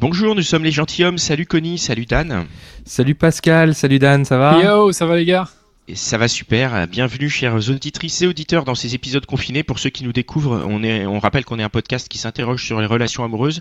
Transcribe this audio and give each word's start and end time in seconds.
Bonjour, 0.00 0.34
nous 0.34 0.40
sommes 0.40 0.64
les 0.64 0.70
gentilshommes. 0.70 1.18
Salut 1.18 1.44
Connie, 1.44 1.76
salut 1.76 2.06
Dan. 2.06 2.46
Salut 2.86 3.14
Pascal, 3.14 3.74
salut 3.74 3.98
Dan, 3.98 4.24
ça 4.24 4.38
va? 4.38 4.58
Yo, 4.58 4.92
ça 4.92 5.04
va 5.04 5.14
les 5.14 5.26
gars? 5.26 5.46
Et 5.88 5.94
ça 5.94 6.18
va 6.18 6.28
super. 6.28 6.86
Bienvenue, 6.86 7.28
chers 7.28 7.68
auditrices 7.68 8.22
et 8.22 8.26
auditeurs, 8.28 8.64
dans 8.64 8.76
ces 8.76 8.94
épisodes 8.94 9.26
confinés. 9.26 9.64
Pour 9.64 9.80
ceux 9.80 9.90
qui 9.90 10.04
nous 10.04 10.12
découvrent, 10.12 10.64
on, 10.68 10.84
est, 10.84 11.04
on 11.04 11.18
rappelle 11.18 11.44
qu'on 11.44 11.58
est 11.58 11.64
un 11.64 11.68
podcast 11.68 12.08
qui 12.08 12.16
s'interroge 12.16 12.64
sur 12.64 12.80
les 12.80 12.86
relations 12.86 13.24
amoureuses 13.24 13.60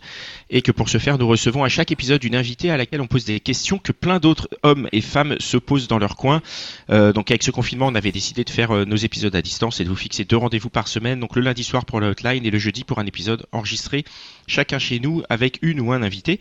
et 0.52 0.62
que 0.62 0.72
pour 0.72 0.90
ce 0.90 1.00
faire, 1.00 1.18
nous 1.18 1.28
recevons 1.28 1.64
à 1.64 1.70
chaque 1.70 1.92
épisode 1.92 2.24
une 2.24 2.36
invitée 2.36 2.70
à 2.70 2.78
laquelle 2.78 3.02
on 3.02 3.08
pose 3.08 3.26
des 3.26 3.40
questions 3.40 3.80
que 3.80 3.92
plein 3.92 4.20
d'autres 4.20 4.48
hommes 4.62 4.88
et 4.92 5.02
femmes 5.02 5.38
se 5.40 5.58
posent 5.58 5.88
dans 5.88 5.98
leur 5.98 6.16
coin. 6.16 6.44
Euh, 6.92 7.14
donc, 7.14 7.32
avec 7.32 7.42
ce 7.42 7.52
confinement, 7.52 7.88
on 7.88 7.96
avait 7.96 8.12
décidé 8.12 8.44
de 8.44 8.50
faire 8.52 8.72
euh, 8.72 8.86
nos 8.86 8.96
épisodes 8.96 9.36
à 9.36 9.42
distance 9.42 9.82
et 9.82 9.84
de 9.84 9.90
vous 9.90 9.96
fixer 9.96 10.24
deux 10.24 10.38
rendez-vous 10.38 10.70
par 10.70 10.88
semaine. 10.88 11.20
Donc, 11.20 11.36
le 11.36 11.42
lundi 11.42 11.64
soir 11.64 11.84
pour 11.84 12.00
le 12.00 12.10
hotline 12.10 12.46
et 12.46 12.52
le 12.52 12.60
jeudi 12.60 12.84
pour 12.84 13.00
un 13.00 13.08
épisode 13.08 13.48
enregistré 13.52 14.06
chacun 14.50 14.80
chez 14.80 15.00
nous 15.00 15.24
avec 15.30 15.60
une 15.62 15.80
ou 15.80 15.92
un 15.92 16.02
invité. 16.04 16.40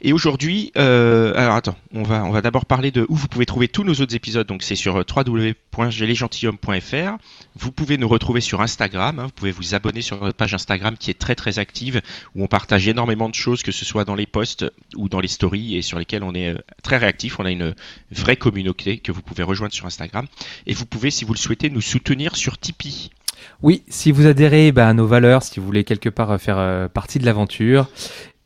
Et 0.00 0.12
aujourd'hui, 0.12 0.70
euh, 0.76 1.32
alors 1.36 1.56
attends, 1.56 1.76
on 1.92 2.04
va, 2.04 2.24
on 2.24 2.30
va 2.30 2.40
d'abord 2.40 2.66
parler 2.66 2.90
de 2.92 3.04
où 3.08 3.16
vous 3.16 3.26
pouvez 3.28 3.46
trouver 3.46 3.66
tous 3.68 3.82
nos 3.84 3.94
autres 3.94 4.14
épisodes. 4.14 4.46
Donc, 4.46 4.62
c'est 4.62 4.76
sur 4.76 4.94
www.gelesgentilhommes.fr. 4.94 7.16
Vous 7.56 7.72
pouvez 7.72 7.98
nous 7.98 8.08
retrouver 8.08 8.40
sur 8.40 8.60
Instagram. 8.60 9.18
hein. 9.18 9.24
vous 9.24 9.32
pouvez 9.32 9.50
vous 9.50 9.74
abonner 9.74 10.00
sur 10.00 10.22
notre 10.22 10.36
page 10.36 10.54
Instagram 10.54 10.96
qui 10.96 11.10
est 11.10 11.18
très 11.18 11.34
très 11.34 11.58
active 11.58 12.00
où 12.34 12.44
on 12.44 12.46
partage 12.46 12.86
énormément 12.86 13.28
de 13.28 13.34
choses, 13.34 13.62
que 13.62 13.72
ce 13.72 13.84
soit 13.84 14.04
dans 14.04 14.14
les 14.14 14.26
posts 14.26 14.64
ou 14.96 15.08
dans 15.08 15.20
les 15.20 15.28
stories 15.28 15.76
et 15.76 15.82
sur 15.82 15.98
lesquels 15.98 16.22
on 16.22 16.34
est 16.34 16.54
euh, 16.54 16.58
très 16.82 16.96
réactif. 16.96 17.40
On 17.40 17.44
a 17.44 17.50
une 17.50 17.74
vraie 18.12 18.36
communauté 18.36 18.98
que 18.98 19.12
vous 19.12 19.22
pouvez 19.22 19.42
rejoindre 19.42 19.74
sur 19.74 19.86
Instagram. 19.86 20.26
Et 20.66 20.74
vous 20.74 20.86
pouvez, 20.86 21.10
si 21.10 21.24
vous 21.24 21.32
le 21.32 21.38
souhaitez, 21.38 21.70
nous 21.70 21.80
soutenir 21.80 22.36
sur 22.36 22.58
Tipeee. 22.58 23.10
Oui, 23.62 23.82
si 23.88 24.12
vous 24.12 24.26
adhérez 24.26 24.72
bah, 24.72 24.88
à 24.88 24.94
nos 24.94 25.06
valeurs, 25.06 25.42
si 25.42 25.60
vous 25.60 25.66
voulez 25.66 25.84
quelque 25.84 26.08
part 26.08 26.30
euh, 26.32 26.38
faire 26.38 26.58
euh, 26.58 26.88
partie 26.88 27.18
de 27.18 27.26
l'aventure, 27.26 27.88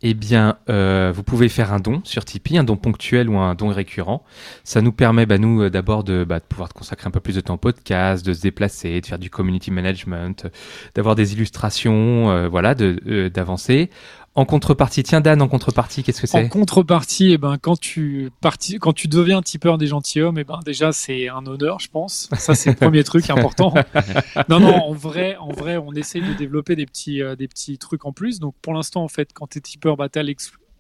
eh 0.03 0.15
bien, 0.15 0.57
euh, 0.69 1.13
vous 1.15 1.23
pouvez 1.23 1.49
faire 1.49 1.73
un 1.73 1.79
don 1.79 2.01
sur 2.05 2.25
Tipeee, 2.25 2.59
un 2.59 2.65
don 2.65 2.77
ponctuel 2.77 3.29
ou 3.29 3.39
un 3.39 3.55
don 3.55 3.69
récurrent. 3.69 4.25
Ça 4.65 4.81
nous 4.81 4.91
permet, 4.91 5.27
bah, 5.27 5.39
nous, 5.39 5.71
d'abord 5.71 6.03
de, 6.03 6.25
bah, 6.25 6.41
de 6.41 6.45
pouvoir 6.45 6.75
consacrer 6.75 7.07
un 7.07 7.13
peu 7.13 7.21
plus 7.21 7.37
de 7.37 7.41
temps 7.41 7.55
au 7.55 7.59
podcast, 7.59 8.27
de 8.27 8.33
se 8.33 8.41
déplacer, 8.41 9.01
de 9.01 9.07
faire 9.07 9.21
du 9.21 9.31
community 9.31 9.71
management, 9.71 10.49
d'avoir 10.97 11.15
des 11.15 11.35
illustrations, 11.35 12.31
euh, 12.31 12.49
voilà, 12.49 12.75
de, 12.75 13.29
d'avancer. 13.29 13.91
En 14.35 14.47
contrepartie, 14.47 15.03
tiens 15.03 15.21
Dan, 15.21 15.43
en 15.43 15.49
contrepartie, 15.49 16.03
qu'est-ce 16.03 16.23
que 16.23 16.27
En 16.39 16.43
c'est? 16.43 16.49
contrepartie, 16.49 17.33
eh 17.33 17.39
ben, 17.39 17.59
quand, 17.61 17.79
tu 17.79 18.31
parti... 18.41 18.79
quand 18.79 18.95
tu 18.95 19.07
deviens 19.07 19.43
tipeur 19.43 19.77
des 19.77 19.87
gentilshommes, 19.89 20.39
eh 20.39 20.45
ben, 20.45 20.59
déjà 20.65 20.91
c'est 20.91 21.29
un 21.29 21.45
honneur, 21.47 21.81
je 21.81 21.89
pense. 21.89 22.31
Ça, 22.39 22.55
c'est 22.55 22.71
le 22.71 22.77
premier 22.77 23.05
truc 23.05 23.29
important. 23.29 23.75
Non, 24.49 24.59
non, 24.59 24.75
en 24.75 24.93
vrai, 24.95 25.37
en 25.37 25.53
vrai, 25.53 25.77
on 25.77 25.93
essaye 25.93 26.23
de 26.23 26.33
développer 26.33 26.77
des 26.77 26.87
petits, 26.87 27.23
euh, 27.23 27.37
des 27.37 27.47
petits 27.47 27.77
trucs 27.77 28.07
en 28.07 28.13
plus. 28.13 28.41
Donc 28.41 28.55
pour 28.63 28.73
l'instant, 28.73 29.05
en 29.05 29.09
fait, 29.09 29.31
quand 29.35 29.47
tu 29.49 29.59
es 29.59 29.61
tipeur, 29.61 29.97
bah, 29.97 30.09
tu 30.09 30.19
as 30.19 30.23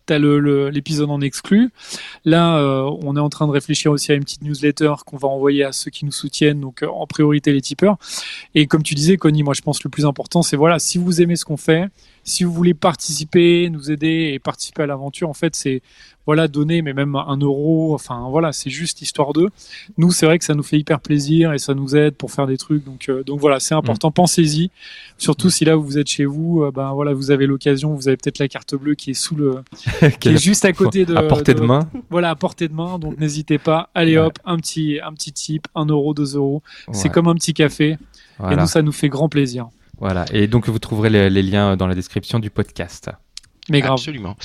T'as 0.04 0.18
le- 0.18 0.40
le- 0.40 0.68
l'épisode 0.68 1.10
en 1.10 1.20
exclu. 1.20 1.70
Là, 2.24 2.56
euh, 2.58 2.90
on 3.04 3.16
est 3.16 3.20
en 3.20 3.28
train 3.28 3.46
de 3.46 3.52
réfléchir 3.52 3.92
aussi 3.92 4.10
à 4.10 4.16
une 4.16 4.24
petite 4.24 4.42
newsletter 4.42 4.94
qu'on 5.06 5.16
va 5.16 5.28
envoyer 5.28 5.62
à 5.62 5.70
ceux 5.70 5.92
qui 5.92 6.04
nous 6.04 6.10
soutiennent, 6.10 6.60
donc 6.60 6.82
euh, 6.82 6.88
en 6.88 7.06
priorité 7.06 7.52
les 7.52 7.60
tipeurs. 7.60 7.98
Et 8.56 8.66
comme 8.66 8.82
tu 8.82 8.96
disais, 8.96 9.16
Connie, 9.16 9.44
moi 9.44 9.54
je 9.54 9.60
pense 9.60 9.78
que 9.78 9.84
le 9.84 9.90
plus 9.90 10.04
important, 10.04 10.42
c'est 10.42 10.56
voilà, 10.56 10.80
si 10.80 10.98
vous 10.98 11.22
aimez 11.22 11.36
ce 11.36 11.44
qu'on 11.44 11.56
fait, 11.56 11.86
si 12.24 12.44
vous 12.44 12.52
voulez 12.52 12.74
participer, 12.74 13.68
nous 13.70 13.90
aider 13.90 14.30
et 14.32 14.38
participer 14.38 14.82
à 14.82 14.86
l'aventure, 14.86 15.28
en 15.28 15.34
fait, 15.34 15.54
c'est 15.56 15.82
voilà 16.24 16.46
donner, 16.46 16.82
mais 16.82 16.92
même 16.92 17.16
un 17.16 17.36
euro, 17.36 17.94
enfin 17.94 18.28
voilà, 18.30 18.52
c'est 18.52 18.70
juste 18.70 19.02
histoire 19.02 19.32
d'eux. 19.32 19.48
Nous, 19.98 20.12
c'est 20.12 20.24
vrai 20.26 20.38
que 20.38 20.44
ça 20.44 20.54
nous 20.54 20.62
fait 20.62 20.78
hyper 20.78 21.00
plaisir 21.00 21.52
et 21.52 21.58
ça 21.58 21.74
nous 21.74 21.96
aide 21.96 22.14
pour 22.14 22.30
faire 22.30 22.46
des 22.46 22.56
trucs. 22.56 22.84
Donc, 22.84 23.08
euh, 23.08 23.24
donc 23.24 23.40
voilà, 23.40 23.58
c'est 23.58 23.74
important. 23.74 24.12
Pensez-y. 24.12 24.70
Surtout 25.18 25.50
si 25.50 25.64
là 25.64 25.74
vous 25.74 25.98
êtes 25.98 26.08
chez 26.08 26.24
vous, 26.24 26.62
euh, 26.62 26.70
ben 26.70 26.92
voilà, 26.92 27.12
vous 27.12 27.32
avez 27.32 27.46
l'occasion, 27.46 27.94
vous 27.94 28.06
avez 28.06 28.16
peut-être 28.16 28.38
la 28.38 28.48
carte 28.48 28.74
bleue 28.76 28.94
qui 28.94 29.10
est 29.10 29.14
sous 29.14 29.34
le, 29.34 29.62
qui 30.20 30.28
est 30.28 30.36
juste 30.36 30.64
à 30.64 30.72
côté 30.72 31.04
de, 31.04 31.16
à 31.16 31.22
portée 31.24 31.54
de, 31.54 31.60
main 31.60 31.88
voilà, 32.08 32.30
à 32.30 32.36
portée 32.36 32.68
de 32.68 32.74
main. 32.74 32.98
Donc 33.00 33.18
n'hésitez 33.18 33.58
pas. 33.58 33.90
Allez 33.94 34.12
Ouais. 34.12 34.18
hop, 34.26 34.38
un 34.44 34.58
petit, 34.58 35.00
un 35.02 35.12
petit 35.14 35.32
tip, 35.32 35.66
un 35.74 35.86
euro, 35.86 36.14
deux 36.14 36.36
euros. 36.36 36.62
C'est 36.92 37.08
comme 37.08 37.26
un 37.28 37.34
petit 37.34 37.54
café. 37.54 37.96
Et 38.50 38.56
nous, 38.56 38.66
ça 38.66 38.82
nous 38.82 38.92
fait 38.92 39.08
grand 39.08 39.28
plaisir. 39.28 39.68
Voilà. 40.02 40.24
Et 40.32 40.48
donc, 40.48 40.68
vous 40.68 40.80
trouverez 40.80 41.10
les, 41.10 41.30
les 41.30 41.42
liens 41.42 41.76
dans 41.76 41.86
la 41.86 41.94
description 41.94 42.40
du 42.40 42.50
podcast. 42.50 43.08
Mais 43.68 43.80
grave. 43.80 43.92
Absolument. 43.92 44.36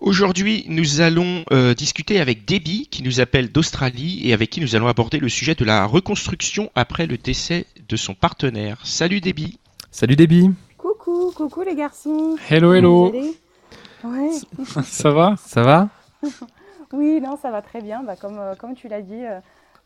Aujourd'hui, 0.00 0.64
nous 0.68 1.02
allons 1.02 1.44
euh, 1.52 1.74
discuter 1.74 2.20
avec 2.20 2.46
Debbie, 2.46 2.86
qui 2.90 3.02
nous 3.02 3.20
appelle 3.20 3.52
d'Australie 3.52 4.22
et 4.24 4.32
avec 4.32 4.48
qui 4.48 4.62
nous 4.62 4.76
allons 4.76 4.88
aborder 4.88 5.18
le 5.18 5.28
sujet 5.28 5.54
de 5.54 5.66
la 5.66 5.84
reconstruction 5.84 6.70
après 6.74 7.06
le 7.06 7.18
décès 7.18 7.66
de 7.86 7.96
son 7.96 8.14
partenaire. 8.14 8.80
Salut 8.82 9.20
Debbie. 9.20 9.58
Salut 9.90 10.16
Déby, 10.16 10.52
Coucou, 10.78 11.32
coucou 11.36 11.62
les 11.64 11.74
garçons. 11.74 12.36
Hello, 12.48 12.72
hello. 12.72 13.10
Vous 13.10 13.18
allez? 13.18 13.36
Ouais. 14.04 14.84
Ça 14.84 15.10
va? 15.10 15.34
Ça 15.36 15.62
va? 15.62 15.90
Oui, 16.92 17.20
non, 17.20 17.36
ça 17.36 17.50
va 17.50 17.60
très 17.60 17.82
bien. 17.82 18.02
Bah, 18.02 18.16
comme, 18.16 18.38
euh, 18.38 18.54
comme 18.54 18.74
tu 18.74 18.88
l'as 18.88 19.02
dit, 19.02 19.22
euh, 19.22 19.40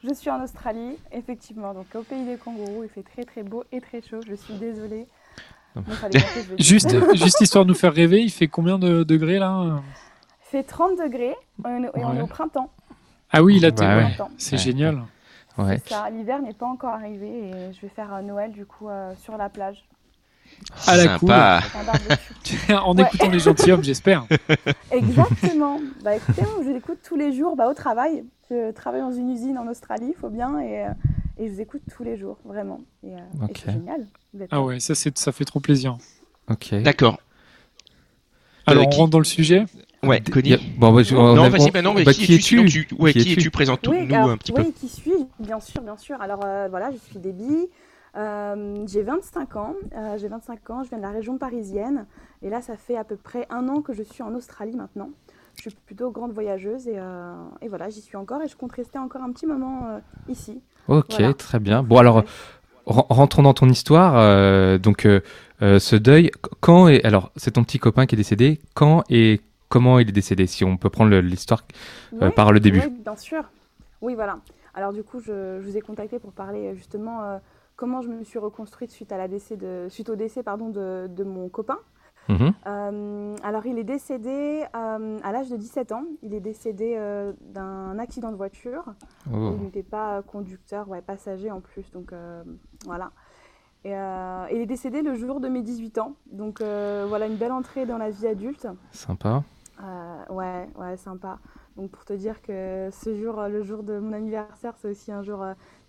je 0.05 0.13
suis 0.15 0.31
en 0.31 0.43
Australie, 0.43 0.97
effectivement. 1.13 1.75
Donc 1.75 1.87
au 1.95 2.03
pays 2.03 2.25
des 2.25 2.37
kangourous, 2.37 2.85
il 2.85 2.89
fait 2.91 3.03
très 3.03 3.25
très 3.25 3.43
beau 3.43 3.65
et 3.73 3.81
très 3.81 4.01
chaud. 4.03 4.21
Je 4.27 4.35
suis 4.35 4.55
désolée. 4.55 5.07
Juste, 6.59 6.95
juste 7.17 7.41
histoire 7.41 7.65
de 7.65 7.71
nous 7.71 7.75
faire 7.75 7.95
rêver, 7.95 8.21
il 8.21 8.31
fait 8.31 8.47
combien 8.47 8.79
de 8.79 9.05
degrés 9.05 9.39
là 9.39 9.81
Il 10.47 10.51
fait 10.51 10.63
30 10.65 10.99
degrés 10.99 11.31
et 11.31 11.35
on 11.65 11.85
est- 11.85 11.91
on 11.95 12.21
au 12.23 12.27
printemps. 12.27 12.71
Ah 13.31 13.43
oui, 13.43 13.59
là, 13.59 13.71
Bah 13.71 13.97
ouais. 13.97 14.03
Printemps. 14.15 14.31
c'est 14.37 14.53
Ouais. 14.57 14.59
génial. 14.59 15.03
L'hiver 16.13 16.43
n'est 16.43 16.53
pas 16.53 16.67
encore 16.67 16.91
arrivé 16.93 17.27
et 17.49 17.73
je 17.73 17.81
vais 17.81 17.89
faire 17.89 18.13
euh, 18.13 18.21
Noël 18.21 18.53
du 18.53 18.67
coup 18.67 18.89
euh, 18.91 19.15
sur 19.17 19.37
la 19.39 19.49
plage. 19.49 19.83
À 20.87 20.97
la 20.97 21.05
Sympa. 21.19 21.61
Barbecue. 21.87 22.73
en 22.85 22.97
Ouais. 22.97 23.03
écoutant 23.03 23.29
les 23.31 23.39
gentilshommes, 23.39 23.85
j'espère. 23.85 24.27
Exactement. 24.91 25.81
bah 26.05 26.17
écoutez, 26.17 26.43
moi, 26.43 26.61
je 26.65 26.71
les 26.71 26.77
écoute 26.77 26.99
tous 27.07 27.17
les 27.17 27.33
jours 27.33 27.57
bah, 27.57 27.69
au 27.69 27.75
travail. 27.75 28.25
Je 28.51 28.71
travaille 28.73 29.01
dans 29.01 29.13
une 29.13 29.31
usine 29.31 29.57
en 29.59 29.67
Australie, 29.69 30.09
il 30.15 30.21
faut 30.21 30.29
bien, 30.29 30.59
et, 30.61 30.85
euh, 30.85 30.91
et 31.39 31.49
je 31.49 31.53
vous 31.55 31.61
écoute 31.61 31.83
tous 31.97 32.03
les 32.05 32.17
jours, 32.19 32.39
vraiment. 32.45 32.81
Et, 33.03 33.15
euh, 33.15 33.19
et 33.49 33.53
c'est 33.59 33.73
génial. 33.73 34.07
Ah 34.51 34.61
ouais, 34.63 34.79
ça, 34.81 34.95
c'est, 34.95 35.17
ça 35.19 35.33
fait 35.33 35.45
trop 35.45 35.61
plaisir. 35.61 35.97
Ok. 36.51 36.75
D'accord. 36.83 37.19
Alors, 38.67 38.83
Euh, 38.83 38.87
on 38.87 38.91
qui- 38.91 38.99
rentre 38.99 39.11
dans 39.11 39.19
le 39.19 39.25
sujet. 39.25 39.65
Ouais, 40.03 40.21
Connie. 40.21 40.57
Bon, 40.79 40.93
bah, 40.93 41.03
je- 41.03 41.15
on 41.15 41.35
non, 41.35 41.49
vas-y, 41.49 41.71
bah 41.71 41.81
non, 41.81 41.95
mais 41.95 42.03
bah, 42.05 42.13
qui, 42.13 42.25
es-tu 42.35 42.43
sinon 42.43 42.65
tu- 42.65 42.89
Ouais, 42.99 43.13
Qui 43.13 43.21
qui 43.25 43.31
es-tu 43.33 43.41
es-tu 43.41 43.51
Présente-nous 43.51 43.93
Oui, 43.93 44.13
alors, 44.15 44.31
un 44.31 44.37
petit 44.37 44.53
peu. 44.53 44.63
oui, 44.63 44.73
qui 44.79 44.89
suis 44.89 45.13
Bien 45.39 45.61
sûr, 45.61 45.81
bien 45.81 45.97
sûr. 45.97 46.21
Alors 46.21 46.41
euh, 46.45 46.67
voilà, 46.69 46.91
je 46.91 46.97
suis 47.11 47.19
Déby. 47.21 47.69
Euh, 48.17 48.85
j'ai 48.87 49.03
25 49.03 49.57
ans. 49.57 49.75
Euh, 49.97 50.19
j'ai 50.19 50.29
25 50.29 50.71
ans. 50.71 50.83
Je 50.83 50.89
viens 50.91 50.99
de 50.99 51.03
la 51.03 51.11
région 51.11 51.39
parisienne. 51.39 52.07
Et 52.43 52.51
là, 52.51 52.61
ça 52.61 52.77
fait 52.77 52.97
à 52.97 53.05
peu 53.05 53.17
près 53.17 53.47
un 53.51 53.69
an 53.69 53.81
que 53.83 53.93
je 53.93 54.03
suis 54.03 54.23
en 54.23 54.35
Australie 54.35 54.77
maintenant. 54.77 55.11
Je 55.57 55.69
suis 55.71 55.79
plutôt 55.87 56.11
grande 56.11 56.33
voyageuse 56.33 56.89
et, 56.89 56.95
euh, 56.97 57.35
et 57.61 57.69
voilà, 57.69 57.89
j'y 57.91 58.01
suis 58.01 58.17
encore 58.17 58.43
et 58.43 58.49
je 58.49 58.57
compte 58.57 58.73
rester 58.73 58.99
encore 58.99 59.23
un 59.23 59.31
petit 59.33 59.47
moment 59.47 59.87
euh, 59.89 59.99
ici. 60.29 60.61
Ok, 60.89 61.07
Voilà. 61.11 61.35
très 61.35 61.59
bien. 61.61 61.83
Bon, 61.83 61.99
alors, 61.99 62.25
rentrons 62.87 63.43
dans 63.43 63.55
ton 63.55 63.69
histoire. 63.69 64.15
euh, 64.17 64.79
donc, 64.79 65.07
ce 65.61 65.97
deuil, 65.97 66.31
qu- 66.31 66.51
quand 66.61 66.89
est. 66.89 67.05
Alors, 67.05 67.31
c'est 67.37 67.53
ton 67.53 67.65
petit 67.65 67.79
copain 67.79 68.07
qui 68.07 68.15
est 68.15 68.17
décédé. 68.17 68.61
Quand 68.75 69.05
et 69.11 69.41
comment 69.69 69.99
il 69.99 70.09
est 70.09 70.13
décédé 70.13 70.47
Si 70.47 70.65
on 70.65 70.77
peut 70.77 70.91
prendre 70.91 71.15
l'histoire 71.19 71.65
par 72.35 72.51
le 72.53 72.59
début. 72.61 72.81
Oui, 72.85 72.91
bien 73.05 73.17
sûr. 73.17 73.45
Oui, 74.01 74.15
voilà. 74.15 74.39
Alors 74.75 74.93
du 74.93 75.03
coup, 75.05 75.21
je, 75.21 75.61
je 75.61 75.67
vous 75.69 75.77
ai 75.77 75.81
contacté 75.83 76.19
pour 76.19 76.33
parler 76.33 76.75
justement 76.75 77.39
comment 77.83 78.01
je 78.01 78.11
me 78.11 78.23
suis 78.23 78.39
reconstruite 78.39 78.93
suite, 78.93 79.11
à 79.11 79.19
la 79.19 79.27
décès 79.27 79.57
de, 79.57 79.89
suite 79.89 80.09
au 80.09 80.15
décès 80.15 80.45
pardon, 80.45 80.69
de, 80.69 81.11
de 81.11 81.25
mon 81.25 81.49
copain. 81.49 81.79
Mhm. 82.29 82.53
Euh, 82.65 83.37
alors, 83.43 83.67
il 83.67 83.77
est 83.77 83.83
décédé 83.83 84.63
euh, 84.77 85.19
à 85.21 85.33
l'âge 85.33 85.51
de 85.51 85.57
17 85.57 85.91
ans. 85.91 86.05
Il 86.23 86.33
est 86.33 86.41
décédé 86.41 86.95
euh, 86.97 87.33
d'un 87.41 87.99
accident 87.99 88.31
de 88.31 88.37
voiture. 88.37 88.85
Oh. 89.27 89.55
Il 89.57 89.65
n'était 89.65 89.83
pas 89.83 90.23
conducteur, 90.23 90.89
ouais, 90.89 91.03
passager 91.03 91.51
en 91.51 91.61
plus. 91.61 91.91
Donc, 91.91 92.15
voilà. 92.85 93.11
Et, 93.85 93.91
il 94.55 94.61
est 94.61 94.67
décédé 94.67 95.03
le 95.03 95.17
jour 95.17 95.41
de 95.41 95.49
mes 95.49 95.63
18 95.63 95.99
ans. 95.99 96.15
Donc, 96.31 96.61
voilà 96.61 97.27
une 97.27 97.37
belle 97.37 97.51
entrée 97.51 97.85
dans 97.85 97.99
la 97.99 98.11
vie 98.11 98.29
adulte. 98.29 98.69
Sympa. 98.93 99.43
Ouais, 100.31 100.69
ouais, 100.77 100.97
sympa. 100.97 101.41
Donc, 101.77 101.91
pour 101.91 102.05
te 102.05 102.13
dire 102.13 102.43
que 102.43 102.91
ce 102.93 103.13
jour, 103.17 103.43
le 103.49 103.65
jour 103.65 103.83
de 103.83 103.99
mon 103.99 104.13
anniversaire, 104.13 104.75
c'est 104.77 104.89
aussi 104.89 105.11
un 105.11 105.25
jour 105.25 105.45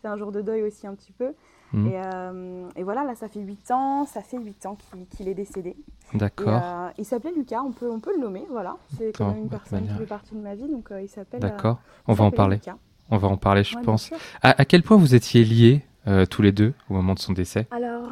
un 0.08 0.18
jour 0.18 0.32
de 0.32 0.42
deuil 0.42 0.64
aussi 0.64 0.88
un 0.88 0.96
petit 0.96 1.12
peu. 1.12 1.34
Et, 1.74 1.98
euh, 1.98 2.70
et 2.76 2.84
voilà, 2.84 3.04
là, 3.04 3.16
ça 3.16 3.28
fait 3.28 3.40
8 3.40 3.72
ans, 3.72 4.06
ça 4.06 4.22
fait 4.22 4.38
8 4.38 4.66
ans 4.68 4.78
qu'il 5.16 5.28
est 5.28 5.34
décédé. 5.34 5.76
D'accord. 6.14 6.62
euh, 6.64 6.90
il 7.00 7.06
s'appelait 7.06 7.32
Lucas, 7.36 7.62
on 7.66 7.72
peut, 7.72 7.90
on 7.90 8.00
peut 8.00 8.12
le 8.16 8.22
nommer, 8.22 8.46
voilà. 8.52 8.76
C'est 8.98 9.12
quand 9.18 9.26
Oh, 9.30 9.34
même 9.34 9.44
une 9.44 9.50
personne 9.50 9.88
qui 9.88 9.94
fait 9.98 10.06
partie 10.06 10.36
de 10.36 10.40
ma 10.42 10.54
vie, 10.54 10.68
donc 10.70 10.92
euh, 10.92 11.02
il 11.02 11.10
s'appelle. 11.10 11.40
D'accord. 11.40 11.80
On 12.08 12.14
va 12.14 12.26
en 12.26 12.32
parler. 12.32 12.58
Lucas. 12.58 12.76
On 13.10 13.18
va 13.18 13.28
en 13.28 13.38
parler, 13.38 13.64
je 13.64 13.76
Ouais, 13.76 13.82
pense. 13.82 14.12
À, 14.44 14.62
à 14.62 14.66
quel 14.66 14.84
point 14.84 14.98
vous 14.98 15.16
étiez 15.16 15.44
liés 15.44 15.82
euh, 16.08 16.26
tous 16.28 16.42
les 16.44 16.52
deux 16.52 16.74
au 16.90 16.94
moment 16.94 17.16
de 17.16 17.20
son 17.20 17.34
décès? 17.34 17.66
Alors, 17.72 18.10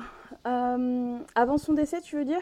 euh, 0.47 1.17
avant 1.35 1.57
son 1.57 1.73
décès, 1.73 2.01
tu 2.01 2.15
veux 2.17 2.25
dire? 2.25 2.41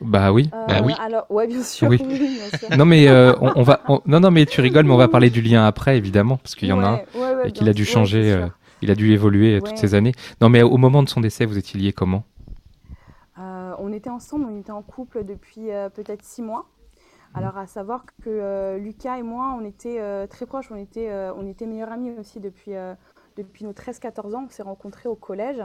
Bah 0.00 0.32
oui. 0.32 0.50
Euh, 0.52 0.66
Bah 0.66 0.80
oui. 0.84 0.94
Alors, 1.00 1.26
ouais, 1.30 1.46
bien 1.46 1.62
sûr. 1.62 1.88
Oui. 1.88 1.98
Oui, 2.04 2.18
bien 2.18 2.58
sûr. 2.58 2.76
Non 2.76 2.84
mais 2.84 3.08
euh, 3.08 3.32
on, 3.40 3.52
on 3.56 3.62
va. 3.62 3.80
on- 3.88 4.00
Non 4.06 4.20
non 4.20 4.30
mais 4.30 4.44
tu 4.46 4.60
rigoles, 4.60 4.84
mais 4.84 4.92
on 4.92 4.96
va 4.98 5.08
parler 5.08 5.30
du 5.30 5.40
lien 5.40 5.64
après 5.66 5.96
évidemment 5.96 6.36
parce 6.36 6.54
qu'il 6.54 6.68
y 6.68 6.72
en 6.72 6.80
a 6.82 6.86
un. 6.86 6.94
Ouais, 6.96 7.06
ouais, 7.14 7.34
ouais, 7.36 7.48
et 7.48 7.52
qu'il 7.52 7.68
a 7.68 7.72
dû 7.72 7.84
changer, 7.84 8.32
euh. 8.32 8.46
Il 8.82 8.90
a 8.90 8.94
dû 8.94 9.12
évoluer 9.12 9.56
euh, 9.56 9.60
toutes 9.60 9.78
ces 9.78 9.94
années. 9.94 10.12
Non 10.40 10.48
mais 10.48 10.62
au 10.62 10.76
moment 10.76 11.02
de 11.02 11.08
son 11.08 11.20
décès, 11.20 11.44
vous 11.44 11.58
étiez 11.58 11.80
liés 11.80 11.92
comment? 11.92 12.24
Euh, 13.38 13.74
on 13.78 13.92
était 13.92 14.10
ensemble, 14.10 14.46
on 14.46 14.58
était 14.58 14.70
en 14.70 14.82
couple 14.82 15.24
depuis 15.24 15.70
euh, 15.70 15.88
peut-être 15.88 16.24
six 16.24 16.42
mois. 16.42 16.60
Mmh. 17.34 17.38
Alors 17.38 17.58
à 17.58 17.66
savoir 17.66 18.06
que 18.22 18.28
euh, 18.28 18.78
Lucas 18.78 19.18
et 19.18 19.22
moi, 19.22 19.56
on 19.58 19.64
était 19.64 20.00
très 20.28 20.46
proches, 20.46 20.70
on 20.70 20.76
était, 20.76 21.12
on 21.36 21.46
était 21.46 21.66
meilleurs 21.66 21.92
amis 21.92 22.12
aussi 22.18 22.40
depuis, 22.40 22.72
depuis 23.36 23.64
nos 23.64 23.72
13-14 23.72 24.34
ans. 24.34 24.44
On 24.46 24.48
s'est 24.48 24.62
rencontrés 24.62 25.08
au 25.08 25.16
collège. 25.16 25.62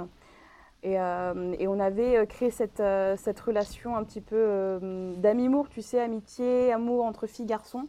Et, 0.83 0.93
et 0.93 1.67
on 1.67 1.79
avait 1.79 2.25
créé 2.25 2.49
cette, 2.49 2.81
cette 3.17 3.39
relation 3.39 3.95
un 3.95 4.03
petit 4.03 4.19
peu 4.21 4.79
d'ami-amour, 5.17 5.69
tu 5.69 5.83
sais, 5.83 6.01
amitié, 6.01 6.73
amour 6.73 7.05
entre 7.05 7.27
filles, 7.27 7.45
garçons. 7.45 7.87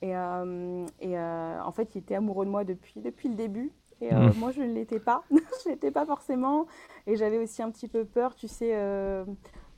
Et, 0.00 0.10
et 0.12 1.18
en 1.18 1.72
fait, 1.72 1.94
il 1.94 1.98
était 1.98 2.14
amoureux 2.14 2.46
de 2.46 2.50
moi 2.50 2.62
depuis, 2.62 3.00
depuis 3.00 3.28
le 3.28 3.34
début. 3.34 3.72
Et 4.00 4.12
euh, 4.12 4.18
Mhm. 4.28 4.32
moi, 4.38 4.50
je 4.50 4.62
ne 4.62 4.72
l'étais 4.72 4.98
pas. 5.00 5.22
je 5.30 5.68
ne 5.68 5.74
l'étais 5.74 5.90
pas 5.90 6.04
forcément. 6.04 6.66
Et 7.06 7.16
j'avais 7.16 7.38
aussi 7.38 7.62
un 7.62 7.70
petit 7.70 7.88
peu 7.88 8.04
peur, 8.04 8.34
tu 8.34 8.48
sais, 8.48 8.72
euh, 8.74 9.24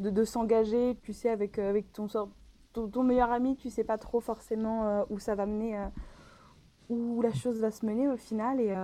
de, 0.01 0.11
de 0.11 0.25
s'engager, 0.25 0.97
tu 1.03 1.13
sais, 1.13 1.29
avec, 1.31 1.59
euh, 1.59 1.71
avec 1.71 1.93
ton, 1.93 2.07
ton, 2.73 2.89
ton 2.89 3.03
meilleur 3.03 3.31
ami. 3.31 3.57
Tu 3.57 3.71
sais 3.71 3.85
pas 3.85 3.99
trop 3.99 4.21
forcément 4.21 4.87
euh, 4.87 5.05
où 5.11 5.19
ça 5.19 5.35
va 5.35 5.47
mener, 5.47 5.79
où 6.89 7.21
la 7.23 7.33
chose 7.33 7.61
va 7.61 7.71
se 7.71 7.85
mener 7.85 8.09
au 8.09 8.17
final. 8.17 8.61
Et, 8.61 8.75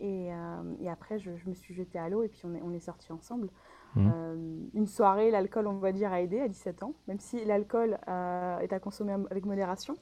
et, 0.00 0.30
et 0.80 0.90
après, 0.90 1.18
je, 1.18 1.36
je 1.36 1.48
me 1.48 1.54
suis 1.54 1.74
jetée 1.74 1.98
à 1.98 2.08
l'eau 2.08 2.22
et 2.22 2.28
puis 2.28 2.42
on 2.44 2.54
est, 2.54 2.62
on 2.62 2.72
est 2.72 2.80
sortis 2.80 3.12
ensemble. 3.12 3.48
Euh, 3.96 4.36
une 4.74 4.86
soirée, 4.86 5.30
l'alcool, 5.32 5.66
on 5.66 5.78
va 5.78 5.90
dire, 5.92 6.12
a 6.12 6.20
aidé 6.22 6.40
à 6.40 6.46
17 6.48 6.84
ans, 6.84 6.94
même 7.08 7.18
si 7.18 7.44
l'alcool 7.44 7.94
est 8.06 8.72
à 8.72 8.78
consommer 8.80 9.14
avec 9.30 9.44
modération. 9.44 9.94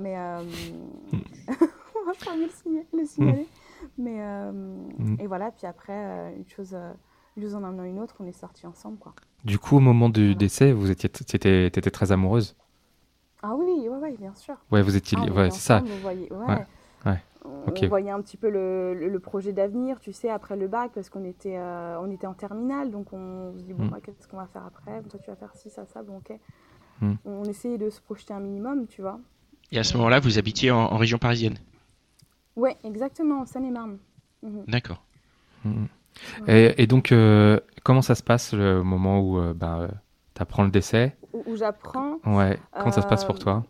Mais 0.00 0.18
euh, 0.18 0.42
on 1.48 2.04
va 2.04 2.12
pas 2.24 2.36
le 2.36 2.48
signaler. 3.04 3.46
Mais 3.98 4.20
euh, 4.20 4.88
et 5.18 5.26
voilà, 5.26 5.50
puis 5.50 5.66
après, 5.66 5.92
euh, 5.92 6.36
une 6.36 6.48
chose, 6.48 6.74
euh, 6.74 6.92
une 7.36 7.42
chose 7.44 7.54
en 7.54 7.64
amenant 7.64 7.84
une 7.84 7.98
autre, 8.00 8.16
on 8.20 8.26
est 8.26 8.32
sortis 8.32 8.66
ensemble, 8.66 8.98
quoi. 8.98 9.14
Du 9.44 9.58
coup, 9.58 9.76
au 9.76 9.80
moment 9.80 10.08
du 10.08 10.26
Voilà. 10.26 10.34
décès, 10.38 10.72
vous 10.72 10.90
étiez, 10.90 11.08
très 11.70 12.12
amoureuse? 12.12 12.56
Ah 13.42 13.54
oui, 13.54 13.88
ouais, 13.88 13.98
ouais, 13.98 14.16
bien 14.18 14.34
sûr. 14.34 14.56
Ouais, 14.70 14.82
vous 14.82 14.96
étiez, 14.96 15.16
Ah, 15.20 15.32
ouais, 15.32 15.50
c'est 15.50 15.60
ça. 15.60 15.82
on 15.82 15.96
voyait, 15.98 16.32
ouais. 16.32 16.46
Ouais, 16.46 16.66
ouais. 17.06 17.22
On, 17.44 17.68
Ok. 17.68 17.78
on 17.84 17.88
voyait 17.88 18.10
un 18.10 18.20
petit 18.20 18.36
peu 18.36 18.50
le, 18.50 18.94
le- 18.94 19.08
le 19.08 19.20
projet 19.20 19.52
d'avenir, 19.52 20.00
tu 20.00 20.12
sais, 20.12 20.28
après 20.28 20.56
le 20.56 20.66
bac, 20.66 20.90
parce 20.92 21.08
qu'on 21.08 21.24
était, 21.24 21.56
euh, 21.56 22.00
on 22.00 22.10
était 22.10 22.26
en 22.26 22.34
terminale, 22.34 22.90
donc 22.90 23.12
on 23.12 23.52
se 23.56 23.62
dit, 23.62 23.72
bon, 23.74 23.84
Mm. 23.84 23.88
bah, 23.90 23.98
qu'est-ce 24.02 24.26
qu'on 24.26 24.38
va 24.38 24.48
faire 24.48 24.66
après? 24.66 25.00
Bon, 25.00 25.08
Toi, 25.08 25.20
tu 25.20 25.30
vas 25.30 25.36
faire 25.36 25.54
ci, 25.54 25.70
ça, 25.70 25.86
ça, 25.86 26.02
bon, 26.02 26.16
ok. 26.18 26.36
Mm. 27.00 27.12
On 27.24 27.44
essayait 27.44 27.78
de 27.78 27.90
se 27.90 28.00
projeter 28.00 28.34
un 28.34 28.40
minimum, 28.40 28.86
tu 28.88 29.02
vois. 29.02 29.20
Et 29.70 29.78
à 29.78 29.84
ce 29.84 29.96
moment-là, 29.98 30.18
vous 30.18 30.36
habitiez 30.38 30.72
en, 30.72 30.78
en 30.78 30.96
région 30.96 31.18
parisienne? 31.18 31.58
Ouais, 32.58 32.76
exactement, 32.84 33.40
en 33.42 33.46
Seine-et-Marne. 33.46 33.98
Mhm. 34.42 34.64
D'accord. 34.66 35.02
Mhm. 35.64 35.86
Et, 36.48 36.82
et 36.82 36.86
donc, 36.86 37.12
euh, 37.12 37.60
comment 37.84 38.02
ça 38.02 38.14
se 38.16 38.22
passe 38.22 38.52
le 38.52 38.82
moment 38.82 39.20
où 39.20 39.38
euh, 39.38 39.54
ben, 39.54 39.82
euh, 39.82 39.88
t'apprends 40.34 40.64
le 40.64 40.70
décès? 40.70 41.16
Où, 41.32 41.42
où 41.46 41.56
j'apprends? 41.56 42.18
Ouais. 42.26 42.58
Comment 42.78 42.92
ça 42.92 43.02
se 43.02 43.06
passe 43.06 43.24
pour 43.24 43.36
Euh, 43.36 43.38
toi? 43.38 43.64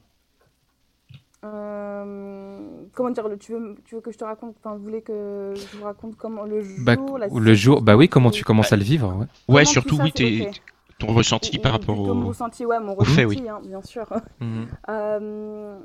euh, 1.45 2.59
comment 2.95 3.11
dire, 3.11 3.29
tu 3.39 3.53
veux, 3.53 3.77
tu 3.85 3.95
veux 3.95 4.01
que 4.01 4.11
je 4.11 4.19
te 4.19 4.25
raconte, 4.25 4.57
enfin, 4.59 4.75
vous 4.77 4.83
voulez 4.83 5.03
que 5.03 5.53
je 5.55 5.77
vous 5.77 5.85
raconte 5.85 6.17
comment 6.17 6.45
le 6.45 6.63
jour, 6.63 6.85
Bah, 6.85 6.97
la 7.19 7.29
le 7.29 7.55
jour, 7.55 7.83
bah 7.83 7.97
oui, 7.97 8.09
comment 8.09 8.31
tu 8.31 8.45
commences 8.45 8.73
à 8.73 8.77
le 8.77 8.83
vivre 8.83 9.27
ouais. 9.49 9.65
Surtout, 9.65 9.97
ça 9.97 10.05
oui, 10.05 10.13
t'es- 10.13 10.51
ton 10.99 11.13
ressenti 11.15 11.59
par 11.59 11.73
rapport 11.73 11.95
plutôt 11.95 12.15
mon 12.15 12.25
au. 12.25 12.29
ressenti, 12.29 12.67
ouais, 12.67 12.81
mon 12.81 12.97
au 12.97 13.05
fait, 13.05 13.25
ressenti, 13.25 13.41
oui. 13.43 13.49
hein, 13.49 13.61
bien 13.65 13.83
sûr. 13.83 14.07
Mhm. 14.41 14.67
Euh, 14.89 15.79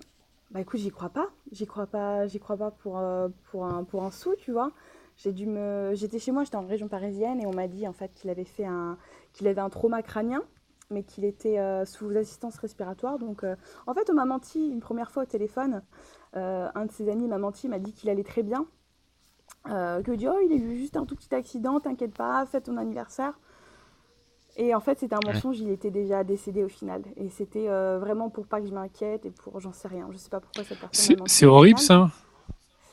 bah 0.54 0.62
écoute, 0.62 0.80
j'y 0.80 0.92
crois 0.92 1.10
pas. 1.10 1.30
J'y 1.52 1.66
crois 1.66 1.88
pas. 1.88 2.28
J'y 2.28 2.40
crois 2.40 2.58
pas 2.58 2.70
pour 2.70 3.00
euh, 3.00 3.28
pour 3.46 3.66
un 3.66 3.84
pour 3.84 4.04
un 4.04 4.12
sou, 4.12 4.36
tu 4.38 4.52
vois. 4.52 4.72
J'ai 5.18 5.34
dû 5.34 5.48
me. 5.48 5.94
J'étais 5.96 6.20
chez 6.20 6.32
moi, 6.32 6.44
j'étais 6.44 6.58
en 6.58 6.68
région 6.68 6.88
parisienne 6.88 7.42
et 7.42 7.48
on 7.48 7.54
m'a 7.54 7.68
dit 7.68 7.88
en 7.88 7.94
fait 7.94 8.14
qu'il 8.14 8.30
avait 8.30 8.44
fait 8.44 8.66
un 8.66 8.98
qu'il 9.34 9.48
avait 9.48 9.62
un 9.62 9.70
trauma 9.70 10.04
crânien, 10.04 10.44
mais 10.92 11.04
qu'il 11.04 11.26
était 11.26 11.58
euh, 11.58 11.86
sous 11.86 12.16
assistance 12.16 12.58
respiratoire. 12.58 13.18
Donc 13.18 13.44
euh, 13.44 13.56
en 13.88 13.96
fait, 13.96 14.12
on 14.12 14.14
m'a 14.14 14.26
menti 14.26 14.70
une 14.70 14.80
première 14.80 15.10
fois 15.12 15.24
au 15.24 15.26
téléphone. 15.26 15.82
Un 16.36 16.86
de 16.86 16.92
ses 16.92 17.10
amis 17.10 17.28
m'a 17.28 17.38
menti, 17.38 17.68
m'a 17.68 17.80
dit 17.80 17.94
qu'il 17.94 18.10
allait 18.10 18.24
très 18.24 18.44
bien. 18.44 18.66
Que 19.66 20.16
dit 20.16 20.28
oh 20.28 20.40
il 20.44 20.52
a 20.52 20.56
eu 20.56 20.78
juste 20.78 20.98
un 20.98 21.06
tout 21.06 21.16
petit 21.16 21.34
accident, 21.34 21.80
t'inquiète 21.80 22.16
pas, 22.16 22.46
fais 22.46 22.62
ton 22.62 22.78
anniversaire. 22.78 23.40
Et 24.56 24.76
en 24.76 24.80
fait, 24.80 25.00
c'était 25.00 25.16
un 25.16 25.20
mensonge, 25.34 25.60
il 25.60 25.70
était 25.70 25.90
déjà 25.90 26.24
décédé 26.24 26.64
au 26.64 26.68
final. 26.70 27.02
Et 27.18 27.30
c'était 27.30 27.68
euh, 27.70 27.98
vraiment 28.00 28.30
pour 28.30 28.46
pas 28.46 28.62
que 28.62 28.68
je 28.68 28.74
m'inquiète 28.74 29.26
et 29.26 29.32
pour 29.32 29.60
j'en 29.60 29.74
sais 29.74 29.88
rien. 29.88 30.08
Je 30.12 30.18
sais 30.18 30.30
pas 30.30 30.40
pourquoi 30.40 30.64
cette 30.64 30.80
personne 30.80 31.06
C'est 31.28 31.46
horrible 31.48 31.80
ça. 31.80 31.94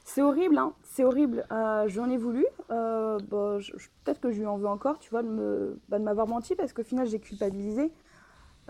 C'est 0.05 0.23
horrible, 0.23 0.59
hein. 0.59 0.73
C'est 0.83 1.05
horrible. 1.05 1.47
Euh, 1.53 1.85
J'en 1.89 2.09
ai 2.11 2.17
voulu. 2.17 2.45
Euh, 2.71 3.19
bah, 3.31 3.59
Peut-être 4.05 4.21
que 4.21 4.33
je 4.33 4.39
lui 4.41 4.47
en 4.47 4.57
veux 4.57 4.67
encore, 4.67 4.99
tu 4.99 5.11
vois, 5.11 5.23
de 5.23 5.29
me- 5.29 5.79
bah, 5.89 5.99
m'avoir 5.99 6.27
menti 6.27 6.57
parce 6.57 6.73
qu'au 6.73 6.83
final, 6.83 7.07
j'ai 7.07 7.21
culpabilisé. 7.21 7.93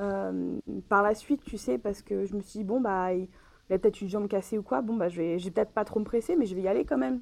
Euh, 0.01 0.59
par 0.89 1.03
la 1.03 1.15
suite, 1.15 1.43
tu 1.45 1.57
sais, 1.59 1.79
parce 1.79 2.03
que 2.03 2.25
je 2.27 2.35
me 2.35 2.41
suis 2.41 2.59
dit, 2.59 2.65
bon, 2.65 2.81
bah, 2.81 3.15
il, 3.15 3.29
il 3.69 3.73
a 3.75 3.79
peut-être 3.79 4.01
une 4.01 4.09
jambe 4.09 4.29
cassée 4.29 4.59
ou 4.59 4.63
quoi. 4.63 4.83
Bon, 4.83 4.97
bah, 4.97 5.09
je 5.09 5.17
vais, 5.17 5.39
je 5.39 5.45
vais 5.45 5.51
peut-être 5.51 5.73
pas 5.73 5.85
trop 5.85 6.01
me 6.01 6.05
presser, 6.05 6.37
mais 6.37 6.45
je 6.47 6.55
vais 6.55 6.63
y 6.63 6.69
aller 6.69 6.85
quand 6.85 6.99
même. 6.99 7.21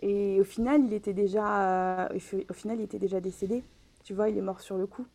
Et 0.00 0.40
au 0.40 0.44
final, 0.44 0.82
il 0.84 0.92
était 0.92 1.12
déjà, 1.14 2.08
au 2.14 2.54
final, 2.54 2.78
il 2.80 2.84
était 2.84 2.98
déjà 2.98 3.20
décédé. 3.20 3.62
Tu 4.04 4.14
vois, 4.14 4.28
il 4.28 4.38
est 4.38 4.42
mort 4.42 4.60
sur 4.60 4.76
le 4.76 4.86
coup. 4.86 5.06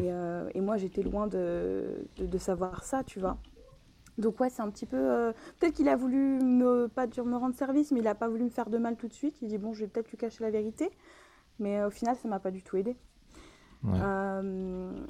Et, 0.00 0.10
euh, 0.12 0.48
et 0.54 0.60
moi, 0.62 0.76
j'étais 0.78 1.02
loin 1.02 1.26
de, 1.26 2.06
de, 2.16 2.24
de 2.26 2.38
savoir 2.38 2.82
ça, 2.84 3.04
tu 3.04 3.20
vois. 3.20 3.36
Donc 4.16 4.40
ouais, 4.40 4.48
c'est 4.48 4.62
un 4.62 4.70
petit 4.70 4.86
peu... 4.86 4.96
euh, 4.96 5.32
Peut-être 5.60 5.74
qu'il 5.74 5.88
a 5.90 5.96
voulu 5.96 6.38
me, 6.42 6.88
pas 6.88 7.06
dire 7.06 7.24
me 7.26 7.36
rendre 7.36 7.54
service, 7.54 7.92
mais 7.92 8.00
il 8.00 8.04
n'a 8.04 8.14
pas 8.14 8.28
voulu 8.28 8.44
me 8.44 8.48
faire 8.50 8.70
de 8.70 8.78
mal 8.78 8.96
tout 8.96 9.08
de 9.08 9.12
suite. 9.12 9.36
Il 9.42 9.48
dit, 9.48 9.58
bon, 9.58 9.74
je 9.74 9.80
vais 9.80 9.88
peut-être 9.88 10.10
lui 10.10 10.16
cacher 10.16 10.42
la 10.42 10.50
vérité. 10.50 10.90
Mais 11.58 11.80
euh, 11.80 11.88
au 11.88 11.90
final, 11.90 12.16
ça 12.16 12.28
m'a 12.28 12.38
pas 12.38 12.50
du 12.50 12.62
tout 12.62 12.76
aidé. 12.76 12.96
Ouais. 13.82 13.98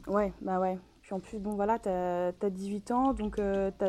Ouais, 0.08 0.32
bah 0.40 0.58
ouais. 0.58 0.78
Puis 1.02 1.14
en 1.14 1.20
plus, 1.20 1.38
bon 1.38 1.52
voilà, 1.54 1.78
t'as 1.78 2.28
as 2.28 2.50
18 2.50 2.90
ans, 2.90 3.12
donc 3.12 3.38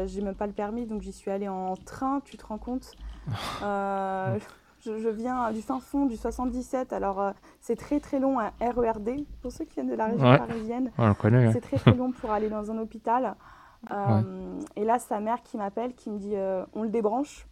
j'ai 0.05 0.21
même 0.21 0.35
pas 0.35 0.47
le 0.47 0.53
permis, 0.53 0.85
donc 0.85 1.01
j'y 1.01 1.13
suis 1.13 1.31
allée 1.31 1.47
en 1.47 1.75
train, 1.75 2.19
tu 2.25 2.37
te 2.37 2.45
rends 2.45 2.57
compte 2.59 2.91
je, 4.85 4.97
je 4.99 5.09
viens 5.09 5.51
du 5.51 5.61
fin 5.61 5.79
fond 5.79 6.05
du 6.05 6.15
77, 6.15 6.93
alors 6.93 7.19
euh, 7.21 7.31
c'est 7.59 7.75
très 7.75 7.99
très 7.99 8.19
long 8.19 8.39
un 8.39 8.51
RERD, 8.61 9.25
pour 9.41 9.51
ceux 9.51 9.65
qui 9.65 9.75
viennent 9.75 9.89
de 9.89 9.95
la 9.95 10.05
région 10.07 10.29
Ouais. 10.29 10.37
parisienne. 10.37 10.91
Ouais. 10.97 11.51
C'est 11.53 11.61
très 11.61 11.77
très 11.77 11.93
long 11.95 12.11
pour 12.11 12.31
aller 12.31 12.49
dans 12.49 12.71
un 12.71 12.77
hôpital. 12.77 13.35
Euh, 13.91 14.59
Et 14.75 14.83
là, 14.83 14.97
sa 14.97 15.19
mère 15.19 15.43
qui 15.43 15.57
m'appelle, 15.57 15.93
qui 15.93 16.09
me 16.09 16.17
dit 16.17 16.35
euh, 16.35 16.65
on 16.73 16.81
le 16.81 16.89
débranche. 16.89 17.45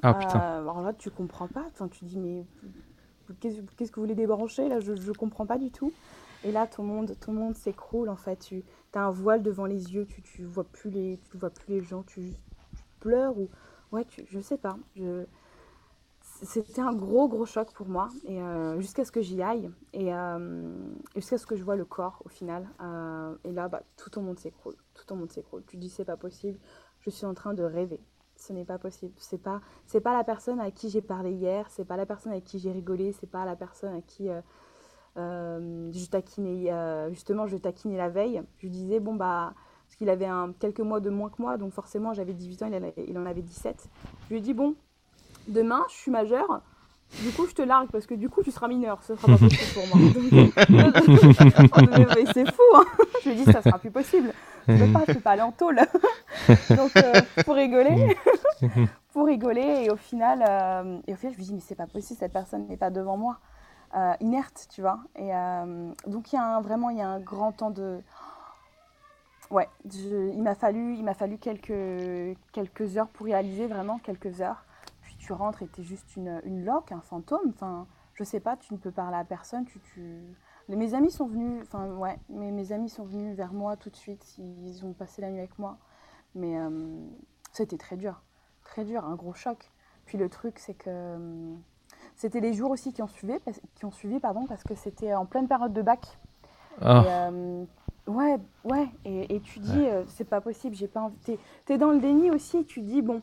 Ah 0.00 0.14
putain. 0.14 0.38
Alors 0.38 0.80
là, 0.80 0.92
tu 0.92 1.10
comprends 1.10 1.48
pas. 1.48 1.64
Tu 1.90 2.04
dis 2.04 2.18
mais 2.20 2.46
qu'est-ce 3.40 3.90
que 3.90 3.96
vous 3.96 4.02
voulez 4.02 4.14
débrancher 4.14 4.68
Là, 4.68 4.78
je, 4.78 4.94
je 4.94 5.10
comprends 5.10 5.46
pas 5.46 5.58
du 5.58 5.72
tout. 5.72 5.92
Et 6.44 6.52
là, 6.52 6.68
ton 6.68 6.84
monde, 6.84 7.16
ton 7.20 7.32
monde 7.32 7.56
s'écroule 7.56 8.08
en 8.10 8.14
fait. 8.16 8.36
Tu 8.38 8.62
as 8.94 9.00
un 9.04 9.10
voile 9.10 9.42
devant 9.42 9.66
les 9.66 9.92
yeux. 9.92 10.06
Tu, 10.06 10.22
tu 10.22 10.44
vois 10.44 10.62
plus 10.62 10.90
les, 10.90 11.18
tu 11.32 11.36
vois 11.36 11.50
plus 11.50 11.64
les 11.74 11.82
gens. 11.82 12.04
Tu, 12.04 12.20
tu 12.76 12.84
pleures 13.00 13.36
ou 13.36 13.48
ouais, 13.90 14.04
tu, 14.04 14.24
je 14.28 14.38
sais 14.38 14.56
pas. 14.58 14.76
Je 14.94 15.24
c'était 16.42 16.80
un 16.80 16.92
gros 16.92 17.28
gros 17.28 17.44
choc 17.46 17.72
pour 17.72 17.88
moi 17.88 18.08
euh, 18.28 18.80
jusqu'à 18.80 19.04
ce 19.04 19.12
que 19.12 19.20
j'y 19.20 19.42
aille 19.42 19.70
et 19.92 20.14
euh, 20.14 20.72
jusqu'à 21.14 21.38
ce 21.38 21.46
que 21.46 21.56
je 21.56 21.62
vois 21.62 21.76
le 21.76 21.84
corps 21.84 22.22
au 22.24 22.28
final 22.28 22.68
Euh, 22.80 23.34
et 23.44 23.52
là 23.52 23.68
bah, 23.68 23.82
tout 23.96 24.10
ton 24.10 24.22
monde 24.22 24.38
s'écroule 24.38 24.76
tout 24.94 25.04
ton 25.06 25.16
monde 25.16 25.30
s'écroule. 25.30 25.62
Tu 25.66 25.76
dis 25.76 25.88
c'est 25.90 26.04
pas 26.04 26.16
possible 26.16 26.58
je 27.00 27.10
suis 27.10 27.26
en 27.26 27.34
train 27.34 27.54
de 27.54 27.62
rêver. 27.62 28.00
Ce 28.36 28.52
n'est 28.52 28.64
pas 28.64 28.78
possible. 28.78 29.12
C'est 29.16 29.42
pas 29.42 29.60
pas 30.02 30.14
la 30.14 30.24
personne 30.24 30.60
à 30.60 30.70
qui 30.70 30.88
j'ai 30.88 31.02
parlé 31.02 31.32
hier 31.32 31.66
c'est 31.70 31.84
pas 31.84 31.96
la 31.96 32.06
personne 32.06 32.32
avec 32.32 32.44
qui 32.44 32.58
j'ai 32.58 32.72
rigolé 32.72 33.12
c'est 33.12 33.30
pas 33.30 33.44
la 33.44 33.56
personne 33.56 33.94
à 33.94 34.00
qui 34.00 34.28
je 35.16 36.10
taquinais 36.10 37.10
justement 37.10 37.46
je 37.46 37.56
taquinais 37.58 37.98
la 37.98 38.08
veille. 38.08 38.42
Je 38.58 38.68
disais 38.68 39.00
bon 39.00 39.14
bah 39.14 39.54
parce 39.86 39.96
qu'il 39.96 40.08
avait 40.08 40.28
quelques 40.58 40.80
mois 40.80 41.00
de 41.00 41.10
moins 41.10 41.30
que 41.30 41.42
moi 41.42 41.58
donc 41.58 41.72
forcément 41.72 42.14
j'avais 42.14 42.32
18 42.32 42.62
ans 42.62 42.70
il 43.08 43.18
en 43.18 43.26
avait 43.26 43.42
17 43.42 43.88
je 44.24 44.28
lui 44.30 44.38
ai 44.38 44.40
dit 44.40 44.54
bon 44.54 44.76
demain, 45.50 45.84
je 45.88 45.94
suis 45.94 46.10
majeure. 46.10 46.62
Du 47.22 47.30
coup, 47.32 47.46
je 47.46 47.54
te 47.54 47.62
largue 47.62 47.90
parce 47.90 48.06
que 48.06 48.14
du 48.14 48.28
coup, 48.28 48.42
tu 48.42 48.52
seras 48.52 48.68
mineur. 48.68 49.02
Ce 49.02 49.16
sera 49.16 49.26
pas 49.26 49.38
possible 49.38 49.72
pour 49.74 49.96
moi. 49.96 50.12
Donc, 50.12 50.56
euh, 50.68 52.14
mais 52.16 52.32
c'est 52.32 52.50
fou. 52.52 52.62
Hein 52.74 52.84
je 53.24 53.30
lui 53.30 53.36
dit, 53.36 53.44
ça 53.44 53.62
sera 53.62 53.78
plus 53.78 53.90
possible. 53.90 54.32
Je 54.68 54.84
peux 54.84 54.92
pas, 54.92 55.04
je 55.08 55.12
peux 55.14 55.20
pas 55.20 55.30
aller 55.32 55.42
en 55.42 55.52
tôle. 55.52 55.80
Donc, 56.70 56.96
euh, 56.96 57.20
pour 57.44 57.54
rigoler, 57.54 58.16
pour 59.12 59.26
rigoler 59.26 59.84
et 59.84 59.90
au 59.90 59.96
final, 59.96 60.44
euh, 60.48 60.98
et 61.06 61.12
au 61.12 61.16
final, 61.16 61.34
je 61.34 61.40
me 61.40 61.44
dis 61.44 61.54
mais 61.54 61.60
c'est 61.60 61.74
pas 61.74 61.86
possible, 61.86 62.18
cette 62.18 62.32
personne 62.32 62.66
n'est 62.66 62.76
pas 62.76 62.90
devant 62.90 63.16
moi, 63.16 63.38
euh, 63.96 64.12
inerte, 64.20 64.68
tu 64.70 64.80
vois. 64.80 65.00
Et 65.16 65.30
donc 66.06 66.32
il 66.32 66.36
y 66.36 66.38
a 66.38 66.44
un, 66.44 66.60
vraiment 66.60 66.90
il 66.90 66.98
y 66.98 67.02
a 67.02 67.08
un 67.08 67.20
grand 67.20 67.52
temps 67.52 67.70
de 67.70 68.00
Ouais, 69.50 69.68
il 69.92 70.40
m'a 70.42 70.54
fallu, 70.54 70.94
il 70.94 71.02
m'a 71.02 71.14
fallu 71.14 71.36
quelques, 71.36 72.38
quelques 72.52 72.96
heures 72.96 73.08
pour 73.08 73.26
réaliser, 73.26 73.66
vraiment 73.66 73.98
quelques 73.98 74.40
heures. 74.40 74.64
Tu 75.30 75.34
rentres 75.34 75.62
et 75.62 75.68
tu 75.68 75.82
es 75.82 75.84
juste 75.84 76.16
une, 76.16 76.40
une 76.42 76.64
loque, 76.64 76.90
un 76.90 77.00
fantôme. 77.02 77.50
Enfin, 77.50 77.86
je 78.14 78.24
sais 78.24 78.40
pas, 78.40 78.56
tu 78.56 78.74
ne 78.74 78.78
peux 78.78 78.90
parler 78.90 79.16
à 79.16 79.24
personne. 79.24 79.64
Tu, 79.64 79.78
tu... 79.78 80.36
Mes 80.68 80.94
amis 80.94 81.12
sont 81.12 81.26
venus, 81.26 81.62
enfin 81.62 81.88
ouais, 81.92 82.18
mes, 82.28 82.50
mes 82.50 82.72
amis 82.72 82.88
sont 82.88 83.04
venus 83.04 83.36
vers 83.36 83.52
moi 83.52 83.76
tout 83.76 83.90
de 83.90 83.96
suite. 83.96 84.38
Ils 84.38 84.84
ont 84.84 84.92
passé 84.92 85.22
la 85.22 85.30
nuit 85.30 85.38
avec 85.38 85.56
moi. 85.56 85.78
Mais 86.34 86.58
euh, 86.58 86.96
c'était 87.52 87.78
très 87.78 87.96
dur, 87.96 88.22
très 88.64 88.84
dur, 88.84 89.04
un 89.04 89.14
gros 89.14 89.32
choc. 89.32 89.70
Puis 90.04 90.18
le 90.18 90.28
truc, 90.28 90.58
c'est 90.58 90.74
que 90.74 90.90
euh, 90.90 91.54
c'était 92.16 92.40
les 92.40 92.52
jours 92.52 92.72
aussi 92.72 92.92
qui 92.92 93.00
ont 93.00 93.08
suivi, 93.08 93.34
qui 93.76 93.84
ont 93.84 93.92
suivi 93.92 94.18
pardon, 94.18 94.46
parce 94.48 94.64
que 94.64 94.74
c'était 94.74 95.14
en 95.14 95.26
pleine 95.26 95.46
période 95.46 95.72
de 95.72 95.82
bac. 95.82 96.18
Ah. 96.80 97.04
Euh, 97.06 97.64
Ouais, 98.10 98.38
ouais. 98.64 98.88
Et, 99.04 99.40
tu 99.40 99.60
dis, 99.60 99.86
euh, 99.86 100.02
c'est 100.08 100.24
pas 100.24 100.40
possible, 100.40 100.74
j'ai 100.74 100.88
pas 100.88 101.02
envie. 101.02 101.16
T'es 101.24 101.38
es 101.74 101.78
dans 101.78 101.92
le 101.92 102.00
déni 102.00 102.30
aussi 102.30 102.58
et 102.58 102.64
tu 102.64 102.80
dis, 102.80 103.02
bon, 103.02 103.22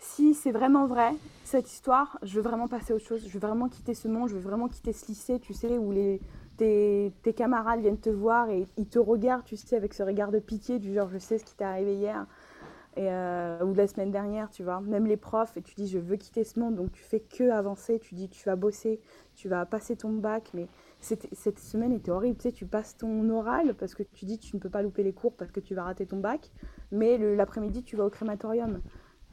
si 0.00 0.32
c'est 0.32 0.50
vraiment 0.50 0.86
vrai, 0.86 1.12
cette 1.44 1.70
histoire, 1.70 2.18
je 2.22 2.34
veux 2.36 2.42
vraiment 2.42 2.68
passer 2.68 2.92
à 2.92 2.96
autre 2.96 3.04
chose. 3.04 3.22
Je 3.26 3.32
veux 3.32 3.38
vraiment 3.38 3.68
quitter 3.68 3.94
ce 3.94 4.08
monde, 4.08 4.30
je 4.30 4.34
veux 4.34 4.40
vraiment 4.40 4.66
quitter 4.66 4.92
ce 4.92 5.06
lycée, 5.06 5.38
tu 5.38 5.52
sais, 5.52 5.76
où 5.76 5.92
les, 5.92 6.20
tes, 6.56 7.12
camarades 7.36 7.80
viennent 7.80 8.00
te 8.00 8.10
voir 8.10 8.48
et 8.48 8.66
ils 8.78 8.88
te 8.88 8.98
regardent, 8.98 9.44
tu 9.44 9.56
sais, 9.56 9.76
avec 9.76 9.92
ce 9.92 10.02
regard 10.02 10.30
de 10.30 10.38
pitié, 10.38 10.78
du 10.78 10.94
genre, 10.94 11.10
je 11.10 11.18
sais 11.18 11.38
ce 11.38 11.44
qui 11.44 11.54
t'est 11.54 11.64
arrivé 11.64 11.94
hier. 11.94 12.26
Euh, 12.98 13.62
ou 13.64 13.72
la 13.74 13.86
semaine 13.86 14.10
dernière, 14.10 14.50
tu 14.50 14.64
vois. 14.64 14.80
Même 14.80 15.06
les 15.06 15.16
profs, 15.16 15.56
et 15.56 15.62
tu 15.62 15.74
dis, 15.74 15.86
je 15.86 15.98
veux 15.98 16.16
quitter 16.16 16.44
ce 16.44 16.58
monde, 16.58 16.74
donc 16.74 16.90
tu 16.92 17.02
fais 17.02 17.20
que 17.20 17.50
avancer. 17.50 18.00
Tu 18.00 18.14
dis, 18.14 18.28
tu 18.28 18.44
vas 18.46 18.56
bosser, 18.56 19.00
tu 19.36 19.48
vas 19.48 19.64
passer 19.64 19.96
ton 19.96 20.10
bac, 20.10 20.50
mais 20.54 20.66
cette 21.00 21.58
semaine 21.58 21.92
était 21.92 22.10
horrible. 22.10 22.36
Tu 22.38 22.44
sais, 22.44 22.52
tu 22.52 22.66
passes 22.66 22.96
ton 22.96 23.28
oral 23.30 23.74
parce 23.74 23.94
que 23.94 24.02
tu 24.02 24.24
dis 24.24 24.38
tu 24.38 24.56
ne 24.56 24.60
peux 24.60 24.68
pas 24.68 24.82
louper 24.82 25.02
les 25.02 25.12
cours 25.12 25.34
parce 25.34 25.52
que 25.52 25.60
tu 25.60 25.74
vas 25.74 25.84
rater 25.84 26.04
ton 26.04 26.18
bac. 26.18 26.50
Mais 26.90 27.16
l'après-midi, 27.36 27.84
tu 27.84 27.96
vas 27.96 28.04
au 28.06 28.10
crématorium. 28.10 28.80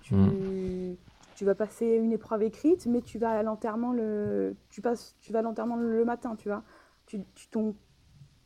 Tu, 0.07 0.15
hmm. 0.15 0.95
tu, 1.35 1.45
vas 1.45 1.55
passer 1.55 1.85
une 1.85 2.11
épreuve 2.11 2.43
écrite, 2.43 2.85
mais 2.85 3.01
tu 3.01 3.19
vas 3.19 3.31
à 3.31 3.43
l'enterrement 3.43 3.91
le, 3.91 4.55
tu 4.69 4.81
passes, 4.81 5.15
tu 5.19 5.33
vas 5.33 5.41
l'enterrement 5.41 5.75
le, 5.75 6.05
matin, 6.05 6.35
tu 6.35 6.47
vois. 6.47 6.63
Tu, 7.05 7.23
ton, 7.51 7.75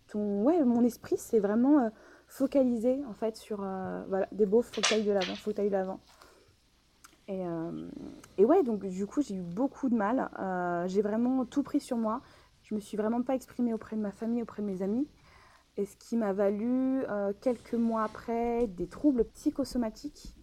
ton, 0.08 0.44
ouais, 0.44 0.63
mon 0.63 0.84
esprit, 0.84 1.18
c'est 1.18 1.39
vraiment 1.39 1.80
euh, 1.80 1.89
focalisé 2.27 3.03
en 3.08 3.13
fait 3.13 3.36
sur 3.38 3.63
euh, 3.63 4.03
voilà, 4.08 4.27
des 4.32 4.46
beaux 4.46 4.62
fauteuils 4.62 5.03
de 5.03 5.12
l'avant, 5.12 5.36
fauteuils 5.36 5.70
de 5.70 5.74
l'avant. 5.74 6.00
Et, 7.27 7.46
euh, 7.46 7.88
et, 8.38 8.46
ouais, 8.46 8.63
donc 8.63 8.86
du 8.86 9.06
coup, 9.06 9.22
j'ai 9.22 9.36
eu 9.36 9.41
beaucoup 9.41 9.89
de 9.89 9.96
mal. 9.96 10.30
j'ai 10.88 11.01
vraiment 11.01 11.46
tout 11.46 11.63
pris 11.63 11.80
sur 11.80 11.98
moi. 11.98 12.22
Je 12.63 12.75
me 12.75 12.80
suis 12.80 12.98
vraiment 12.98 13.22
pas 13.22 13.36
exprimée 13.36 13.74
auprès 13.74 13.96
de 13.96 14.01
ma 14.01 14.12
famille, 14.12 14.41
auprès 14.41 14.62
de 14.62 14.68
mes 14.68 14.82
amis. 14.82 15.08
Et 15.77 15.86
ce 15.86 15.96
qui 15.96 16.18
m'a 16.18 16.34
valu, 16.34 17.03
euh, 17.10 17.34
quelques 17.41 17.74
mois 17.74 18.03
après, 18.03 18.68
des 18.68 18.88
troubles 18.88 19.25
psychosomatiques. 19.25 20.36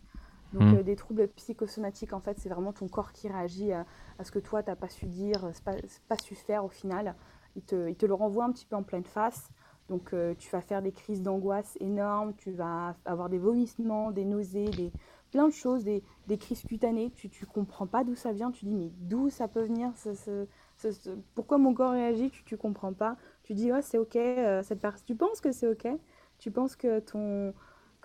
Donc, 0.53 0.63
hmm. 0.63 0.77
euh, 0.77 0.83
des 0.83 0.97
troubles 0.97 1.29
psychosomatiques, 1.29 2.13
en 2.13 2.21
fait, 2.21 2.39
c'est 2.39 2.49
vraiment 2.49 2.73
ton 2.73 2.89
corps 2.89 3.13
qui 3.13 3.29
réagit 3.29 3.73
à, 3.73 3.85
ce 4.23 4.31
que 4.31 4.39
toi, 4.39 4.63
tu 4.63 4.71
n'as 4.71 4.77
pas 4.77 4.89
su 4.89 5.07
dire, 5.07 5.51
pas, 5.65 5.75
pas 6.09 6.17
su 6.23 6.35
faire 6.35 6.65
au 6.65 6.69
final. 6.69 7.15
Il 7.57 7.63
te, 7.63 7.89
il 7.89 7.97
te, 7.97 8.07
le 8.07 8.15
renvoie 8.15 8.45
un 8.45 8.53
petit 8.53 8.67
peu 8.67 8.77
en 8.77 8.83
pleine 8.83 9.05
face. 9.05 9.51
Donc, 9.89 10.13
euh, 10.13 10.35
tu 10.39 10.51
vas 10.51 10.61
faire 10.61 10.83
des 10.83 10.93
crises 10.93 11.23
d'angoisse 11.23 11.77
énormes, 11.81 12.35
tu 12.35 12.51
vas 12.51 12.97
avoir 13.05 13.29
des 13.29 13.39
vomissements, 13.39 14.11
des 14.11 14.25
nausées, 14.25 14.69
des, 14.71 14.93
plein 15.31 15.49
de 15.49 15.53
choses, 15.53 15.85
des, 15.85 16.03
des 16.27 16.39
crises 16.39 16.63
cutanées. 16.63 17.11
Tu 17.11 17.29
ne 17.29 17.47
comprends 17.47 17.87
pas 17.87 18.05
d'où 18.05 18.15
ça 18.15 18.33
vient. 18.33 18.51
Tu 18.51 18.65
dis, 18.65 18.75
mais 18.75 18.91
d'où 18.99 19.31
ça 19.31 19.49
peut 19.49 19.63
venir 19.63 19.93
ce, 19.97 20.47
pourquoi 21.35 21.59
mon 21.59 21.75
corps 21.75 21.93
réagit, 21.93 22.31
tu, 22.31 22.55
ne 22.55 22.59
comprends 22.59 22.93
pas. 22.93 23.17
Tu 23.43 23.55
dis, 23.55 23.73
oh, 23.73 23.81
c'est 23.83 23.99
ok, 23.99 24.17
euh, 24.17 24.63
cette 24.63 24.87
tu 25.05 25.15
penses 25.15 25.41
que 25.41 25.53
c'est 25.53 25.67
ok, 25.67 25.89
tu 26.39 26.51
penses 26.51 26.77
que 26.77 27.01
ton 27.01 27.53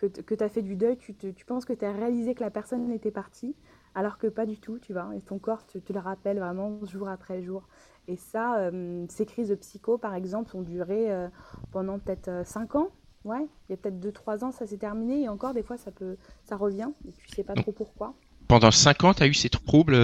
que, 0.07 0.35
tu 0.35 0.43
as 0.43 0.49
fait 0.49 0.61
du 0.61 0.75
deuil, 0.75 0.97
tu, 0.97 1.13
tu 1.15 1.45
penses 1.45 1.65
que 1.65 1.73
tu 1.73 1.85
as 1.85 1.91
réalisé 1.91 2.35
que 2.35 2.43
la 2.43 2.51
personne 2.51 2.91
était 2.91 3.11
partie, 3.11 3.55
alors 3.95 4.17
que 4.17 4.27
pas 4.27 4.45
du 4.45 4.59
tout, 4.59 4.79
tu 4.79 4.93
vois. 4.93 5.09
Et 5.15 5.21
ton 5.21 5.39
corps 5.39 5.65
te, 5.65 5.77
te 5.77 5.93
le 5.93 5.99
rappelle 5.99 6.39
vraiment 6.39 6.83
jour 6.85 7.09
après 7.09 7.41
jour. 7.41 7.67
Et 8.07 8.17
ça, 8.17 8.57
euh, 8.57 9.05
ces 9.09 9.25
crises 9.25 9.49
de 9.49 9.55
psycho, 9.55 9.97
par 9.97 10.15
exemple, 10.15 10.55
ont 10.55 10.61
duré 10.61 11.11
euh, 11.11 11.27
pendant 11.71 11.99
peut-être 11.99 12.45
5 12.45 12.75
ans. 12.75 12.89
Ouais, 13.23 13.47
il 13.69 13.71
y 13.71 13.73
a 13.73 13.77
peut-être 13.77 13.99
2-3 13.99 14.43
ans, 14.43 14.51
ça 14.51 14.67
s'est 14.67 14.77
terminé. 14.77 15.23
Et 15.23 15.29
encore, 15.29 15.53
des 15.53 15.63
fois, 15.63 15.77
ça, 15.77 15.91
peut, 15.91 16.17
ça 16.43 16.57
revient. 16.57 16.89
Et 17.07 17.11
tu 17.11 17.29
sais 17.29 17.43
pas 17.43 17.53
trop 17.53 17.71
pourquoi. 17.71 18.13
Pendant 18.47 18.71
5 18.71 19.03
ans, 19.05 19.13
tu 19.13 19.23
as 19.23 19.27
eu 19.27 19.33
ces 19.33 19.49
troubles 19.49 19.95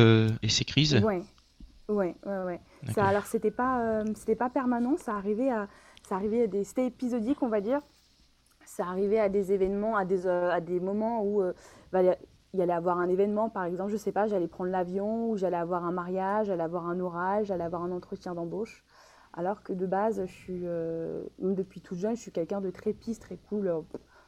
et 0.42 0.48
ces 0.50 0.64
crises? 0.64 0.96
Ouais, 1.04 1.22
Ouais, 1.90 2.16
ouais, 2.24 2.44
ouais. 2.46 2.60
Ça, 2.94 3.06
alors 3.06 3.26
c'était 3.26 3.52
pas, 3.52 3.82
euh, 3.82 4.06
c'était 4.16 4.36
pas 4.36 4.50
permanent, 4.50 4.96
ça 4.96 5.16
arrivait 5.16 5.50
à, 5.50 5.68
ça 6.08 6.16
arrivait 6.16 6.44
à 6.44 6.48
des, 6.48 6.64
c'était 6.64 6.86
épisodique, 6.86 7.42
on 7.42 7.48
va 7.48 7.62
dire. 7.62 7.82
Ça 8.80 8.88
arrivait 8.88 9.20
à 9.20 9.28
des 9.28 9.52
événements, 9.52 9.98
à 9.98 10.06
des, 10.06 10.26
euh, 10.26 10.50
à 10.50 10.62
des 10.62 10.80
moments 10.80 11.22
où 11.22 11.42
euh, 11.42 11.52
bah, 11.92 12.02
il 12.02 12.60
y 12.60 12.62
allait 12.62 12.72
avoir 12.72 12.98
un 12.98 13.10
événement, 13.10 13.50
par 13.50 13.66
exemple, 13.66 13.92
je 13.92 13.98
sais 13.98 14.14
pas, 14.14 14.26
j'allais 14.28 14.48
prendre 14.48 14.72
l'avion, 14.72 15.30
ou 15.30 15.36
j'allais 15.36 15.58
avoir 15.58 15.84
un 15.84 15.92
mariage, 15.92 16.48
j'allais 16.48 16.64
avoir 16.64 16.88
un 16.88 16.98
orage, 17.02 17.48
j'allais 17.48 17.66
avoir 17.66 17.84
un 17.84 17.92
entretien 17.92 18.36
d'embauche. 18.36 18.86
Alors 19.34 19.64
que 19.64 19.74
de 19.74 19.86
base, 19.86 20.26
suis, 20.28 20.64
depuis 21.40 21.82
toute 21.82 21.98
jeune, 21.98 22.16
je 22.16 22.22
suis 22.22 22.32
quelqu'un 22.32 22.62
de 22.62 22.72
très 22.72 22.94
piste, 22.94 23.22
très 23.22 23.36
cool. 23.36 23.84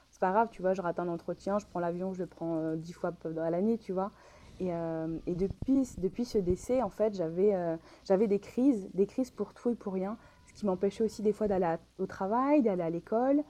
C'est 0.10 0.20
pas 0.20 0.32
grave, 0.32 0.50
tu 0.52 0.62
vois, 0.62 0.74
je 0.74 0.82
rate 0.82 1.00
un 1.00 1.08
entretien, 1.08 1.58
je 1.58 1.66
prends 1.66 1.80
l'avion, 1.80 2.14
je 2.14 2.20
le 2.20 2.28
prends 2.28 2.76
dix 2.76 2.94
fois 2.94 3.12
à 3.38 3.50
l'année, 3.50 3.78
tu 3.78 3.94
vois. 3.94 4.12
Euh, 4.70 5.18
et, 5.26 5.36
depuis, 5.36 6.26
ce 6.26 6.38
décès, 6.38 6.82
en 6.82 6.90
fait, 6.90 7.20
euh, 7.20 7.78
j'avais 8.06 8.28
des 8.28 8.40
crises, 8.40 8.90
des 8.94 9.08
crises 9.08 9.32
pour 9.32 9.54
tout 9.54 9.72
et 9.72 9.76
pour 9.76 9.94
rien, 9.94 10.18
ce 10.46 10.54
qui 10.54 10.66
m'empêchait 10.66 11.04
aussi 11.04 11.22
des 11.22 11.34
fois 11.34 11.48
d'aller 11.48 11.76
au 11.98 12.06
travail, 12.06 12.62
d'aller 12.62 12.84
à 12.84 12.90
l'école, 12.90 13.44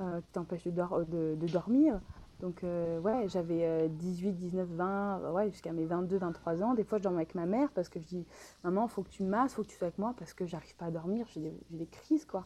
euh, 0.00 0.20
qui 0.20 0.32
t'empêche 0.32 0.64
de, 0.64 1.46
dormir. 1.46 2.00
Donc, 2.40 2.62
ouais, 2.62 3.28
j'avais 3.28 3.88
18, 3.88 4.32
19, 4.32 4.68
20, 4.68 5.32
ouais, 5.32 5.50
jusqu'à 5.50 5.72
mes 5.72 5.86
22, 5.86 6.18
23 6.18 6.62
ans. 6.62 6.74
Des 6.74 6.84
fois, 6.84 6.98
je 6.98 7.04
dormais 7.04 7.20
avec 7.22 7.34
ma 7.34 7.46
mère 7.46 7.70
parce 7.72 7.88
que 7.88 7.98
je 7.98 8.04
dis 8.04 8.26
Maman, 8.62 8.84
il 8.84 8.90
faut 8.90 9.02
que 9.02 9.08
tu 9.08 9.22
masses, 9.22 9.52
il 9.52 9.54
faut 9.54 9.62
que 9.62 9.68
tu 9.68 9.76
sois 9.76 9.86
avec 9.86 9.98
moi 9.98 10.14
parce 10.18 10.34
que 10.34 10.44
j'arrive 10.44 10.76
pas 10.76 10.86
à 10.86 10.90
dormir, 10.90 11.26
j'ai 11.32 11.54
des, 11.70 11.86
crises, 11.86 12.26
quoi. 12.26 12.44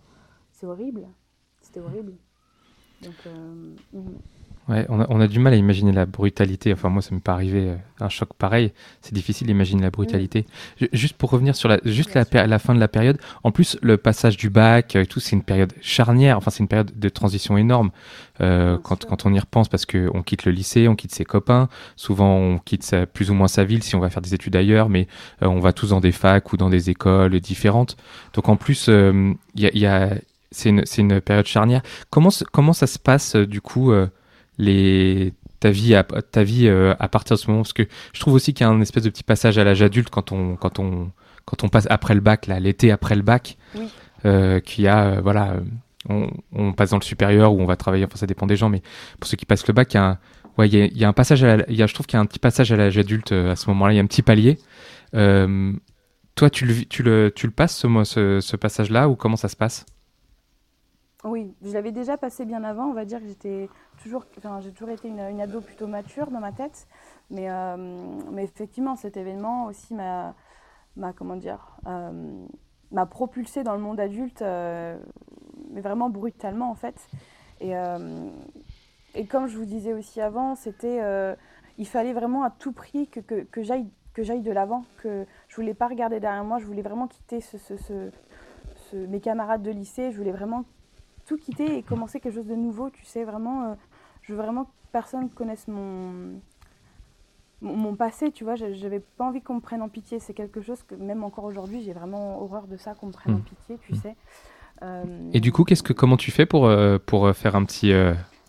C'est 0.52 0.66
horrible. 0.66 1.09
C'était 1.61 1.80
horrible. 1.80 2.14
Donc, 3.02 3.16
mm. 3.92 4.14
Ouais, 4.71 4.87
on 4.89 5.00
a, 5.00 5.07
on 5.09 5.21
a, 5.21 5.27
du 5.27 5.41
mal 5.41 5.53
à 5.53 5.57
imaginer 5.57 5.91
la 5.91 6.07
brutalité. 6.07 6.73
Enfin, 6.73 6.91
moi, 6.91 7.03
ça 7.03 7.12
m'est 7.12 7.21
pas 7.21 7.33
arrivé 7.33 7.71
euh, 7.71 7.77
un 7.99 8.09
choc 8.09 8.29
pareil. 8.35 8.73
C'est 9.03 9.12
difficile 9.12 9.49
d'imaginer 9.49 9.83
la 9.83 9.91
brutalité. 9.91 10.47
Juste 10.93 11.17
pour 11.17 11.31
revenir 11.31 11.57
sur 11.57 11.69
la, 11.69 11.81
juste 11.85 12.15
la, 12.15 12.47
la, 12.47 12.59
fin 12.61 12.73
de 12.73 12.79
la 12.79 12.87
période. 12.87 13.19
En 13.43 13.50
plus, 13.50 13.77
le 13.83 13.97
passage 13.97 14.37
du 14.37 14.49
bac 14.49 14.95
et 14.95 15.07
tout, 15.07 15.19
c'est 15.19 15.35
une 15.35 15.43
période 15.43 15.73
charnière. 15.81 16.37
Enfin, 16.37 16.53
c'est 16.53 16.61
une 16.61 16.69
période 16.69 16.97
de 16.97 17.09
transition 17.09 17.59
énorme 17.59 17.91
euh, 18.41 18.79
quand, 18.81 19.07
quand 19.07 19.27
on 19.27 19.35
y 19.35 19.41
repense 19.41 19.69
parce 19.69 19.87
que 19.87 20.09
on 20.15 20.23
quitte 20.23 20.45
le 20.45 20.53
lycée, 20.53 20.87
on 20.87 20.95
quitte 20.95 21.12
ses 21.12 21.25
copains. 21.25 21.69
Souvent, 21.97 22.37
on 22.37 22.59
quitte 22.59 22.85
sa, 22.85 23.07
plus 23.07 23.33
ou 23.33 23.35
moins 23.35 23.49
sa 23.49 23.65
ville 23.65 23.83
si 23.83 23.97
on 23.97 24.00
va 24.00 24.09
faire 24.09 24.23
des 24.23 24.35
études 24.35 24.55
ailleurs, 24.55 24.89
mais 24.89 25.09
euh, 25.43 25.49
on 25.49 25.59
va 25.59 25.73
tous 25.73 25.89
dans 25.89 26.00
des 26.00 26.12
facs 26.12 26.53
ou 26.53 26.57
dans 26.57 26.71
des 26.71 26.91
écoles 26.91 27.41
différentes. 27.41 27.97
Donc, 28.35 28.49
en 28.49 28.55
plus, 28.55 28.87
il 28.87 29.35
y 29.57 29.67
a, 29.67 29.77
y 29.77 29.87
a 29.87 30.15
c'est 30.53 30.69
une, 30.69 30.85
une, 30.99 31.21
période 31.21 31.47
charnière. 31.47 31.83
Comment, 32.11 32.31
comment 32.53 32.73
ça 32.73 32.87
se 32.87 33.00
passe 33.00 33.35
du 33.35 33.61
coup 33.61 33.93
les 34.59 35.33
ta 35.61 35.71
vie 35.71 35.95
à 35.95 36.02
ta 36.04 36.42
vie 36.42 36.66
euh, 36.66 36.95
à 36.99 37.09
partir 37.09 37.37
de 37.37 37.40
ce 37.40 37.49
moment. 37.49 37.62
Parce 37.62 37.75
que 37.75 37.87
je 38.12 38.21
trouve 38.21 38.35
aussi 38.35 38.54
qu'il 38.54 38.66
y 38.66 38.69
a 38.69 38.73
un 38.73 38.80
espèce 38.80 39.04
de 39.04 39.11
petit 39.11 39.23
passage 39.23 39.59
à 39.59 39.64
l'âge 39.64 39.83
adulte 39.83 40.11
quand 40.11 40.33
on 40.33 40.57
quand 40.57 40.78
on 40.78 41.11
quand 41.45 41.62
on 41.64 41.69
passe 41.69 41.87
après 41.90 42.14
le 42.14 42.21
bac 42.21 42.47
là 42.47 42.61
l'été 42.61 42.90
après 42.90 43.14
le 43.14 43.23
bac 43.23 43.57
oui. 43.75 43.88
euh, 44.25 44.61
qu'il 44.61 44.85
y 44.85 44.88
a 44.88 45.07
euh, 45.07 45.21
voilà 45.21 45.57
on, 46.09 46.30
on, 46.52 46.73
passe 46.73 46.90
dans 46.90 46.99
le 46.99 47.02
supérieur 47.02 47.52
où 47.52 47.61
on 47.61 47.66
va 47.66 47.76
travailler 47.76 48.04
enfin 48.04 48.16
ça 48.16 48.26
dépend 48.26 48.47
des 48.47 48.57
gens 48.57 48.69
mais 48.69 48.83
pour 49.19 49.28
ceux 49.28 49.37
qui 49.37 49.47
passent 49.47 49.66
le 49.66 49.75
bac 49.75 49.92
il 49.92 49.97
y 49.97 50.00
a 50.00 50.04
un 50.04 50.19
ouais 50.59 50.69
il 50.69 50.75
y 50.75 50.80
a, 50.80 50.85
il 50.87 50.97
y 50.97 51.04
a 51.04 51.09
un 51.09 51.12
passage 51.12 51.45
à 51.45 51.59
il 51.69 51.76
y 51.76 51.83
a, 51.83 51.87
je 51.87 51.95
trouve 51.95 52.07
qu'il 52.07 52.16
y 52.16 52.19
a 52.19 52.21
un 52.21 52.26
petit 52.26 52.38
passage 52.38 52.73
à 52.73 52.76
l'âge 52.76 52.97
adulte 52.99 53.33
à 53.33 53.57
ce 53.57 53.69
moment-là. 53.71 53.92
Il 53.92 53.97
y 53.97 54.00
a 54.00 54.02
un 54.02 54.07
petit 54.07 54.23
palier. 54.23 54.59
Toi 55.12 56.49
tu 56.49 56.64
le 56.64 56.75
tu 56.87 57.02
le 57.02 57.33
tu 57.35 57.47
le 57.47 57.52
passes 57.52 57.76
ce, 57.76 58.04
ce, 58.04 58.40
ce 58.40 58.57
passage 58.57 58.90
là 58.90 59.09
ou 59.09 59.16
comment 59.16 59.37
ça 59.37 59.49
se 59.49 59.57
passe? 59.57 59.85
Oui, 61.25 61.55
je 61.62 61.73
l'avais 61.73 61.93
déjà 61.93 62.17
passé 62.17 62.45
bien 62.45 62.65
avant. 62.65 62.87
On 62.87 62.95
va 62.95 63.05
dire 63.05 63.21
que 63.21 63.27
j'étais 63.27 63.69
toujours, 64.03 64.25
enfin, 64.39 64.61
j'ai 64.61 64.73
toujours 64.73 64.91
été 64.91 65.09
une, 65.09 65.41
ado 65.41 65.61
plutôt 65.61 65.87
mature 65.87 66.31
dans 66.31 66.41
ma 66.41 66.53
tête. 66.53 66.87
Mais, 67.31 67.50
euh, 67.50 67.77
mais 68.33 68.45
effectivement, 68.45 68.97
cet 68.97 69.17
événement 69.17 69.67
aussi 69.67 69.95
m'a, 69.95 70.35
comment 71.17 71.37
dire, 71.37 71.77
euh, 71.87 72.47
m'a 72.91 73.07
propulsé 73.07 73.62
dans 73.62 73.75
le 73.75 73.81
monde 73.81 74.00
adulte, 74.00 74.43
euh, 74.43 74.99
mais 75.71 75.81
vraiment 75.81 76.09
brutalement 76.09 76.71
en 76.71 76.75
fait. 76.75 77.09
Et, 77.61 77.75
et 79.15 79.27
comme 79.27 79.47
je 79.47 79.59
vous 79.59 79.67
disais 79.67 79.93
aussi 79.93 80.23
avant, 80.23 80.55
c'était, 80.55 81.03
il 81.77 81.87
fallait 81.87 82.15
vraiment 82.15 82.43
à 82.43 82.50
tout 82.50 82.73
prix 82.73 83.07
que, 83.07 83.21
que, 83.21 83.62
j'aille 83.62 83.87
que 84.15 84.23
j'aille 84.23 84.41
de 84.41 84.50
l'avant, 84.50 84.85
que 84.97 85.27
je 85.49 85.57
voulais 85.57 85.75
pas 85.75 85.87
regarder 85.87 86.21
derrière 86.21 86.43
moi, 86.43 86.59
je 86.59 86.65
voulais 86.65 86.81
vraiment 86.81 87.07
quitter 87.07 87.43
ce, 87.43 87.59
ce, 87.59 88.97
mes 88.97 89.21
camarades 89.21 89.62
de 89.62 89.71
lycée, 89.71 90.11
je 90.11 90.17
voulais 90.17 90.33
vraiment 90.33 90.65
tout 91.30 91.37
quitter 91.38 91.78
et 91.78 91.82
commencer 91.84 92.18
quelque 92.18 92.34
chose 92.34 92.46
de 92.49 92.56
nouveau, 92.56 92.90
tu 92.90 93.04
sais, 93.04 93.22
vraiment, 93.22 93.62
euh, 93.70 93.75
je 94.22 94.32
veux 94.32 94.38
vraiment 94.42 94.64
que 94.64 94.70
personne 94.90 95.30
connaisse 95.30 95.68
mon, 95.68 96.40
mon, 97.62 97.76
mon 97.76 97.94
passé, 97.94 98.32
tu 98.32 98.42
vois, 98.42 98.56
j'avais 98.56 98.99
pas 98.99 99.25
envie 99.25 99.40
qu'on 99.40 99.54
me 99.54 99.60
prenne 99.60 99.80
en 99.80 99.88
pitié. 99.88 100.18
C'est 100.18 100.34
quelque 100.34 100.60
chose 100.60 100.82
que 100.82 100.96
même 100.96 101.22
encore 101.22 101.44
aujourd'hui, 101.44 101.82
j'ai 101.82 101.92
vraiment 101.92 102.42
horreur 102.42 102.66
de 102.66 102.76
ça, 102.76 102.94
qu'on 102.94 103.06
me 103.06 103.12
prenne 103.12 103.34
Mm. 103.34 103.37
en 103.37 103.40
pitié, 103.42 103.78
tu 103.87 103.94
sais. 103.94 104.16
Euh, 104.82 105.04
Et 105.32 105.38
du 105.40 105.52
coup, 105.52 105.62
qu'est-ce 105.62 105.84
que, 105.84 105.92
comment 105.92 106.16
tu 106.16 106.32
fais 106.32 106.46
pour, 106.46 106.66
euh, 106.66 106.99
pour 106.99 107.30
faire 107.37 107.54
un 107.54 107.64
petit 107.64 107.92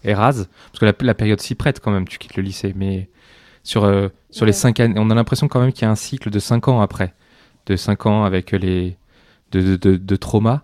Erasme 0.03 0.47
Parce 0.71 0.79
que 0.79 0.85
la, 0.85 0.93
la 1.01 1.13
période 1.13 1.39
s'y 1.39 1.53
prête 1.53 1.79
quand 1.79 1.91
même, 1.91 2.07
tu 2.07 2.17
quittes 2.17 2.35
le 2.35 2.41
lycée. 2.41 2.73
Mais 2.75 3.09
sur, 3.63 3.81
sur 4.31 4.45
les. 4.47 4.53
5 4.53 4.79
années, 4.79 4.95
on 4.97 5.11
a 5.11 5.15
l'impression 5.15 5.47
quand 5.47 5.59
même 5.59 5.71
qu'il 5.71 5.83
y 5.83 5.87
a 5.87 5.91
un 5.91 5.95
cycle 5.95 6.31
de 6.31 6.39
5 6.39 6.67
ans 6.69 6.81
après. 6.81 7.13
De 7.67 7.75
5 7.75 8.07
ans 8.07 8.23
avec 8.23 8.51
les. 8.53 8.97
de, 9.51 9.61
de, 9.61 9.75
de, 9.75 9.97
de 9.97 10.15
trauma. 10.15 10.63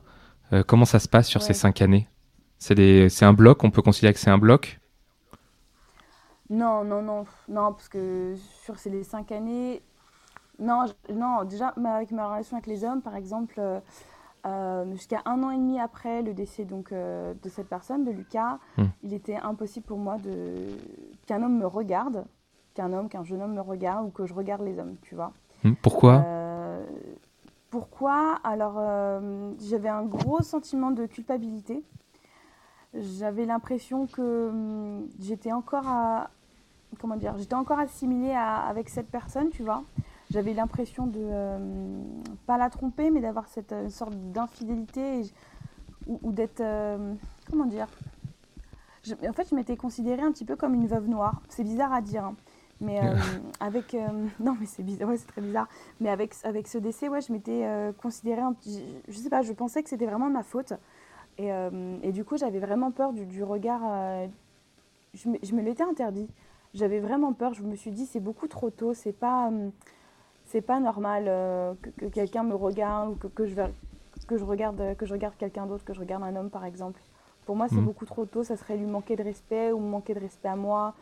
Euh, 0.53 0.63
comment 0.63 0.85
ça 0.85 0.99
se 0.99 1.07
passe 1.07 1.27
sur 1.27 1.41
ces. 1.41 1.53
5 1.53 1.81
années? 1.81 2.07
C'est, 2.59 2.75
des, 2.75 3.09
c'est 3.09 3.25
un 3.25 3.33
bloc? 3.33 3.63
On 3.63 3.71
peut 3.71 3.81
considérer 3.81 4.13
que 4.13 4.19
c'est 4.19 4.29
un 4.29 4.37
bloc? 4.37 4.79
Non, 6.49 6.83
non, 6.85 7.01
non, 7.01 7.25
non, 7.49 7.73
parce 7.73 7.89
que 7.89 8.35
sur 8.63 8.79
ces 8.79 9.03
cinq 9.03 9.31
années, 9.33 9.81
non, 10.59 10.85
je- 10.87 11.13
non, 11.13 11.43
déjà 11.45 11.69
avec 11.69 12.11
ma 12.11 12.27
relation 12.29 12.57
avec 12.57 12.67
les 12.67 12.83
hommes, 12.85 13.01
par 13.01 13.15
exemple, 13.15 13.55
euh, 13.59 13.79
euh, 14.47 14.91
jusqu'à 14.93 15.21
un 15.25 15.43
an 15.43 15.51
et 15.51 15.57
demi 15.57 15.79
après 15.79 16.21
le 16.23 16.33
décès 16.33 16.65
donc 16.65 16.91
euh, 16.93 17.33
de 17.43 17.49
cette 17.49 17.69
personne, 17.69 18.05
de 18.05 18.11
Lucas, 18.11 18.59
Hmm. 18.77 18.91
il 19.03 19.13
était 19.13 19.37
impossible 19.37 19.85
pour 19.85 19.99
moi 19.99 20.17
de 20.19 20.77
qu'un 21.27 21.43
homme 21.43 21.57
me 21.59 21.67
regarde, 21.67 22.25
qu'un 22.75 22.93
homme, 22.93 23.09
qu'un 23.09 23.23
jeune 23.25 23.41
homme 23.43 23.53
me 23.55 23.61
regarde 23.61 24.07
ou 24.07 24.11
que 24.11 24.25
je 24.25 24.33
regarde 24.33 24.63
les 24.63 24.79
hommes, 24.79 24.97
tu 25.01 25.15
vois. 25.15 25.33
Hmm, 25.63 25.73
Pourquoi? 25.81 26.27
Pourquoi? 27.69 28.39
Alors, 28.43 28.75
euh, 28.77 29.51
j'avais 29.59 29.89
un 29.89 30.03
gros 30.03 30.41
sentiment 30.41 30.91
de 30.91 31.05
culpabilité. 31.05 31.83
J'avais 32.93 33.45
l'impression 33.45 34.07
que 34.07 34.49
hum, 34.49 35.07
j'étais 35.19 35.51
encore 35.51 35.87
à, 35.87 36.29
comment 36.99 37.15
dire, 37.15 37.37
j'étais 37.37 37.55
encore 37.55 37.79
assimilée 37.79 38.33
avec 38.33 38.89
cette 38.89 39.09
personne, 39.09 39.49
tu 39.49 39.63
vois. 39.63 39.83
J'avais 40.31 40.53
l'impression 40.53 41.07
de 41.07 41.19
euh, 41.21 42.01
pas 42.45 42.57
la 42.57 42.69
tromper, 42.69 43.11
mais 43.11 43.21
d'avoir 43.21 43.47
cette 43.47 43.71
euh, 43.71 43.89
sorte 43.89 44.13
d'infidélité 44.31 45.21
ou, 46.05 46.31
d'être, 46.31 46.61
euh, 46.61 47.13
comment 47.49 47.65
dire? 47.65 47.87
En 49.27 49.33
fait, 49.33 49.47
je 49.49 49.55
m'étais 49.55 49.77
considérée 49.77 50.21
un 50.21 50.31
petit 50.31 50.43
peu 50.43 50.57
comme 50.57 50.73
une 50.73 50.87
veuve 50.87 51.07
noire. 51.07 51.41
C'est 51.47 51.63
bizarre 51.63 51.93
à 51.93 52.01
dire, 52.01 52.25
hein. 52.25 52.35
Mais 52.79 52.99
euh, 53.01 53.15
avec, 53.59 53.93
euh, 53.93 54.27
non, 54.39 54.55
mais 54.59 54.65
c'est 54.65 54.83
bizarre, 54.83 55.09
ouais, 55.09 55.17
c'est 55.17 55.27
très 55.27 55.41
bizarre. 55.41 55.67
Mais 55.99 56.09
avec, 56.09 56.35
avec 56.43 56.67
ce 56.67 56.77
décès, 56.77 57.09
ouais, 57.09 57.21
je 57.21 57.31
m'étais 57.31 57.65
euh, 57.65 57.91
considérée, 57.93 58.41
un 58.41 58.55
je, 58.65 58.79
je 59.07 59.17
sais 59.17 59.29
pas, 59.29 59.41
je 59.41 59.53
pensais 59.53 59.83
que 59.83 59.89
c'était 59.89 60.05
vraiment 60.05 60.29
ma 60.29 60.43
faute. 60.43 60.73
Et, 61.37 61.51
euh, 61.51 61.97
et 62.03 62.11
du 62.11 62.23
coup, 62.25 62.37
j'avais 62.37 62.59
vraiment 62.59 62.91
peur 62.91 63.13
du, 63.13 63.25
du 63.25 63.43
regard. 63.43 63.81
je 65.13 65.29
me, 65.29 65.37
je 65.43 65.53
me 65.53 65.61
l'étais 65.61 65.83
interdit. 65.83 66.27
J'avais 66.73 66.99
vraiment 66.99 67.33
peur. 67.33 67.53
Je 67.53 67.63
me 67.63 67.75
suis 67.75 67.91
dit, 67.91 68.05
c'est 68.05 68.19
beaucoup 68.19 68.47
trop 68.47 68.69
tôt. 68.69 68.93
C'est 68.93 69.13
pas, 69.13 69.51
c'est 70.45 70.61
pas 70.61 70.79
normal 70.79 71.25
que, 71.81 71.89
que 71.91 72.05
quelqu'un 72.05 72.43
me 72.43 72.55
regarde 72.55 73.11
ou 73.11 73.15
que, 73.15 73.27
que 73.27 73.45
je, 73.45 73.55
que 74.27 74.37
je 74.37 74.43
regarde, 74.45 74.95
que 74.97 75.05
je 75.05 75.13
regarde 75.13 75.35
quelqu'un 75.37 75.65
d'autre, 75.65 75.83
que 75.85 75.93
je 75.93 75.99
regarde 75.99 76.23
un 76.23 76.35
homme, 76.35 76.49
par 76.49 76.65
exemple. 76.65 77.01
Pour 77.45 77.55
moi, 77.55 77.67
c'est 77.69 77.75
Mhm. 77.77 77.85
beaucoup 77.85 78.05
trop 78.05 78.25
tôt. 78.25 78.43
Ça 78.43 78.57
serait 78.57 78.77
lui 78.77 78.85
manquer 78.85 79.15
de 79.15 79.23
respect 79.23 79.71
ou 79.71 79.79
me 79.79 79.89
manquer 79.89 80.13
de 80.13 80.19
respect 80.19 80.49
à 80.49 80.55
moi. 80.55 80.93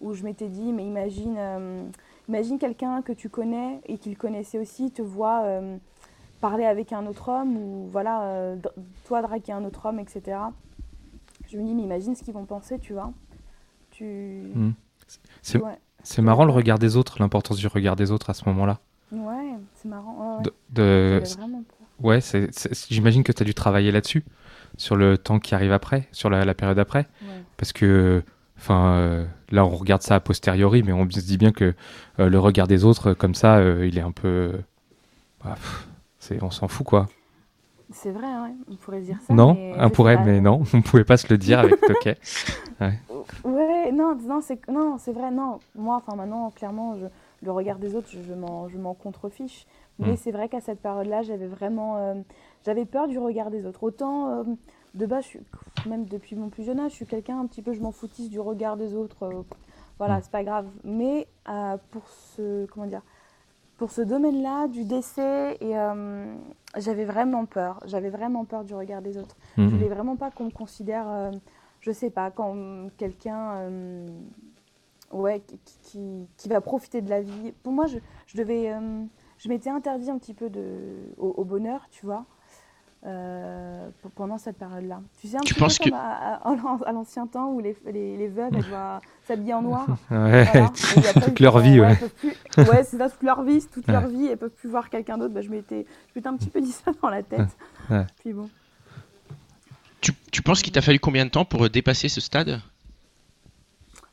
Ou 0.00 0.14
je 0.14 0.24
m'étais 0.24 0.48
dit, 0.48 0.72
mais 0.72 0.84
imagine, 0.84 1.36
euh, 1.38 1.82
imagine 2.28 2.58
quelqu'un 2.58 3.02
que 3.02 3.12
tu 3.12 3.28
connais 3.28 3.80
et 3.86 3.98
qu'il 3.98 4.16
connaissait 4.16 4.58
aussi 4.58 4.90
te 4.90 5.02
voit 5.02 5.42
euh, 5.44 5.76
parler 6.40 6.64
avec 6.64 6.92
un 6.92 7.06
autre 7.06 7.28
homme 7.30 7.56
ou 7.56 7.88
voilà, 7.90 8.22
euh, 8.24 8.56
toi 9.04 9.22
draguer 9.22 9.52
un 9.52 9.64
autre 9.64 9.86
homme, 9.86 9.98
etc. 9.98 10.38
Je 11.48 11.58
me 11.58 11.64
dis, 11.64 11.74
mais 11.74 11.82
imagine 11.82 12.14
ce 12.14 12.22
qu'ils 12.22 12.34
vont 12.34 12.44
penser, 12.44 12.78
tu 12.78 12.92
vois. 12.92 13.12
Tu. 13.90 14.50
Mhm. 14.54 14.74
C'est, 15.42 15.60
Ouais, 15.62 15.78
marrant 16.22 16.44
le 16.44 16.52
regard 16.52 16.78
des 16.78 16.96
autres, 16.96 17.16
l'importance 17.20 17.58
du 17.58 17.66
regard 17.66 17.96
des 17.96 18.10
autres 18.10 18.30
à 18.30 18.34
ce 18.34 18.48
moment-là. 18.48 18.80
ouais 19.12 19.54
c'est 19.74 19.88
marrant. 19.88 20.38
Ouais, 20.38 20.44
ouais. 20.44 20.52
De. 20.70 21.22
Ouais, 22.00 22.18
j'imagine 22.90 23.22
que 23.22 23.32
tu 23.32 23.42
as 23.42 23.46
dû 23.46 23.54
travailler 23.54 23.92
là-dessus, 23.92 24.24
sur 24.76 24.96
le 24.96 25.16
temps 25.16 25.38
qui 25.38 25.54
arrive 25.54 25.72
après, 25.72 26.08
sur 26.10 26.28
la, 26.28 26.44
la 26.44 26.54
période 26.54 26.78
après. 26.78 27.06
Parce 27.56 27.72
que, 27.72 28.22
enfin, 28.58 28.94
euh, 28.96 29.26
là, 29.50 29.64
on 29.64 29.70
regarde 29.70 30.02
ça 30.02 30.16
a 30.16 30.20
posteriori, 30.20 30.82
mais 30.82 30.92
on 30.92 31.08
se 31.10 31.20
dit 31.20 31.36
bien 31.38 31.52
que 31.52 31.74
euh, 32.20 32.28
le 32.28 32.38
regard 32.38 32.66
des 32.66 32.84
autres, 32.84 33.10
euh, 33.10 33.14
comme 33.14 33.34
ça, 33.34 33.60
il 33.62 33.98
est 33.98 34.02
un 34.02 34.12
peu. 34.12 34.52
bah, 35.44 35.54
pff, 35.54 35.88
c'est, 36.18 36.42
on 36.42 36.50
s'en 36.50 36.68
fout, 36.68 36.86
quoi. 36.86 37.08
C'est 37.90 38.10
vrai, 38.10 38.26
ouais, 38.26 38.54
on 38.70 38.76
pourrait 38.76 39.02
dire 39.02 39.18
ça. 39.20 39.34
non, 39.34 39.54
mais 39.54 39.74
on 39.78 39.90
pourrait, 39.90 40.16
mais 40.24 40.40
non, 40.40 40.62
on 40.74 40.82
pouvait 40.82 41.04
pas 41.04 41.16
se 41.16 41.28
le 41.28 41.38
dire 41.38 41.58
avec 41.60 41.80
Toquet. 41.80 42.16
Ouais, 43.44 43.92
non, 43.92 44.16
non, 44.16 44.40
c'est 44.40 44.66
non, 44.68 44.96
c'est 44.98 45.12
vrai, 45.12 45.30
non. 45.30 45.60
Moi, 45.76 45.96
enfin 45.96 46.16
maintenant, 46.16 46.50
clairement, 46.50 46.96
je, 46.98 47.06
le 47.42 47.52
regard 47.52 47.78
des 47.78 47.94
autres, 47.94 48.08
je, 48.10 48.20
je 48.20 48.34
m'en, 48.34 48.68
je 48.68 48.76
m'en 48.78 48.94
contrefiche. 48.94 49.66
Mais 50.00 50.14
Mm. 50.14 50.16
c'est 50.16 50.32
vrai 50.32 50.48
qu'à 50.48 50.60
cette 50.60 50.80
période-là, 50.82 51.22
j'avais 51.22 51.46
vraiment, 51.46 52.16
j'avais 52.66 52.84
peur 52.84 53.06
du 53.06 53.18
regard 53.18 53.50
des 53.50 53.64
autres. 53.64 53.84
Autant 53.84 54.44
de 54.94 55.06
base, 55.06 55.24
je 55.24 55.28
suis, 55.28 55.40
même 55.86 56.04
depuis 56.06 56.36
mon 56.36 56.48
plus 56.48 56.62
jeune 56.64 56.78
âge, 56.80 56.92
je 56.92 56.96
suis 56.96 57.06
quelqu'un 57.06 57.38
un 57.40 57.46
petit 57.46 57.62
peu, 57.62 57.72
je 57.72 57.80
m'en 57.80 57.92
foutisse 57.92 58.30
du 58.30 58.40
regard 58.40 58.76
des 58.76 58.94
autres. 58.94 59.24
euh, 59.24 59.42
voilà, 59.98 60.18
Mm. 60.18 60.20
c'est 60.22 60.30
pas 60.32 60.44
grave. 60.44 60.66
Mais 60.84 61.26
euh, 61.48 61.76
pour 61.90 62.08
ce, 62.08 62.66
comment 62.66 62.86
dire, 62.86 63.02
pour 63.76 63.90
ce 63.90 64.02
domaine-là, 64.02 64.68
du 64.68 64.84
décès, 64.84 65.56
et 65.60 65.76
euh, 65.76 66.32
j'avais 66.76 67.04
vraiment 67.04 67.44
peur. 67.44 67.80
J'avais 67.86 68.10
vraiment 68.10 68.44
peur 68.44 68.62
du 68.64 68.74
regard 68.74 69.02
des 69.02 69.18
autres. 69.18 69.36
Je 69.56 69.62
Mhm. 69.62 69.70
voulais 69.70 69.88
vraiment 69.88 70.16
pas 70.16 70.30
qu'on 70.30 70.44
me 70.44 70.50
considère, 70.50 71.32
je 71.80 71.90
sais 71.90 72.10
pas, 72.10 72.30
quand 72.30 72.54
quelqu'un, 72.96 73.54
euh, 73.56 74.06
ouais, 75.12 75.42
qui, 75.82 76.26
qui- 76.36 76.48
va 76.48 76.60
profiter 76.60 77.00
de 77.02 77.10
la 77.10 77.20
vie. 77.20 77.52
Pour 77.64 77.72
moi, 77.72 77.86
je, 77.86 77.98
je 78.26 78.36
devais, 78.36 78.72
je 79.38 79.48
m'étais 79.48 79.70
interdit 79.70 80.10
un 80.10 80.18
petit 80.18 80.34
peu 80.34 80.50
de, 80.50 80.62
au, 81.18 81.28
au 81.36 81.44
bonheur, 81.44 81.88
tu 81.90 82.06
vois, 82.06 82.24
euh, 83.06 83.88
pendant 84.14 84.38
cette 84.38 84.56
période-là. 84.56 85.00
Tu 85.20 85.28
sais, 85.28 85.36
un 85.36 85.40
Tu 85.40 85.52
petit 85.54 85.60
penses 85.60 85.78
peu 85.78 85.84
que- 85.84 85.90
comme 85.90 85.98
à, 85.98 86.36
à- 86.36 86.88
à 86.88 86.92
l'ancien 86.92 87.26
temps 87.26 87.50
où 87.50 87.60
les, 87.60 87.76
les, 87.86 88.16
les 88.16 88.28
veuves, 88.28 88.52
elles 88.54 88.64
doivent 88.68 89.00
s'habiller 89.26 89.54
en 89.54 89.62
noir. 89.62 89.86
Ouais, 90.10 90.44
Voilà. 90.44 90.70
Toute 91.24 91.40
leur 91.40 91.58
vie, 91.58 91.80
ouais. 91.80 91.96
plus- 92.18 92.34
ouais, 92.62 92.84
c'est 92.84 92.96
ça, 92.98 93.10
toute 93.10 93.22
leur 93.22 93.42
vie, 93.42 93.60
c'est 93.60 93.70
toute 93.70 93.86
Ouais. 93.86 93.92
leur 93.92 94.06
vie, 94.08 94.26
elles 94.26 94.38
peuvent 94.38 94.50
plus 94.50 94.68
voir 94.70 94.88
quelqu'un 94.88 95.18
d'autre. 95.18 95.34
Bah, 95.34 95.42
je 95.42 95.50
m'étais, 95.50 95.84
un 96.24 96.36
petit 96.36 96.48
peu 96.50 96.60
dit 96.60 96.72
ça 96.72 96.92
dans 97.02 97.10
la 97.10 97.22
tête. 97.22 97.48
Ouais. 97.90 98.06
Puis 98.20 98.32
bon. 98.32 98.48
Tu, 100.00 100.12
tu 100.32 100.42
penses 100.42 100.62
qu'il 100.62 100.72
t'a 100.72 100.82
fallu 100.82 100.98
combien 100.98 101.24
de 101.24 101.30
temps 101.30 101.44
pour 101.44 101.68
dépasser 101.70 102.08
ce 102.08 102.20
stade? 102.20 102.60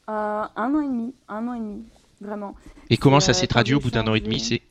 Euh, 0.09 0.43
un 0.55 0.75
an 0.75 0.81
et 0.81 0.87
demi, 0.87 1.13
un 1.29 1.47
an 1.47 1.53
et 1.53 1.59
demi, 1.59 1.83
vraiment. 2.19 2.55
Et 2.89 2.97
comment 2.97 3.19
ça 3.21 3.31
euh, 3.31 3.33
s'est 3.33 3.47
traduit 3.47 3.75
au 3.75 3.79
bout 3.79 3.91
d'un 3.91 4.05
an 4.07 4.15
et 4.15 4.19
demi? 4.19 4.61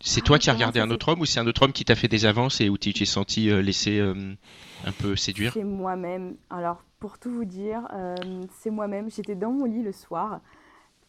C'est 0.00 0.16
c'est 0.16 0.20
Ah, 0.22 0.24
toi 0.26 0.38
qui 0.38 0.50
as 0.50 0.52
regardé 0.54 0.80
un 0.80 0.90
autre 0.90 1.08
homme 1.08 1.20
ou 1.20 1.24
c'est 1.24 1.40
un 1.40 1.46
autre 1.46 1.62
homme 1.62 1.72
qui 1.72 1.84
t'a 1.84 1.94
fait 1.94 2.08
des 2.08 2.26
avances 2.26 2.60
et 2.60 2.68
où 2.68 2.76
tu 2.76 2.92
t'es 2.92 3.04
senti 3.04 3.50
euh, 3.50 3.62
laissé 3.62 3.98
euh, 3.98 4.34
un 4.84 4.92
peu 4.92 5.16
séduire 5.16 5.52
C'est 5.54 5.64
moi-même. 5.64 6.36
Alors, 6.50 6.82
pour 7.00 7.18
tout 7.18 7.30
vous 7.30 7.44
dire, 7.44 7.88
euh, 7.92 8.14
c'est 8.58 8.70
moi-même. 8.70 9.10
J'étais 9.10 9.34
dans 9.34 9.50
mon 9.50 9.64
lit 9.64 9.82
le 9.82 9.92
soir 9.92 10.40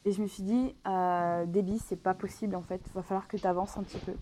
et 0.06 0.12
je 0.12 0.22
me 0.22 0.28
suis 0.28 0.44
dit, 0.44 0.74
euh, 0.88 1.46
Déby, 1.46 1.80
c'est 1.80 2.02
pas 2.02 2.14
possible 2.14 2.56
en 2.56 2.62
fait. 2.62 2.82
Il 2.86 2.94
va 2.94 3.02
falloir 3.04 3.28
que 3.28 3.36
tu 3.38 3.46
avances 3.46 3.78
un 3.78 3.84
petit 3.84 4.00
peu. 4.00 4.14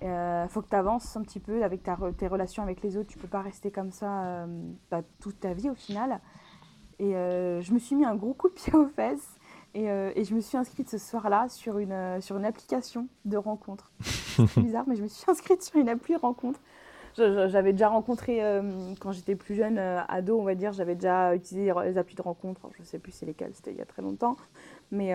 Il 0.00 0.46
faut 0.48 0.62
que 0.62 0.68
tu 0.68 0.76
avances 0.76 1.16
un 1.16 1.22
petit 1.22 1.40
peu 1.40 1.64
avec 1.64 1.82
ta 1.82 1.98
tes 2.16 2.28
relations 2.28 2.62
avec 2.62 2.82
les 2.82 2.96
autres. 2.96 3.08
Tu 3.08 3.18
peux 3.18 3.26
pas 3.26 3.42
rester 3.42 3.72
comme 3.72 3.90
ça 3.90 4.46
bah, 4.92 5.02
toute 5.20 5.40
ta 5.40 5.54
vie 5.54 5.70
au 5.70 5.74
final. 5.74 6.20
Et 7.00 7.10
je 7.14 7.72
me 7.72 7.80
suis 7.80 7.96
mis 7.96 8.04
un 8.04 8.14
gros 8.14 8.32
coup 8.32 8.48
de 8.48 8.54
pied 8.54 8.72
aux 8.74 8.86
fesses. 8.86 9.37
Et, 9.74 9.90
euh, 9.90 10.10
et 10.16 10.24
je 10.24 10.34
me 10.34 10.40
suis 10.40 10.56
inscrite 10.56 10.88
ce 10.88 10.98
soir-là 10.98 11.48
sur 11.48 11.78
une, 11.78 11.92
euh, 11.92 12.20
sur 12.20 12.36
une 12.36 12.44
application 12.44 13.08
de 13.24 13.36
rencontre. 13.36 13.92
C'est 14.00 14.60
bizarre, 14.60 14.84
mais 14.86 14.96
je 14.96 15.02
me 15.02 15.08
suis 15.08 15.30
inscrite 15.30 15.62
sur 15.62 15.76
une 15.76 15.88
appli 15.88 16.16
rencontre. 16.16 16.60
J'avais 17.16 17.72
déjà 17.72 17.88
rencontré, 17.88 18.44
euh, 18.44 18.94
quand 19.00 19.10
j'étais 19.10 19.34
plus 19.34 19.56
jeune, 19.56 19.76
ado, 19.76 20.38
on 20.38 20.44
va 20.44 20.54
dire, 20.54 20.72
j'avais 20.72 20.94
déjà 20.94 21.34
utilisé 21.34 21.72
les, 21.84 21.98
applis 21.98 22.14
de 22.14 22.22
rencontre. 22.22 22.60
Je 22.78 22.84
sais 22.84 23.00
plus 23.00 23.10
c'est 23.10 23.26
lesquelles, 23.26 23.50
c'était 23.54 23.72
il 23.72 23.76
y 23.76 23.80
a 23.80 23.86
très 23.86 24.02
longtemps. 24.02 24.36
Mais, 24.92 25.12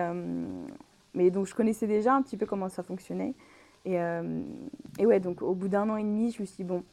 mais 1.14 1.30
donc, 1.30 1.46
je 1.46 1.54
connaissais 1.54 1.86
déjà 1.86 2.14
un 2.14 2.20
petit 2.20 2.36
peu 2.36 2.44
comment 2.44 2.68
ça 2.68 2.82
fonctionnait. 2.82 3.32
Et, 3.86 3.96
et 4.98 5.06
ouais, 5.06 5.18
donc 5.18 5.40
au 5.40 5.54
bout 5.54 5.68
d'un 5.68 5.88
an 5.88 5.96
et 5.96 6.02
demi, 6.02 6.30
je 6.30 6.42
me 6.42 6.46
suis 6.46 6.56
dit, 6.56 6.64
bon, 6.64 6.84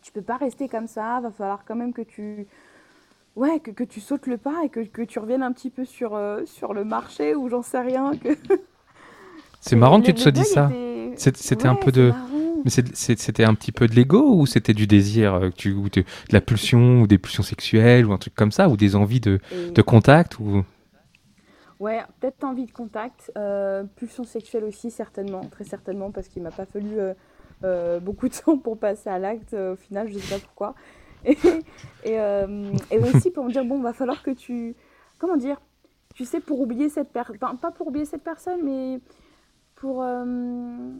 tu 0.00 0.12
peux 0.12 0.22
pas 0.22 0.38
rester 0.38 0.66
comme 0.66 0.86
ça, 0.86 1.20
va 1.20 1.30
falloir 1.30 1.66
quand 1.66 1.76
même 1.76 1.92
que 1.92 2.00
tu. 2.02 2.46
Ouais, 3.38 3.60
que, 3.60 3.70
que 3.70 3.84
tu 3.84 4.00
sautes 4.00 4.26
le 4.26 4.36
pas 4.36 4.64
et 4.64 4.68
que, 4.68 4.80
que 4.80 5.02
tu 5.02 5.20
reviennes 5.20 5.44
un 5.44 5.52
petit 5.52 5.70
peu 5.70 5.84
sur, 5.84 6.16
euh, 6.16 6.44
sur 6.44 6.74
le 6.74 6.82
marché 6.82 7.36
ou 7.36 7.48
j'en 7.48 7.62
sais 7.62 7.78
rien. 7.78 8.16
Que... 8.16 8.30
C'est 9.60 9.76
marrant 9.76 10.00
que 10.00 10.06
tu 10.06 10.14
te 10.14 10.18
sois 10.18 10.32
dit 10.32 10.44
ça. 10.44 10.68
était- 10.72 11.32
C'était 11.36 11.68
un 11.68 11.76
peu 11.76 11.92
de. 11.92 12.12
Mais 12.64 12.70
c'était 12.94 13.44
un 13.44 13.54
petit 13.54 13.70
peu 13.70 13.86
de 13.86 13.94
l'ego 13.94 14.34
ou 14.34 14.44
c'était 14.44 14.74
du 14.74 14.88
désir, 14.88 15.34
euh, 15.34 15.50
tu, 15.56 15.72
ou 15.72 15.88
de, 15.88 16.00
de 16.00 16.04
la 16.32 16.40
pulsion 16.40 17.02
ou 17.02 17.06
des 17.06 17.16
pulsions 17.16 17.44
sexuelles 17.44 18.06
ou 18.06 18.12
un 18.12 18.18
truc 18.18 18.34
comme 18.34 18.50
ça 18.50 18.68
ou 18.68 18.76
des 18.76 18.96
envies 18.96 19.20
de, 19.20 19.38
Et- 19.52 19.70
de 19.70 19.82
contact 19.82 20.40
ou 20.40 20.64
Ouais, 21.78 22.00
peut-être 22.18 22.42
envie 22.42 22.66
de 22.66 22.72
contact, 22.72 23.30
euh, 23.38 23.84
pulsion 23.94 24.24
sexuelle 24.24 24.64
aussi, 24.64 24.90
certainement, 24.90 25.42
très 25.42 25.62
certainement, 25.62 26.10
parce 26.10 26.26
qu'il 26.26 26.42
m'a 26.42 26.50
pas 26.50 26.66
fallu 26.66 26.96
beaucoup 28.02 28.28
de 28.28 28.34
temps 28.44 28.58
pour 28.58 28.78
passer 28.78 29.08
à 29.08 29.20
l'acte, 29.20 29.54
au 29.54 29.76
final, 29.76 30.08
je 30.08 30.18
sais 30.18 30.34
pas 30.34 30.40
pourquoi. 30.40 30.74
Et, 31.24 31.36
et, 32.04 32.20
euh, 32.20 32.72
et 32.90 32.98
aussi 32.98 33.30
pour 33.30 33.44
me 33.44 33.50
dire, 33.50 33.64
bon, 33.64 33.80
va 33.80 33.92
falloir 33.92 34.22
que 34.22 34.30
tu. 34.30 34.76
Comment 35.18 35.36
dire 35.36 35.60
tu 36.18 36.24
sais, 36.24 36.40
pour 36.40 36.60
oublier 36.60 36.88
cette 36.88 37.12
personne, 37.12 37.38
pas 37.38 37.70
pour 37.70 37.86
oublier 37.86 38.04
cette 38.04 38.24
personne, 38.24 38.60
mais 38.64 39.00
pour, 39.76 40.02
euh, 40.02 40.90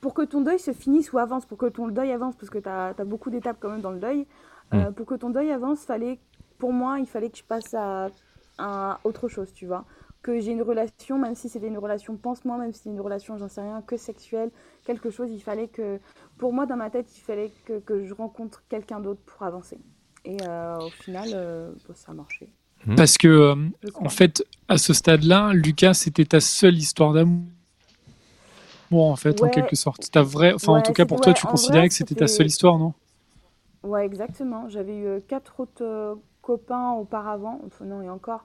pour 0.00 0.14
que 0.14 0.22
ton 0.22 0.40
deuil 0.40 0.58
se 0.58 0.72
finisse 0.72 1.12
ou 1.12 1.18
avance, 1.18 1.44
pour 1.44 1.58
que 1.58 1.66
ton 1.66 1.88
deuil 1.88 2.10
avance, 2.10 2.36
parce 2.36 2.48
que 2.48 2.56
tu 2.58 2.70
as, 2.70 2.94
beaucoup 3.04 3.28
d'étapes 3.28 3.58
quand 3.60 3.68
même 3.68 3.82
dans 3.82 3.90
le 3.90 3.98
deuil, 3.98 4.26
euh, 4.72 4.88
mm. 4.88 4.94
pour 4.94 5.04
que 5.04 5.14
ton 5.14 5.28
deuil 5.28 5.50
avance, 5.52 5.84
fallait, 5.84 6.18
pour 6.58 6.72
moi, 6.72 7.00
il 7.00 7.06
fallait 7.06 7.28
que 7.28 7.36
je 7.36 7.44
passe 7.44 7.74
à, 7.74 8.08
à 8.56 8.98
autre 9.04 9.28
chose, 9.28 9.52
tu 9.52 9.66
vois. 9.66 9.84
Que 10.26 10.40
j'ai 10.40 10.50
une 10.50 10.62
relation, 10.62 11.18
même 11.18 11.36
si 11.36 11.48
c'était 11.48 11.68
une 11.68 11.78
relation 11.78 12.16
pense-moi, 12.16 12.58
même 12.58 12.72
si 12.72 12.78
c'était 12.78 12.90
une 12.90 13.00
relation, 13.00 13.38
j'en 13.38 13.46
sais 13.48 13.60
rien, 13.60 13.80
que 13.80 13.96
sexuelle, 13.96 14.50
quelque 14.84 15.08
chose, 15.10 15.30
il 15.30 15.40
fallait 15.40 15.68
que, 15.68 16.00
pour 16.36 16.52
moi, 16.52 16.66
dans 16.66 16.74
ma 16.74 16.90
tête, 16.90 17.16
il 17.16 17.20
fallait 17.20 17.52
que, 17.64 17.78
que 17.78 18.04
je 18.04 18.12
rencontre 18.12 18.64
quelqu'un 18.68 18.98
d'autre 18.98 19.20
pour 19.24 19.44
avancer. 19.44 19.78
Et 20.24 20.36
euh, 20.42 20.78
au 20.80 20.90
final, 20.90 21.30
bah, 21.86 21.94
ça 21.94 22.10
a 22.10 22.14
marché. 22.14 22.50
Hmm. 22.86 22.96
Parce 22.96 23.18
que, 23.18 23.28
euh, 23.28 23.54
en 23.94 24.08
fait, 24.08 24.44
à 24.66 24.78
ce 24.78 24.92
stade-là, 24.92 25.52
Lucas, 25.52 25.94
c'était 25.94 26.24
ta 26.24 26.40
seule 26.40 26.76
histoire 26.76 27.12
d'amour. 27.12 27.44
Bon, 28.90 29.10
en 29.10 29.16
fait, 29.16 29.40
en 29.42 29.48
quelque 29.48 29.76
sorte. 29.76 30.10
Ta 30.10 30.22
vraie... 30.22 30.52
Enfin, 30.54 30.72
en 30.72 30.82
tout 30.82 30.92
cas, 30.92 31.06
pour 31.06 31.20
toi, 31.20 31.34
tu 31.34 31.46
considérais 31.46 31.88
que 31.88 31.94
c'était 31.94 32.16
ta 32.16 32.26
seule 32.26 32.48
histoire, 32.48 32.78
non? 32.78 32.94
Ouais, 33.84 34.04
exactement. 34.04 34.68
J'avais 34.68 34.96
eu 34.96 35.06
euh, 35.06 35.20
quatre 35.20 35.60
autres 35.60 35.84
euh, 35.84 36.14
copains 36.42 36.92
auparavant. 36.92 37.60
Enfin, 37.64 37.84
non, 37.84 38.02
et 38.02 38.10
encore. 38.10 38.44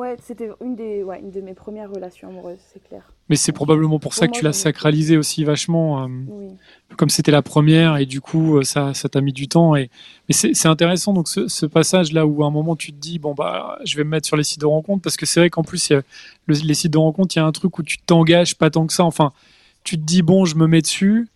Ouais, 0.00 0.16
c'était 0.22 0.48
une, 0.62 0.76
des, 0.76 1.02
ouais, 1.02 1.20
une 1.20 1.30
de 1.30 1.42
mes 1.42 1.52
premières 1.52 1.90
relations 1.90 2.28
amoureuses, 2.28 2.56
c'est 2.72 2.82
clair. 2.82 3.02
Mais 3.28 3.36
c'est 3.36 3.52
probablement 3.52 3.98
pour, 3.98 4.14
ça 4.14 4.28
que 4.28 4.32
tu 4.32 4.42
l'as 4.42 4.54
sacralisé 4.54 5.18
aussi 5.18 5.44
vachement, 5.44 6.04
euh, 6.04 6.08
comme 6.96 7.10
c'était 7.10 7.30
la 7.30 7.42
première, 7.42 7.98
et 7.98 8.06
du 8.06 8.22
coup, 8.22 8.56
euh, 8.56 8.62
ça 8.62 8.94
t'a 8.94 9.20
mis 9.20 9.34
du 9.34 9.46
temps. 9.46 9.76
Et... 9.76 9.90
Mais 10.26 10.32
c'est 10.32 10.68
intéressant, 10.68 11.12
donc, 11.12 11.28
ce, 11.28 11.66
passage-là 11.66 12.24
où 12.24 12.42
à 12.42 12.46
un 12.46 12.50
moment 12.50 12.76
tu 12.76 12.94
te 12.94 12.96
dis, 12.98 13.18
bon, 13.18 13.34
bah, 13.34 13.78
je 13.84 13.94
vais 13.98 14.04
me 14.04 14.08
mettre 14.08 14.26
sur 14.26 14.38
les 14.38 14.42
sites 14.42 14.62
de 14.62 14.66
rencontre, 14.66 15.02
parce 15.02 15.18
que 15.18 15.26
c'est 15.26 15.38
vrai 15.38 15.50
qu'en 15.50 15.64
plus, 15.64 15.92
les 16.48 16.74
sites 16.74 16.94
de 16.94 16.96
rencontre, 16.96 17.36
il 17.36 17.40
y 17.40 17.42
a 17.42 17.44
un 17.44 17.52
truc 17.52 17.78
où 17.78 17.82
tu 17.82 17.98
t'engages 17.98 18.56
pas 18.56 18.70
tant 18.70 18.86
que 18.86 18.94
ça. 18.94 19.04
Enfin, 19.04 19.34
tu 19.84 19.98
te 19.98 20.02
dis, 20.02 20.22
bon, 20.22 20.46
je 20.46 20.56
me 20.56 20.66
mets 20.66 20.80
dessus, 20.80 21.28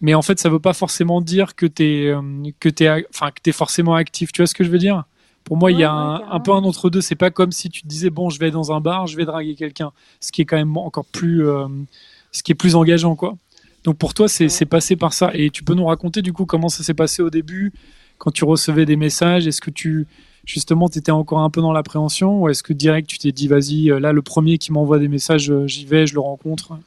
mais 0.00 0.14
en 0.14 0.22
fait, 0.22 0.40
ça 0.40 0.48
veut 0.48 0.58
pas 0.58 0.72
forcément 0.72 1.20
dire 1.20 1.54
que 1.54 1.66
tu 1.66 1.84
es, 1.84 2.06
euh, 2.08 2.20
que 2.58 2.68
es, 2.68 3.06
enfin, 3.10 3.30
que 3.30 3.48
es 3.48 3.52
forcément 3.52 3.94
actif. 3.94 4.32
Tu 4.32 4.42
vois 4.42 4.48
ce 4.48 4.54
que 4.54 4.64
je 4.64 4.70
veux 4.70 4.78
dire? 4.78 5.04
Pour 5.44 5.56
moi, 5.56 5.72
il 5.72 5.78
y 5.78 5.84
a 5.84 5.92
un, 5.92 6.40
peu 6.40 6.52
un 6.52 6.64
entre 6.64 6.90
deux. 6.90 7.00
C'est 7.00 7.14
pas 7.14 7.30
comme 7.30 7.52
si 7.52 7.68
tu 7.68 7.82
te 7.82 7.88
disais 7.88 8.10
bon, 8.10 8.30
je 8.30 8.38
vais 8.38 8.50
dans 8.50 8.72
un 8.72 8.80
bar, 8.80 9.06
je 9.06 9.16
vais 9.16 9.24
draguer 9.24 9.54
quelqu'un, 9.54 9.92
ce 10.20 10.32
qui 10.32 10.42
est 10.42 10.44
quand 10.44 10.56
même 10.56 10.76
encore 10.76 11.04
plus, 11.06 11.46
euh, 11.46 11.66
ce 12.30 12.42
qui 12.42 12.52
est 12.52 12.56
plus 12.56 12.74
engageant, 12.74 13.16
quoi. 13.16 13.36
Donc 13.84 13.98
pour 13.98 14.14
toi, 14.14 14.28
c'est 14.28 14.66
passé 14.66 14.96
par 14.96 15.12
ça. 15.12 15.30
Et 15.34 15.50
tu 15.50 15.64
peux 15.64 15.74
nous 15.74 15.86
raconter 15.86 16.22
du 16.22 16.32
coup 16.32 16.46
comment 16.46 16.68
ça 16.68 16.84
s'est 16.84 16.94
passé 16.94 17.22
au 17.22 17.30
début, 17.30 17.72
quand 18.18 18.30
tu 18.30 18.44
recevais 18.44 18.86
des 18.86 18.96
messages? 18.96 19.46
Est-ce 19.46 19.60
que 19.60 19.70
tu 19.70 20.06
justement, 20.44 20.88
tu 20.88 20.98
étais 20.98 21.12
encore 21.12 21.40
un 21.40 21.50
peu 21.50 21.60
dans 21.60 21.72
l'appréhension, 21.72 22.42
ou 22.42 22.48
est-ce 22.48 22.62
que 22.62 22.72
direct 22.72 23.08
tu 23.08 23.18
t'es 23.18 23.32
dit 23.32 23.48
vas-y, 23.48 23.90
euh, 23.90 24.00
là 24.00 24.12
le 24.12 24.22
premier 24.22 24.58
qui 24.58 24.72
m'envoie 24.72 24.98
des 24.98 25.08
messages, 25.08 25.50
euh, 25.50 25.66
j'y 25.66 25.84
vais, 25.84 26.06
je 26.06 26.14
le 26.14 26.20
rencontre? 26.20 26.78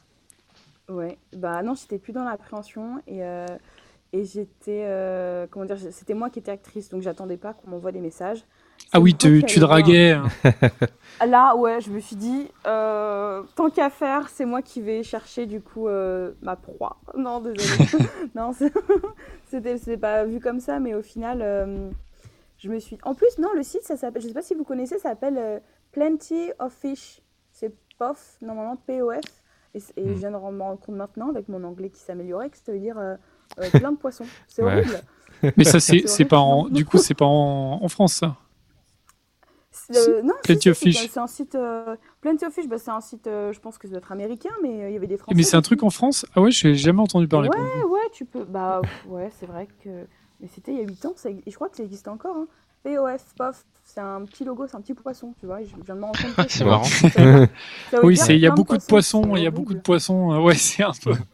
Ouais, 0.88 1.18
bah 1.34 1.62
non, 1.62 1.74
j'étais 1.74 1.98
plus 1.98 2.12
dans 2.12 2.24
l'appréhension 2.24 3.00
et 3.08 3.20
et 4.12 4.24
j'étais, 4.24 4.84
euh, 4.86 5.46
comment 5.50 5.64
dire, 5.64 5.78
c'était 5.90 6.14
moi 6.14 6.30
qui 6.30 6.38
étais 6.38 6.52
actrice, 6.52 6.88
donc 6.88 7.02
j'attendais 7.02 7.36
pas 7.36 7.52
qu'on 7.52 7.70
m'envoie 7.70 7.92
des 7.92 8.00
messages. 8.00 8.44
Ah 8.92 9.00
oui, 9.00 9.14
tu, 9.14 9.42
tu 9.44 9.58
draguais. 9.58 10.12
Hein. 10.12 10.28
Là, 11.26 11.56
ouais, 11.56 11.80
je 11.80 11.90
me 11.90 11.98
suis 11.98 12.16
dit, 12.16 12.48
euh, 12.66 13.42
tant 13.56 13.70
qu'à 13.70 13.90
faire, 13.90 14.28
c'est 14.28 14.44
moi 14.44 14.62
qui 14.62 14.80
vais 14.80 15.02
chercher 15.02 15.46
du 15.46 15.60
coup 15.60 15.88
euh, 15.88 16.32
ma 16.42 16.56
proie. 16.56 16.98
Non, 17.16 17.40
désolé. 17.40 17.88
non, 18.34 18.52
c'était 19.46 19.96
pas 19.96 20.24
vu 20.24 20.40
comme 20.40 20.60
ça, 20.60 20.78
mais 20.78 20.94
au 20.94 21.02
final, 21.02 21.92
je 22.58 22.68
me 22.68 22.78
suis. 22.78 22.98
En 23.02 23.14
plus, 23.14 23.38
non, 23.38 23.52
le 23.54 23.62
site, 23.62 23.82
ça 23.82 23.96
s'appelle, 23.96 24.22
je 24.22 24.28
sais 24.28 24.34
pas 24.34 24.42
si 24.42 24.54
vous 24.54 24.64
connaissez, 24.64 24.98
ça 24.98 25.10
s'appelle 25.10 25.62
Plenty 25.92 26.52
of 26.58 26.72
Fish. 26.72 27.22
C'est 27.50 27.74
POF, 27.98 28.36
normalement 28.42 28.76
P-O-F. 28.76 29.42
Et, 29.74 29.78
et 29.96 30.06
je 30.06 30.12
hmm. 30.12 30.14
viens 30.14 30.30
de 30.30 30.36
me 30.36 30.40
rendre 30.40 30.78
compte 30.78 30.96
maintenant, 30.96 31.30
avec 31.30 31.48
mon 31.48 31.64
anglais 31.64 31.90
qui 31.90 32.00
s'améliorait, 32.00 32.50
que 32.50 32.56
ça 32.56 32.72
veut 32.72 32.78
dire 32.78 32.98
euh, 33.58 33.70
plein 33.70 33.92
de 33.92 33.96
poissons. 33.96 34.26
C'est 34.48 34.62
horrible. 34.62 35.00
Mais 35.56 35.64
ça, 35.64 35.80
c'est 35.80 36.24
pas 36.24 36.38
en. 36.38 36.68
Du 36.68 36.84
coup, 36.84 36.98
c'est 36.98 37.14
pas 37.14 37.26
en, 37.26 37.82
en, 37.82 37.88
France, 37.88 38.14
ça? 38.14 38.36
Euh, 39.94 40.22
non, 40.22 40.34
Plenty 40.42 40.70
of 40.70 40.78
Fish. 40.78 41.08
C'est 41.08 41.20
un 41.20 41.26
site. 41.26 41.54
Euh, 41.54 41.96
Plenty 42.20 42.44
of 42.44 42.52
Fish, 42.52 42.66
bah, 42.66 42.78
c'est 42.78 42.90
un 42.90 43.00
site, 43.00 43.26
euh, 43.26 43.52
je 43.52 43.60
pense 43.60 43.78
que 43.78 43.86
ça 43.86 43.92
doit 43.92 43.98
être 43.98 44.12
américain, 44.12 44.50
mais 44.62 44.88
il 44.88 44.92
y 44.92 44.96
avait 44.96 45.06
des 45.06 45.16
Français. 45.16 45.36
Mais 45.36 45.42
c'est 45.42 45.56
un 45.56 45.62
truc 45.62 45.82
en 45.82 45.90
France? 45.90 46.26
Ah 46.34 46.40
ouais, 46.40 46.50
j'ai 46.50 46.74
jamais 46.74 47.00
entendu 47.00 47.28
parler. 47.28 47.48
Ouais, 47.48 47.84
ouais, 47.84 48.10
tu 48.12 48.24
peux. 48.24 48.44
Bah 48.44 48.80
ouais, 49.06 49.30
c'est 49.38 49.46
vrai 49.46 49.68
que. 49.84 50.06
Mais 50.40 50.48
c'était 50.52 50.72
il 50.72 50.78
y 50.78 50.82
a 50.82 50.84
8 50.84 51.06
ans, 51.06 51.12
ça... 51.16 51.30
et 51.30 51.42
je 51.46 51.54
crois 51.54 51.68
que 51.68 51.76
ça 51.76 51.82
existe 51.82 52.08
encore. 52.08 52.36
Hein. 52.36 52.46
POF, 52.86 53.34
POF, 53.36 53.64
c'est 53.82 54.00
un 54.00 54.24
petit 54.24 54.44
logo, 54.44 54.66
c'est 54.68 54.76
un 54.76 54.80
petit 54.80 54.94
poisson, 54.94 55.34
tu 55.40 55.46
vois. 55.46 55.60
Je 55.60 55.74
viens 55.84 55.96
de 55.96 56.00
m'en 56.00 56.06
rendre 56.08 56.34
compte. 56.36 56.50
c'est 56.50 56.64
marrant. 56.64 56.84
oui, 58.04 58.16
il 58.28 58.36
y 58.36 58.46
a 58.46 58.52
beaucoup 58.52 58.76
de 58.76 58.82
poissons, 58.82 59.34
il 59.34 59.42
y 59.42 59.46
a 59.46 59.50
beaucoup 59.50 59.74
de 59.74 59.80
poissons. 59.80 60.40
Ouais, 60.40 60.54
c'est 60.54 60.84
un 60.84 60.92
peu. 61.02 61.12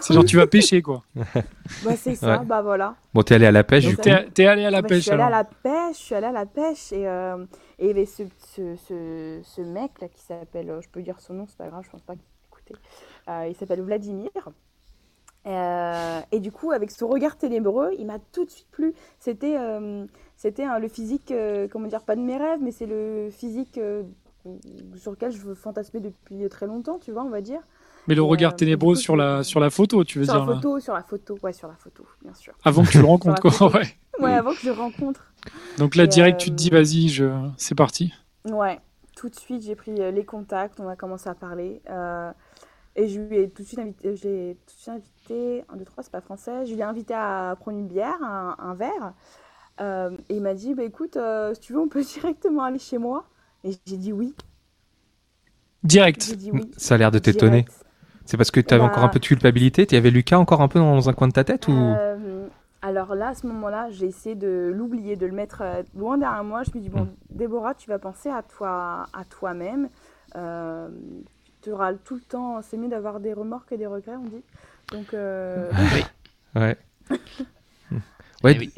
C'est 0.00 0.12
genre 0.12 0.24
tu 0.24 0.36
vas 0.36 0.48
pêcher 0.48 0.82
quoi. 0.82 1.04
Bah 1.14 1.94
c'est 1.96 2.16
ça, 2.16 2.38
bah 2.38 2.62
voilà. 2.62 2.96
Bon, 3.12 3.22
t'es 3.22 3.36
allé 3.36 3.46
à 3.46 3.52
la 3.52 3.62
pêche 3.62 3.86
du 3.86 3.96
coup 3.96 4.02
T'es 4.02 4.46
allé 4.46 4.64
à 4.64 4.70
la 4.70 4.82
pêche 4.82 4.98
Je 4.98 5.02
suis 5.02 5.12
allé 5.12 5.22
à 5.22 5.30
la 5.30 5.44
pêche, 5.44 5.98
je 5.98 6.02
suis 6.02 6.14
allé 6.16 6.26
à 6.26 6.32
la 6.32 6.46
pêche 6.46 6.92
et, 6.92 7.06
euh, 7.06 7.44
et 7.78 7.84
il 7.84 7.86
y 7.88 7.90
avait 7.90 8.06
ce, 8.06 8.24
ce, 8.54 8.74
ce, 8.76 9.40
ce, 9.44 9.60
mec 9.60 9.92
là 10.00 10.08
qui 10.08 10.20
s'appelle, 10.20 10.80
je 10.80 10.88
peux 10.88 11.00
dire 11.00 11.20
son 11.20 11.34
nom, 11.34 11.46
c'est 11.48 11.56
pas 11.56 11.68
grave, 11.68 11.82
je 11.84 11.90
pense 11.90 12.02
pas 12.02 12.14
qu'il 12.14 12.24
écoutait. 12.48 12.80
Euh, 13.28 13.46
il 13.48 13.54
s'appelle 13.54 13.82
Vladimir. 13.82 14.30
Euh, 15.46 16.20
et 16.32 16.40
du 16.40 16.50
coup, 16.50 16.72
avec 16.72 16.90
ce 16.90 17.04
regard 17.04 17.36
ténébreux, 17.36 17.90
il 17.98 18.06
m'a 18.06 18.18
tout 18.32 18.44
de 18.44 18.50
suite 18.50 18.68
plu. 18.70 18.94
C'était 19.18 19.56
euh, 19.58 20.06
c'était 20.36 20.64
le 20.80 20.88
physique, 20.88 21.30
euh, 21.30 21.68
comment 21.70 21.86
dire, 21.86 22.02
pas 22.02 22.16
de 22.16 22.20
mes 22.20 22.36
rêves, 22.36 22.60
mais 22.62 22.70
c'est 22.70 22.86
le 22.86 23.28
physique 23.30 23.78
sur 24.96 25.10
lequel 25.10 25.32
je 25.32 25.38
veux 25.38 25.54
fantasmer 25.54 26.00
depuis 26.00 26.48
très 26.48 26.66
longtemps, 26.66 26.98
tu 26.98 27.12
vois, 27.12 27.24
on 27.24 27.30
va 27.30 27.40
dire. 27.40 27.60
Mais 28.06 28.14
le 28.14 28.22
regard 28.22 28.54
ténébreux 28.54 28.96
sur 28.96 29.16
la, 29.16 29.42
sur 29.42 29.60
la 29.60 29.70
photo, 29.70 30.04
tu 30.04 30.18
veux 30.18 30.26
dire 30.26 30.34
Sur 30.34 30.46
la 30.46 30.54
photo, 30.54 30.80
sur 30.80 30.94
la 30.94 31.02
photo, 31.02 31.38
ouais, 31.42 31.52
sur 31.54 31.68
la 31.68 31.74
photo, 31.74 32.04
bien 32.22 32.34
sûr. 32.34 32.52
Avant 32.62 32.82
que 32.82 32.90
tu 32.90 32.98
le 32.98 33.04
rencontres, 33.04 33.40
quoi, 33.40 33.72
ouais. 33.74 33.86
Ouais, 34.20 34.32
avant 34.34 34.52
que 34.52 34.58
je 34.58 34.66
le 34.66 34.72
rencontre. 34.72 35.32
Donc 35.78 35.96
là, 35.96 36.06
direct, 36.06 36.38
tu 36.38 36.50
te 36.50 36.54
dis, 36.54 36.68
vas-y, 36.70 37.08
je... 37.08 37.26
c'est 37.56 37.74
parti. 37.74 38.12
Ouais, 38.44 38.78
tout 39.16 39.30
de 39.30 39.34
suite, 39.34 39.62
j'ai 39.62 39.74
pris 39.74 39.94
les 39.94 40.24
contacts, 40.24 40.80
on 40.80 40.88
a 40.88 40.96
commencé 40.96 41.28
à 41.28 41.34
parler. 41.34 41.80
Et 42.96 43.08
je 43.08 43.20
lui 43.20 43.38
ai 43.38 43.50
tout 43.50 43.62
de 43.62 43.66
suite 43.66 43.80
invité, 43.80 44.16
j'ai 44.16 44.56
tout 44.66 44.74
de 44.74 44.80
suite 44.80 44.88
invité, 44.88 45.64
un, 45.68 45.76
deux, 45.76 45.84
trois, 45.84 46.02
c'est 46.02 46.12
pas 46.12 46.20
français, 46.20 46.66
je 46.66 46.74
lui 46.74 46.80
ai 46.80 46.84
invité 46.84 47.14
à 47.14 47.56
prendre 47.58 47.78
une 47.78 47.88
bière, 47.88 48.22
un, 48.22 48.74
verre. 48.74 49.12
et 50.28 50.34
il 50.36 50.42
m'a 50.42 50.54
dit, 50.54 50.74
bah 50.74 50.84
écoute, 50.84 51.18
si 51.54 51.60
tu 51.60 51.72
veux, 51.72 51.80
on 51.80 51.88
peut 51.88 52.04
directement 52.20 52.62
aller 52.62 52.78
chez 52.78 52.98
moi. 52.98 53.24
Et 53.64 53.72
j'ai 53.86 53.96
dit 53.96 54.12
oui. 54.12 54.34
Direct. 55.82 56.34
Dit 56.36 56.50
oui. 56.52 56.70
Ça 56.76 56.94
a 56.94 56.98
l'air 56.98 57.10
de 57.10 57.18
t'étonner. 57.18 57.64
C'est 58.26 58.36
parce 58.36 58.50
que 58.50 58.60
tu 58.60 58.72
avais 58.72 58.82
encore 58.82 59.04
un 59.04 59.08
peu 59.08 59.18
de 59.18 59.24
culpabilité? 59.24 59.86
Tu 59.86 59.94
y 59.94 59.98
avait 59.98 60.10
Lucas 60.10 60.38
encore 60.38 60.62
un 60.62 60.68
peu 60.68 60.78
dans 60.78 61.08
un 61.08 61.12
coin 61.12 61.28
de 61.28 61.32
ta 61.32 61.44
tête 61.44 61.68
ou? 61.68 61.72
Euh, 61.72 62.46
Alors 62.80 63.14
là, 63.14 63.28
à 63.28 63.34
ce 63.34 63.46
moment-là, 63.46 63.88
j'ai 63.90 64.06
essayé 64.06 64.34
de 64.34 64.72
l'oublier, 64.74 65.16
de 65.16 65.26
le 65.26 65.32
mettre 65.32 65.62
euh, 65.62 65.82
loin 65.94 66.16
derrière 66.16 66.44
moi. 66.44 66.62
Je 66.62 66.70
me 66.74 66.82
dis, 66.82 66.88
bon, 66.88 67.02
mm. 67.02 67.14
Déborah, 67.30 67.74
tu 67.74 67.88
vas 67.90 67.98
penser 67.98 68.30
à 68.30 68.42
toi, 68.42 69.06
à 69.12 69.24
toi-même. 69.24 69.88
Euh, 71.64 71.70
tu 71.70 71.72
auras 71.72 71.94
tout 71.94 72.14
le 72.14 72.20
temps, 72.20 72.60
c'est 72.62 72.76
mieux 72.76 72.88
d'avoir 72.88 73.20
des 73.20 73.32
remords 73.32 73.66
que 73.66 73.74
des 73.74 73.86
regrets, 73.86 74.16
on 74.16 74.24
dit. 74.24 74.42
Donc, 74.92 75.06
oui. 75.12 76.02
ouais. 76.60 76.76
ouais. 78.44 78.70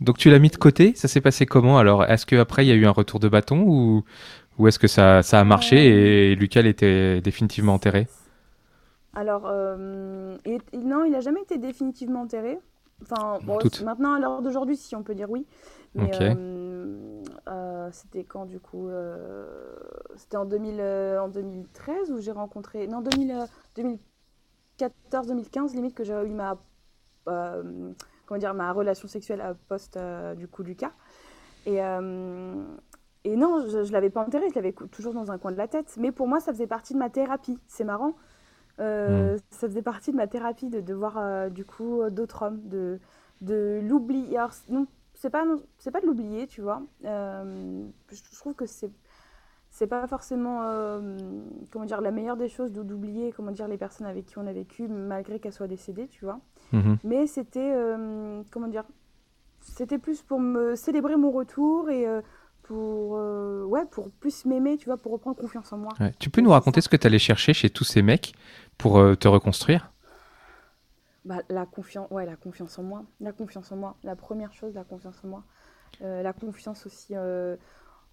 Donc 0.00 0.16
tu 0.16 0.30
l'as 0.30 0.38
mis 0.38 0.48
de 0.48 0.56
côté, 0.56 0.94
ça 0.94 1.08
s'est 1.08 1.20
passé 1.20 1.44
comment 1.44 1.78
Alors? 1.78 2.04
Est-ce 2.04 2.24
qu'après 2.24 2.64
il 2.64 2.68
y 2.68 2.72
a 2.72 2.74
eu 2.74 2.86
un 2.86 2.90
retour 2.90 3.20
de 3.20 3.28
bâton 3.28 3.62
ou, 3.66 4.02
ou 4.58 4.66
est-ce 4.66 4.78
que 4.78 4.88
ça, 4.88 5.22
ça 5.22 5.40
a 5.40 5.44
marché 5.44 6.30
et 6.30 6.34
Lucas 6.34 6.62
était 6.62 7.20
définitivement 7.20 7.74
enterré? 7.74 8.06
Alors, 9.14 9.42
euh, 9.46 10.36
non, 10.72 11.04
il 11.04 11.10
n'a 11.10 11.20
jamais 11.20 11.42
été 11.42 11.58
définitivement 11.58 12.22
enterré. 12.22 12.58
Enfin, 13.02 13.38
maintenant, 13.84 14.14
à 14.14 14.20
l'heure 14.20 14.42
d'aujourd'hui, 14.42 14.76
si 14.76 14.94
on 14.94 15.02
peut 15.02 15.14
dire 15.14 15.30
oui. 15.30 15.46
Mais 15.94 16.10
euh, 16.20 17.22
euh, 17.48 17.88
c'était 17.92 18.24
quand 18.24 18.46
du 18.46 18.60
coup 18.60 18.90
C'était 20.16 20.36
en, 20.36 20.44
2000, 20.44 20.80
en 21.20 21.28
2013 21.28 22.12
où 22.12 22.20
j'ai 22.20 22.32
rencontré. 22.32 22.86
Non, 22.86 23.02
2014-2015, 23.02 25.74
limite, 25.74 25.94
que 25.94 26.04
j'ai 26.04 26.12
eu 26.12 26.30
ma. 26.30 26.58
comment 27.24 28.38
dire, 28.38 28.54
ma 28.54 28.72
relation 28.72 29.08
sexuelle 29.08 29.40
à 29.40 29.54
post 29.54 29.98
du 30.36 30.46
coup 30.48 30.62
Lucas. 30.62 30.92
Et, 31.66 31.80
et 33.24 33.36
non, 33.36 33.66
je 33.68 33.78
ne 33.78 33.92
l'avais 33.92 34.10
pas 34.10 34.22
enterré, 34.22 34.48
je 34.48 34.54
l'avais 34.54 34.72
toujours 34.72 35.12
dans 35.12 35.30
un 35.30 35.38
coin 35.38 35.52
de 35.52 35.58
la 35.58 35.68
tête. 35.68 35.96
Mais 35.98 36.12
pour 36.12 36.26
moi, 36.26 36.40
ça 36.40 36.52
faisait 36.52 36.66
partie 36.66 36.94
de 36.94 36.98
ma 36.98 37.10
thérapie. 37.10 37.58
C'est 37.66 37.84
marrant. 37.84 38.14
Euh, 38.80 39.34
mm. 39.34 39.38
Ça 39.50 39.68
faisait 39.68 39.82
partie 39.82 40.10
de 40.10 40.16
ma 40.16 40.26
thérapie 40.26 40.70
de, 40.70 40.80
de 40.80 40.94
voir 40.94 41.18
euh, 41.18 41.50
du 41.50 41.64
coup 41.64 42.00
d'autres 42.10 42.42
hommes, 42.42 42.60
de, 42.64 42.98
de. 43.42 43.82
Alors, 44.34 44.52
non, 44.70 44.86
c'est 45.20 45.30
pas, 45.30 45.44
c'est 45.78 45.90
pas 45.90 46.00
de 46.00 46.06
l'oublier, 46.06 46.46
tu 46.46 46.60
vois. 46.60 46.82
Euh, 47.04 47.84
je 48.10 48.38
trouve 48.38 48.54
que 48.54 48.66
c'est 48.66 48.90
c'est 49.72 49.86
pas 49.86 50.04
forcément 50.08 50.62
comment 51.70 51.84
dire 51.84 52.00
la 52.00 52.10
meilleure 52.10 52.36
des 52.36 52.48
choses 52.48 52.72
d'oublier 52.72 53.30
comment 53.30 53.52
dire 53.52 53.68
les 53.68 53.78
personnes 53.78 54.08
avec 54.08 54.26
qui 54.26 54.36
on 54.36 54.46
a 54.48 54.52
vécu 54.52 54.88
malgré 54.88 55.38
qu'elles 55.38 55.52
soient 55.52 55.68
décédées 55.68 56.08
tu 56.08 56.24
vois 56.24 56.40
mm-hmm. 56.72 56.96
mais 57.04 57.28
c'était 57.28 57.72
comment 58.50 58.66
dire 58.66 58.82
c'était 59.60 59.98
plus 59.98 60.22
pour 60.22 60.40
me 60.40 60.74
célébrer 60.74 61.14
mon 61.14 61.30
retour 61.30 61.88
et 61.88 62.04
pour, 62.70 63.16
euh, 63.16 63.64
ouais, 63.64 63.84
pour 63.90 64.12
plus 64.12 64.44
m'aimer, 64.44 64.76
tu 64.76 64.84
vois, 64.84 64.96
pour 64.96 65.10
reprendre 65.10 65.36
confiance 65.36 65.72
en 65.72 65.78
moi. 65.78 65.92
Ouais. 65.98 66.12
Tu 66.20 66.30
peux 66.30 66.40
nous 66.40 66.50
raconter 66.50 66.80
ce 66.80 66.88
que 66.88 66.96
tu 66.96 67.04
allais 67.04 67.18
chercher 67.18 67.52
chez 67.52 67.68
tous 67.68 67.82
ces 67.82 68.00
mecs 68.00 68.32
pour 68.78 68.98
euh, 68.98 69.16
te 69.16 69.26
reconstruire? 69.26 69.90
Bah, 71.30 71.42
la 71.48 71.64
confiance, 71.64 72.10
ouais, 72.10 72.26
la 72.26 72.34
confiance 72.34 72.76
en 72.80 72.82
moi, 72.82 73.04
la 73.20 73.30
confiance 73.30 73.70
en 73.70 73.76
moi, 73.76 73.94
la 74.02 74.16
première 74.16 74.52
chose, 74.52 74.74
la 74.74 74.82
confiance 74.82 75.14
en 75.24 75.28
moi, 75.28 75.42
Euh, 76.02 76.22
la 76.22 76.32
confiance 76.32 76.86
aussi 76.86 77.14
euh, 77.16 77.56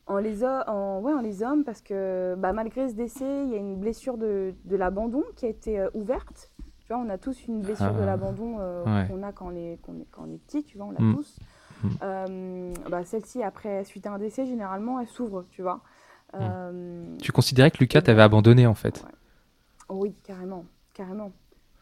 en 0.05 0.17
les 0.19 0.43
hommes, 0.43 0.63
en, 0.67 0.99
ouais, 1.01 1.13
en 1.13 1.21
les 1.21 1.41
hommes, 1.41 1.63
parce 1.63 1.81
que 1.81 2.35
bah, 2.37 2.53
malgré 2.53 2.89
ce 2.89 2.93
décès, 2.93 3.43
il 3.45 3.49
y 3.49 3.55
a 3.55 3.57
une 3.57 3.77
blessure 3.77 4.17
de, 4.19 4.53
de 4.65 4.75
l'abandon 4.75 5.23
qui 5.35 5.45
a 5.47 5.49
été 5.49 5.79
euh, 5.79 5.89
ouverte. 5.95 6.51
Tu 6.81 6.93
vois, 6.93 6.97
on 7.03 7.09
a 7.09 7.17
tous 7.17 7.47
une 7.47 7.61
blessure 7.61 7.93
de 7.95 8.01
Ah. 8.01 8.05
l'abandon 8.05 8.57
Ouais. 8.85 9.07
qu'on 9.09 9.23
a 9.23 9.31
quand 9.31 9.47
on 9.47 9.55
est, 9.55 9.79
quand 9.81 9.93
on 10.27 10.31
est 10.31 10.37
petit, 10.37 10.63
tu 10.63 10.77
vois, 10.77 10.85
on 10.87 10.91
l'a 10.91 11.01
Mm. 11.01 11.15
tous. 11.15 11.39
Mm. 11.83 12.73
Bah, 12.89 13.03
Celle-ci, 13.03 13.41
après, 13.41 13.83
suite 13.83 14.05
à 14.05 14.11
un 14.13 14.19
décès, 14.19 14.45
généralement, 14.45 14.99
elle 14.99 15.07
s'ouvre, 15.07 15.45
tu 15.49 15.63
vois. 15.63 15.81
Mm. 16.33 17.17
Tu 17.19 17.31
considérais 17.31 17.71
que 17.71 17.77
Lucas 17.79 18.01
t'avait 18.03 18.21
abandonné 18.21 18.67
en 18.67 18.75
fait? 18.75 19.03
oui, 19.89 20.13
carrément, 20.23 20.65
carrément. 20.93 21.31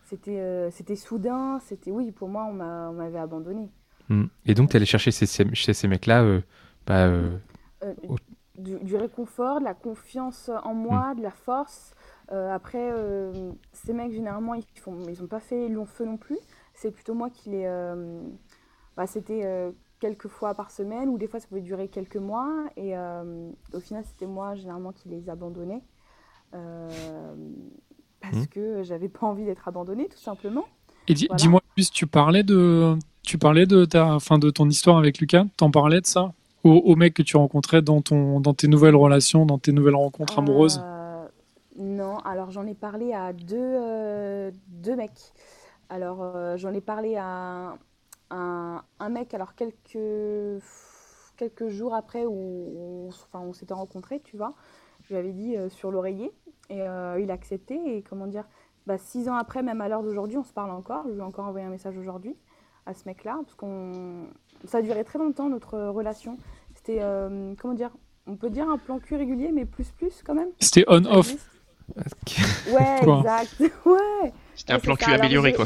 C'était 0.05 0.39
euh, 0.39 0.69
c'était 0.71 0.95
soudain, 0.95 1.59
c'était 1.59 1.91
oui, 1.91 2.11
pour 2.11 2.29
moi, 2.29 2.45
on 2.49 2.53
m'a- 2.53 2.89
on 2.89 2.93
m'avait 2.93 3.19
abandonné. 3.19 3.69
Mm. 4.09 4.25
Et 4.45 4.53
donc 4.53 4.69
tu 4.69 4.77
allais 4.77 4.85
chercher 4.85 5.11
ces- 5.11 5.25
ces- 5.25 5.53
chez 5.55 5.73
ces 5.73 5.87
mecs-là 5.87 6.23
euh, 6.23 6.41
bah, 6.85 7.07
euh, 7.07 7.37
Euh, 7.83 7.93
du, 8.57 8.79
du 8.79 8.95
réconfort, 8.95 9.59
de 9.59 9.65
la 9.65 9.73
confiance 9.73 10.49
en 10.63 10.73
moi, 10.73 11.13
de 11.15 11.21
la 11.21 11.31
force. 11.31 11.93
Après, 12.29 12.89
ces 13.73 13.93
mecs, 13.93 14.11
généralement, 14.13 14.53
ils 14.55 14.63
font, 14.79 14.97
ils 15.09 15.21
ont 15.21 15.27
pas 15.27 15.41
fait 15.41 15.67
long 15.69 15.85
feu 15.85 16.05
non 16.05 16.17
plus. 16.17 16.39
C'est 16.73 16.89
plutôt 16.91 17.13
moi 17.13 17.29
qui 17.29 17.49
les. 17.49 17.65
bah, 18.95 19.05
C'était 19.07 19.73
quelques 19.99 20.29
fois 20.29 20.53
par 20.53 20.71
semaine, 20.71 21.09
ou 21.09 21.17
des 21.17 21.27
fois 21.27 21.39
ça 21.39 21.47
pouvait 21.47 21.61
durer 21.61 21.89
quelques 21.89 22.15
mois. 22.17 22.65
Et 22.77 22.97
euh, 22.97 23.49
au 23.73 23.79
final, 23.79 24.03
c'était 24.05 24.25
moi, 24.25 24.55
généralement, 24.55 24.93
qui 24.93 25.09
les 25.09 25.29
abandonnais. 25.29 25.83
Euh, 26.53 26.89
parce 28.31 28.43
Mhm. 28.43 28.47
que 28.47 28.83
j'avais 28.83 29.09
pas 29.09 29.25
envie 29.27 29.45
d'être 29.45 29.67
abandonnée, 29.67 30.07
tout 30.09 30.17
simplement. 30.19 30.65
Et 31.07 31.13
di- 31.13 31.27
Voilà. 31.27 31.37
dis-moi 31.37 31.61
plus, 31.75 31.91
tu 31.91 32.07
parlais 32.07 32.43
de, 32.43 32.95
tu 33.23 33.37
parlais 33.37 33.65
de 33.65 33.85
ta, 33.85 34.19
fin, 34.19 34.37
de 34.39 34.49
ton 34.49 34.67
histoire 34.69 34.97
avec 34.97 35.19
Lucas. 35.19 35.45
T'en 35.57 35.71
parlais 35.71 36.01
de 36.01 36.05
ça? 36.05 36.33
Au, 36.63 36.71
au 36.71 36.95
mec 36.95 37.13
que 37.13 37.21
tu 37.21 37.37
rencontrais 37.37 37.81
dans 37.83 38.01
ton, 38.01 38.39
dans 38.39 38.53
tes 38.55 38.67
nouvelles 38.67 38.95
relations, 38.95 39.45
dans 39.45 39.59
tes 39.59 39.71
nouvelles 39.71 39.95
rencontres 39.95 40.39
amoureuses? 40.39 40.81
Euh, 40.83 41.27
Non, 41.77 42.17
alors 42.19 42.51
j'en 42.51 42.65
ai 42.65 42.73
parlé 42.73 43.13
à 43.13 43.33
deux, 43.33 43.57
euh, 43.59 44.49
deux 44.69 44.95
mecs. 44.95 45.33
Alors 45.89 46.19
euh, 46.21 46.57
j'en 46.57 46.73
ai 46.73 46.81
parlé 46.81 47.17
à 47.17 47.75
un, 48.31 48.81
un 48.99 49.09
mec, 49.09 49.33
alors 49.35 49.53
quelques, 49.55 50.63
quelques 51.37 51.67
jours 51.67 51.93
après 51.93 52.25
où 52.25 52.31
on, 52.33 53.09
enfin, 53.09 53.41
on 53.45 53.53
s'était 53.53 53.73
rencontrés, 53.73 54.21
tu 54.23 54.37
vois. 54.37 54.53
Je 55.05 55.13
lui 55.13 55.19
avais 55.19 55.31
dit 55.33 55.55
euh, 55.57 55.69
sur 55.69 55.91
l'oreiller 55.91 56.31
et 56.69 56.81
euh, 56.81 57.19
il 57.19 57.29
a 57.31 57.33
accepté. 57.33 57.75
Et 57.97 58.01
comment 58.01 58.27
dire, 58.27 58.45
bah, 58.87 58.97
six 58.97 59.29
ans 59.29 59.35
après, 59.35 59.61
même 59.63 59.81
à 59.81 59.87
l'heure 59.89 60.03
d'aujourd'hui, 60.03 60.37
on 60.37 60.43
se 60.43 60.53
parle 60.53 60.71
encore. 60.71 61.03
Je 61.07 61.13
lui 61.13 61.19
ai 61.19 61.23
encore 61.23 61.45
envoyé 61.45 61.65
un 61.65 61.69
message 61.69 61.97
aujourd'hui 61.97 62.35
à 62.87 62.93
ce 62.93 63.03
mec-là, 63.07 63.37
parce 63.43 63.55
qu'on 63.55 64.25
ça 64.65 64.77
a 64.77 64.81
duré 64.83 65.03
très 65.03 65.17
longtemps 65.17 65.49
notre 65.49 65.79
relation. 65.79 66.37
C'était, 66.75 66.99
euh, 67.01 67.53
comment 67.59 67.73
dire, 67.73 67.89
on 68.27 68.35
peut 68.35 68.49
dire 68.51 68.69
un 68.69 68.77
plan 68.77 68.99
cul 68.99 69.15
régulier, 69.15 69.51
mais 69.51 69.65
plus 69.65 69.89
plus 69.91 70.21
quand 70.23 70.35
même. 70.35 70.49
C'était 70.59 70.85
on-off. 70.87 71.29
existe. 71.31 71.49
Ouais, 72.71 72.99
Quoi 73.03 73.17
exact. 73.19 73.55
Ouais. 73.85 74.33
C'était 74.55 74.73
un 74.73 74.79
plan 74.79 74.95
cul 74.95 75.11
amélioré, 75.11 75.53
quoi. 75.53 75.65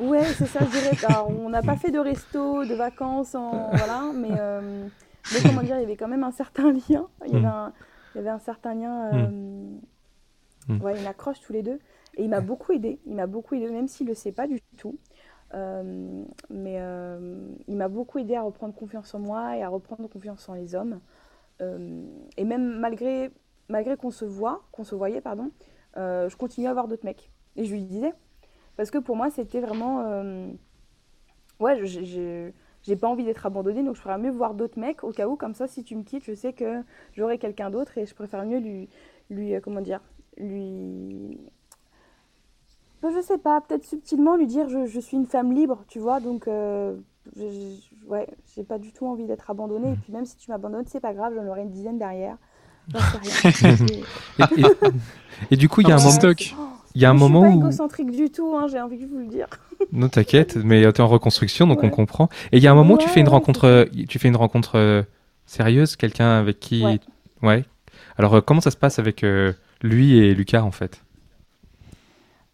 Ouais, 0.00 0.24
c'est 0.24 0.46
ça, 0.46 0.60
je 0.64 0.70
dirais. 0.70 0.96
Alors, 1.06 1.30
on 1.30 1.48
n'a 1.50 1.62
pas 1.62 1.76
fait 1.76 1.90
de 1.90 1.98
resto, 1.98 2.64
de 2.64 2.74
vacances, 2.74 3.34
en... 3.34 3.68
voilà, 3.72 4.10
mais, 4.14 4.28
euh, 4.32 4.86
mais 5.32 5.40
comment 5.42 5.62
dire, 5.62 5.76
il 5.76 5.82
y 5.82 5.84
avait 5.84 5.96
quand 5.96 6.08
même 6.08 6.24
un 6.24 6.32
certain 6.32 6.72
lien. 6.88 7.06
Il 7.26 7.32
y 7.32 7.36
avait 7.36 7.42
Mm. 7.42 7.46
un, 7.46 7.72
il 8.14 8.18
y 8.18 8.20
avait 8.20 8.30
un 8.30 8.38
certain 8.38 8.74
lien, 8.74 9.12
euh, 9.12 9.28
Mm. 10.68 10.80
ouais, 10.82 10.98
une 10.98 11.06
accroche 11.06 11.40
tous 11.40 11.52
les 11.52 11.62
deux. 11.62 11.78
Et 12.16 12.24
il 12.24 12.30
m'a 12.30 12.40
beaucoup 12.40 12.72
aidé. 12.72 12.98
Il 13.06 13.14
m'a 13.16 13.26
beaucoup 13.26 13.54
aidé, 13.54 13.68
même 13.70 13.88
s'il 13.88 14.06
le 14.06 14.14
sait 14.14 14.32
pas 14.32 14.46
du 14.46 14.60
tout. 14.78 14.96
Euh, 15.52 16.24
mais 16.48 16.76
euh, 16.80 17.48
il 17.68 17.76
m'a 17.76 17.88
beaucoup 17.88 18.18
aidé 18.18 18.34
à 18.34 18.42
reprendre 18.42 18.74
confiance 18.74 19.14
en 19.14 19.18
moi 19.18 19.56
et 19.56 19.62
à 19.62 19.68
reprendre 19.68 20.08
confiance 20.08 20.48
en 20.48 20.54
les 20.54 20.74
hommes. 20.74 21.00
Euh, 21.60 22.02
et 22.36 22.44
même 22.44 22.78
malgré, 22.78 23.30
malgré 23.68 23.96
qu'on 23.96 24.10
se 24.10 24.24
voit, 24.24 24.62
qu'on 24.72 24.84
se 24.84 24.94
voyait, 24.94 25.20
pardon, 25.20 25.50
je 25.96 26.34
continuais 26.36 26.68
à 26.68 26.70
avoir 26.70 26.88
d'autres 26.88 27.04
mecs. 27.04 27.30
Et 27.56 27.64
je 27.64 27.72
lui 27.72 27.82
disais, 27.84 28.12
parce 28.76 28.90
que 28.90 28.98
pour 28.98 29.16
moi, 29.16 29.30
c'était 29.30 29.60
vraiment. 29.60 30.02
ouais, 31.60 31.84
je- 31.84 32.04
je- 32.04 32.50
j'ai 32.84 32.96
pas 32.96 33.08
envie 33.08 33.24
d'être 33.24 33.44
abandonnée, 33.46 33.82
donc 33.82 33.96
je 33.96 34.00
ferais 34.00 34.18
mieux 34.18 34.30
voir 34.30 34.54
d'autres 34.54 34.78
mecs 34.78 35.02
au 35.04 35.10
cas 35.10 35.26
où, 35.26 35.36
comme 35.36 35.54
ça, 35.54 35.66
si 35.66 35.82
tu 35.84 35.96
me 35.96 36.02
quittes, 36.02 36.24
je 36.24 36.34
sais 36.34 36.52
que 36.52 36.82
j'aurai 37.14 37.38
quelqu'un 37.38 37.70
d'autre 37.70 37.98
et 37.98 38.06
je 38.06 38.14
préfère 38.14 38.44
mieux 38.44 38.58
lui. 38.58 38.88
lui 39.30 39.54
euh, 39.54 39.60
comment 39.60 39.80
dire 39.80 40.00
Lui. 40.36 41.38
Ben, 43.02 43.10
Je 43.14 43.20
sais 43.20 43.38
pas, 43.38 43.60
peut-être 43.60 43.84
subtilement 43.84 44.36
lui 44.36 44.46
dire 44.46 44.68
je, 44.68 44.86
je 44.86 45.00
suis 45.00 45.16
une 45.16 45.26
femme 45.26 45.52
libre, 45.52 45.84
tu 45.88 45.98
vois, 45.98 46.20
donc. 46.20 46.46
euh, 46.48 46.96
je- 47.36 47.48
je- 47.48 48.06
ouais, 48.06 48.28
j'ai 48.54 48.64
pas 48.64 48.78
du 48.78 48.92
tout 48.92 49.06
envie 49.06 49.24
d'être 49.24 49.50
abandonnée. 49.50 49.92
Et 49.92 49.96
puis 49.96 50.12
même 50.12 50.26
si 50.26 50.36
tu 50.36 50.50
m'abandonnes, 50.50 50.84
c'est 50.86 51.00
pas 51.00 51.14
grave, 51.14 51.32
j'en 51.34 51.46
aurai 51.46 51.62
une 51.62 51.70
dizaine 51.70 51.98
derrière. 51.98 52.36
Rien. 52.92 53.72
Et- 54.38 54.42
Et, 54.42 54.60
et- 54.60 54.66
et 55.52 55.56
du 55.56 55.70
coup, 55.70 55.80
il 55.80 55.88
y 55.88 55.90
a 55.90 55.94
un 55.94 55.98
Un 55.98 56.00
moment, 56.04 56.10
stock. 56.10 56.54
Oh, 56.58 56.62
il 56.94 57.02
y 57.02 57.04
a 57.04 57.10
un 57.10 57.14
mais 57.14 57.18
moment 57.18 57.42
je 57.42 57.48
suis 57.50 57.56
où. 57.56 57.60
pas 57.60 57.66
égocentrique 57.66 58.10
du 58.10 58.30
tout, 58.30 58.54
hein, 58.56 58.66
j'ai 58.68 58.80
envie 58.80 58.98
de 58.98 59.06
vous 59.06 59.18
le 59.18 59.26
dire. 59.26 59.48
Non, 59.92 60.08
t'inquiète, 60.08 60.56
mais 60.56 60.80
tu 60.92 61.00
es 61.00 61.00
en 61.00 61.08
reconstruction, 61.08 61.66
donc 61.66 61.82
Ouais. 61.82 61.88
on 61.88 61.90
comprend. 61.90 62.28
Et 62.52 62.56
il 62.58 62.62
y 62.62 62.66
a 62.66 62.72
un 62.72 62.74
moment 62.74 62.94
où 62.94 62.98
tu 62.98 63.08
fais 63.08 63.20
une 63.20 63.26
ouais, 63.26 63.32
rencontre, 63.32 63.64
euh, 63.66 63.84
tu 64.08 64.18
fais 64.18 64.28
une 64.28 64.36
rencontre 64.36 64.76
euh, 64.76 65.02
sérieuse, 65.46 65.96
quelqu'un 65.96 66.38
avec 66.38 66.58
qui. 66.60 66.82
Ouais. 66.84 67.00
Ouais. 67.42 67.64
Alors, 68.16 68.34
euh, 68.36 68.40
comment 68.40 68.60
ça 68.60 68.70
se 68.70 68.76
passe 68.76 68.98
avec 68.98 69.22
euh, 69.24 69.52
lui 69.82 70.16
et 70.18 70.34
Lucas 70.34 70.62
en 70.62 70.70
fait? 70.72 71.02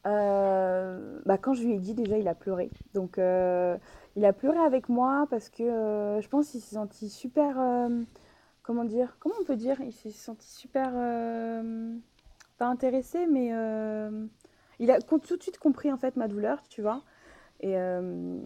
Euh, 0.07 1.21
bah, 1.27 1.39
quand 1.39 1.55
je 1.55 1.63
lui 1.65 1.75
ai 1.75 1.79
dit, 1.79 1.95
déjà, 1.95 2.19
il 2.19 2.27
a 2.29 2.35
pleuré. 2.35 2.71
Donc, 2.95 3.19
euh, 3.19 3.77
il 4.17 4.25
a 4.25 4.33
pleuré 4.33 4.59
avec 4.59 4.89
moi 4.89 5.27
parce 5.31 5.49
que 5.51 5.63
euh, 5.63 6.21
je 6.21 6.29
pense 6.29 6.49
qu'il 6.51 6.61
s'est 6.61 6.75
senti 6.77 7.09
super. 7.11 7.57
euh, 7.59 7.89
comment 8.63 8.85
dire 8.85 9.17
Comment 9.21 9.35
on 9.41 9.45
peut 9.45 9.57
dire 9.57 9.77
Il 9.83 9.93
s'est 9.93 10.11
senti 10.11 10.49
super. 10.51 10.91
Pas 12.61 12.69
intéressé, 12.69 13.27
mais. 13.27 13.51
euh, 13.53 14.27
il 14.83 14.91
a 14.91 15.01
tout 15.01 15.19
de 15.19 15.43
suite 15.43 15.59
compris, 15.59 15.93
en 15.93 15.99
fait, 15.99 16.17
ma 16.17 16.27
douleur, 16.29 16.63
tu 16.69 16.81
vois. 16.81 17.03
Et, 17.61 17.77
euh, 17.77 18.39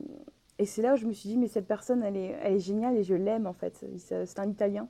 et 0.59 0.67
c'est 0.67 0.83
là 0.83 0.95
où 0.95 0.97
je 0.97 1.07
me 1.07 1.13
suis 1.13 1.29
dit, 1.29 1.37
mais 1.37 1.47
cette 1.47 1.69
personne, 1.69 2.03
elle 2.03 2.17
est, 2.17 2.35
elle 2.43 2.55
est 2.55 2.59
géniale 2.59 2.97
et 2.97 3.05
je 3.05 3.15
l'aime, 3.15 3.47
en 3.47 3.53
fait. 3.53 3.85
C'est 3.99 4.39
un 4.41 4.49
Italien. 4.49 4.89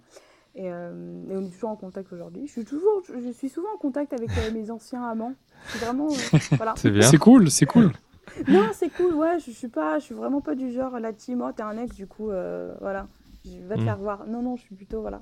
Et, 0.55 0.73
euh, 0.73 0.93
et 1.29 1.37
on 1.37 1.43
est 1.43 1.51
toujours 1.51 1.69
en 1.71 1.77
contact 1.77 2.13
aujourd'hui. 2.15 2.47
Je 2.47 2.53
suis 2.53 2.65
toujours, 2.65 3.03
je 3.13 3.31
suis 3.31 3.49
souvent 3.51 3.69
en 3.75 3.79
contact 3.79 4.13
avec 4.15 4.31
euh, 4.39 4.51
mes 4.53 4.71
anciens 4.71 5.05
amants. 5.05 5.35
C'est 5.67 5.85
vraiment, 5.85 6.07
euh, 6.07 6.39
voilà. 6.57 6.75
C'est 6.77 6.91
bien. 6.91 7.03
C'est 7.11 7.19
cool, 7.19 7.51
c'est 7.51 7.67
cool. 7.67 7.91
Non, 8.49 8.63
c'est 8.73 8.89
cool, 8.91 9.15
ouais, 9.15 9.39
je, 9.39 9.47
je 9.51 9.57
suis 9.57 9.69
pas, 9.69 9.99
je 9.99 10.05
suis 10.07 10.15
vraiment 10.15 10.41
pas 10.41 10.55
du 10.55 10.73
genre 10.73 10.99
la 10.99 11.13
team, 11.13 11.43
oh, 11.47 11.53
t'es 11.53 11.63
un 11.63 11.77
ex, 11.77 11.95
du 11.95 12.07
coup, 12.07 12.31
euh, 12.31 12.75
voilà, 12.81 13.07
je 13.45 13.59
vais 13.69 13.77
te 13.77 13.83
Mm. 13.83 13.85
faire 13.85 13.99
voir. 13.99 14.27
Non, 14.27 14.41
non, 14.43 14.57
je 14.57 14.63
suis 14.63 14.75
plutôt, 14.75 15.03
voilà. 15.03 15.21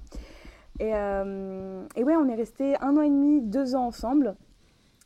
Et, 0.81 0.93
euh, 0.95 1.83
et 1.97 2.05
ouais, 2.05 2.17
on 2.17 2.29
est 2.29 2.35
resté 2.35 2.75
un 2.81 2.97
an 2.97 3.03
et 3.03 3.09
demi, 3.11 3.41
deux 3.43 3.75
ans 3.75 3.87
ensemble. 3.87 4.35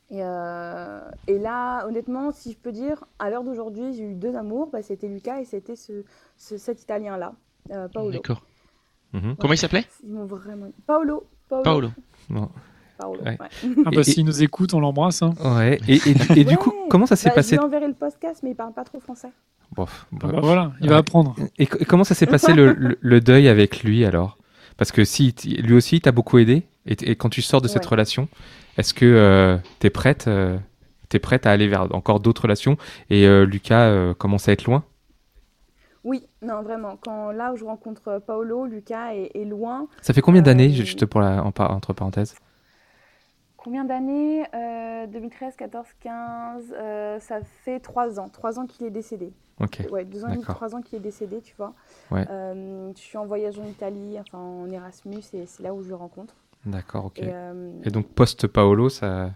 Et, 0.09 0.19
euh, 0.23 1.01
et 1.27 1.37
là, 1.37 1.85
honnêtement, 1.87 2.31
si 2.31 2.53
je 2.53 2.57
peux 2.57 2.71
dire, 2.71 3.03
à 3.19 3.29
l'heure 3.29 3.43
d'aujourd'hui, 3.43 3.93
j'ai 3.93 4.03
eu 4.03 4.13
deux 4.13 4.35
amours, 4.35 4.69
bah, 4.71 4.81
c'était 4.81 5.07
Lucas 5.09 5.39
et 5.41 5.45
c'était 5.45 5.75
ce, 5.75 6.03
ce- 6.37 6.57
cet 6.57 6.81
Italien-là, 6.81 7.33
euh, 7.71 7.87
Paolo. 7.89 8.11
D'accord. 8.11 8.41
Mhm. 9.13 9.35
Comment 9.37 9.53
il 9.53 9.57
s'appelait? 9.57 9.85
Ils 10.03 10.13
m'ont 10.13 10.25
vraiment... 10.25 10.67
Paolo. 10.85 11.25
Paolo. 11.49 11.63
Paolo. 11.63 11.89
Bon. 12.29 12.49
Paolo, 12.97 13.21
Ouais. 13.21 13.37
ouais. 13.39 13.75
Ah 13.85 13.89
bah, 13.93 14.03
s'il 14.03 14.25
nous 14.25 14.41
écoute, 14.41 14.73
on 14.73 14.79
l'embrasse. 14.79 15.21
hein. 15.21 15.33
Ouais. 15.43 15.79
Et, 15.87 15.95
et, 16.09 16.13
du- 16.13 16.39
et 16.39 16.43
du 16.45 16.57
coup, 16.57 16.73
comment 16.89 17.05
ça 17.05 17.15
s'est 17.17 17.29
Bah, 17.29 17.35
passé 17.35 17.55
Je 17.55 17.59
lui 17.61 17.65
enverrai 17.65 17.87
le 17.87 17.93
podcast, 17.93 18.39
mais 18.43 18.51
il 18.51 18.55
parle 18.55 18.73
pas 18.73 18.83
trop 18.85 18.99
français. 19.01 19.29
Bof, 19.75 20.07
Ah 20.13 20.27
bah 20.31 20.39
voilà, 20.41 20.71
il 20.79 20.85
Ouais. 20.85 20.91
va 20.91 20.97
apprendre. 20.97 21.35
Et, 21.57 21.67
co- 21.67 21.77
et 21.79 21.85
comment 21.85 22.05
ça 22.05 22.15
s'est 22.15 22.25
passé 22.25 22.53
le, 22.53 22.71
le- 22.73 22.97
le 23.01 23.19
deuil 23.21 23.49
avec 23.49 23.83
lui 23.83 24.05
alors? 24.05 24.36
Parce 24.77 24.91
que 24.91 25.03
si 25.03 25.33
lui 25.43 25.73
aussi 25.73 25.97
il 25.97 26.01
t'a 26.01 26.11
beaucoup 26.11 26.37
aidé 26.37 26.63
et, 26.85 27.15
quand 27.15 27.29
tu 27.29 27.41
sors 27.41 27.61
de 27.61 27.67
cette 27.67 27.85
relation, 27.85 28.29
est-ce 28.77 28.93
que 28.93 29.59
tu 29.79 29.87
es 29.87 29.89
prête 29.89 30.27
euh, 30.27 30.57
t'es 31.09 31.19
prête 31.19 31.45
à 31.45 31.51
aller 31.51 31.67
vers 31.67 31.93
encore 31.93 32.19
d'autres 32.19 32.43
relations? 32.43 32.77
Et 33.09 33.25
euh, 33.27 33.45
Lucas 33.45 33.87
euh, 33.87 34.13
commence 34.13 34.47
à 34.47 34.51
être 34.51 34.65
loin? 34.65 34.83
Oui, 36.03 36.27
non, 36.41 36.61
vraiment. 36.61 36.97
Quand 37.01 37.31
là 37.31 37.51
où 37.51 37.57
je 37.57 37.65
rencontre 37.65 38.21
Paolo, 38.25 38.65
Lucas 38.65 39.13
est, 39.13 39.31
est 39.33 39.45
loin. 39.45 39.87
Ça 40.01 40.13
fait 40.13 40.21
combien 40.21 40.41
d'années 40.41 40.69
Euh, 40.69 40.83
juste 40.85 41.05
pour 41.05 41.21
la 41.21 41.43
en 41.43 41.51
entre 41.57 41.93
parenthèses? 41.93 42.35
Combien 43.67 43.83
d'années 43.83 44.45
Euh, 44.53 45.07
2013, 45.07 45.57
14, 45.57 45.87
15. 45.99 46.73
euh, 46.73 47.19
ça 47.19 47.41
fait 47.43 47.81
trois 47.81 48.17
ans. 48.17 48.29
Trois 48.29 48.59
ans 48.59 48.65
qu'il 48.65 48.85
est 48.85 48.89
décédé. 48.89 49.33
Ok. 49.59 49.81
Ouais, 49.91 50.05
deux 50.05 50.23
ans 50.23 50.29
et 50.29 50.35
demi, 50.35 50.39
D'accord. 50.43 50.55
trois 50.55 50.73
ans 50.73 50.81
qu'il 50.81 50.95
est 50.99 51.01
décédé, 51.01 51.41
tu 51.41 51.53
vois. 51.57 51.73
Ouais. 52.09 52.25
Euh, 52.29 52.93
je 52.95 53.01
suis 53.01 53.17
en 53.17 53.25
voyage 53.25 53.59
en 53.59 53.65
Italie, 53.65 54.17
enfin 54.21 54.37
en 54.37 54.71
Erasmus, 54.71 55.19
et 55.33 55.45
c'est 55.45 55.63
là 55.63 55.73
où 55.73 55.81
je 55.83 55.89
le 55.89 55.95
rencontre. 55.95 56.33
D'accord, 56.65 57.07
ok. 57.07 57.19
Et, 57.19 57.23
euh, 57.29 57.73
Et 57.83 57.89
donc 57.89 58.07
post 58.07 58.47
Paolo, 58.47 58.87
ça 58.87 59.31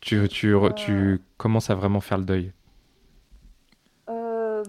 tu, 0.00 0.26
tu, 0.28 0.54
re- 0.54 0.70
Euh. 0.70 0.74
tu 0.74 1.20
commences 1.36 1.70
à 1.70 1.76
vraiment 1.76 2.00
faire 2.00 2.18
le 2.18 2.24
deuil? 2.24 2.52
euh, 4.08 4.64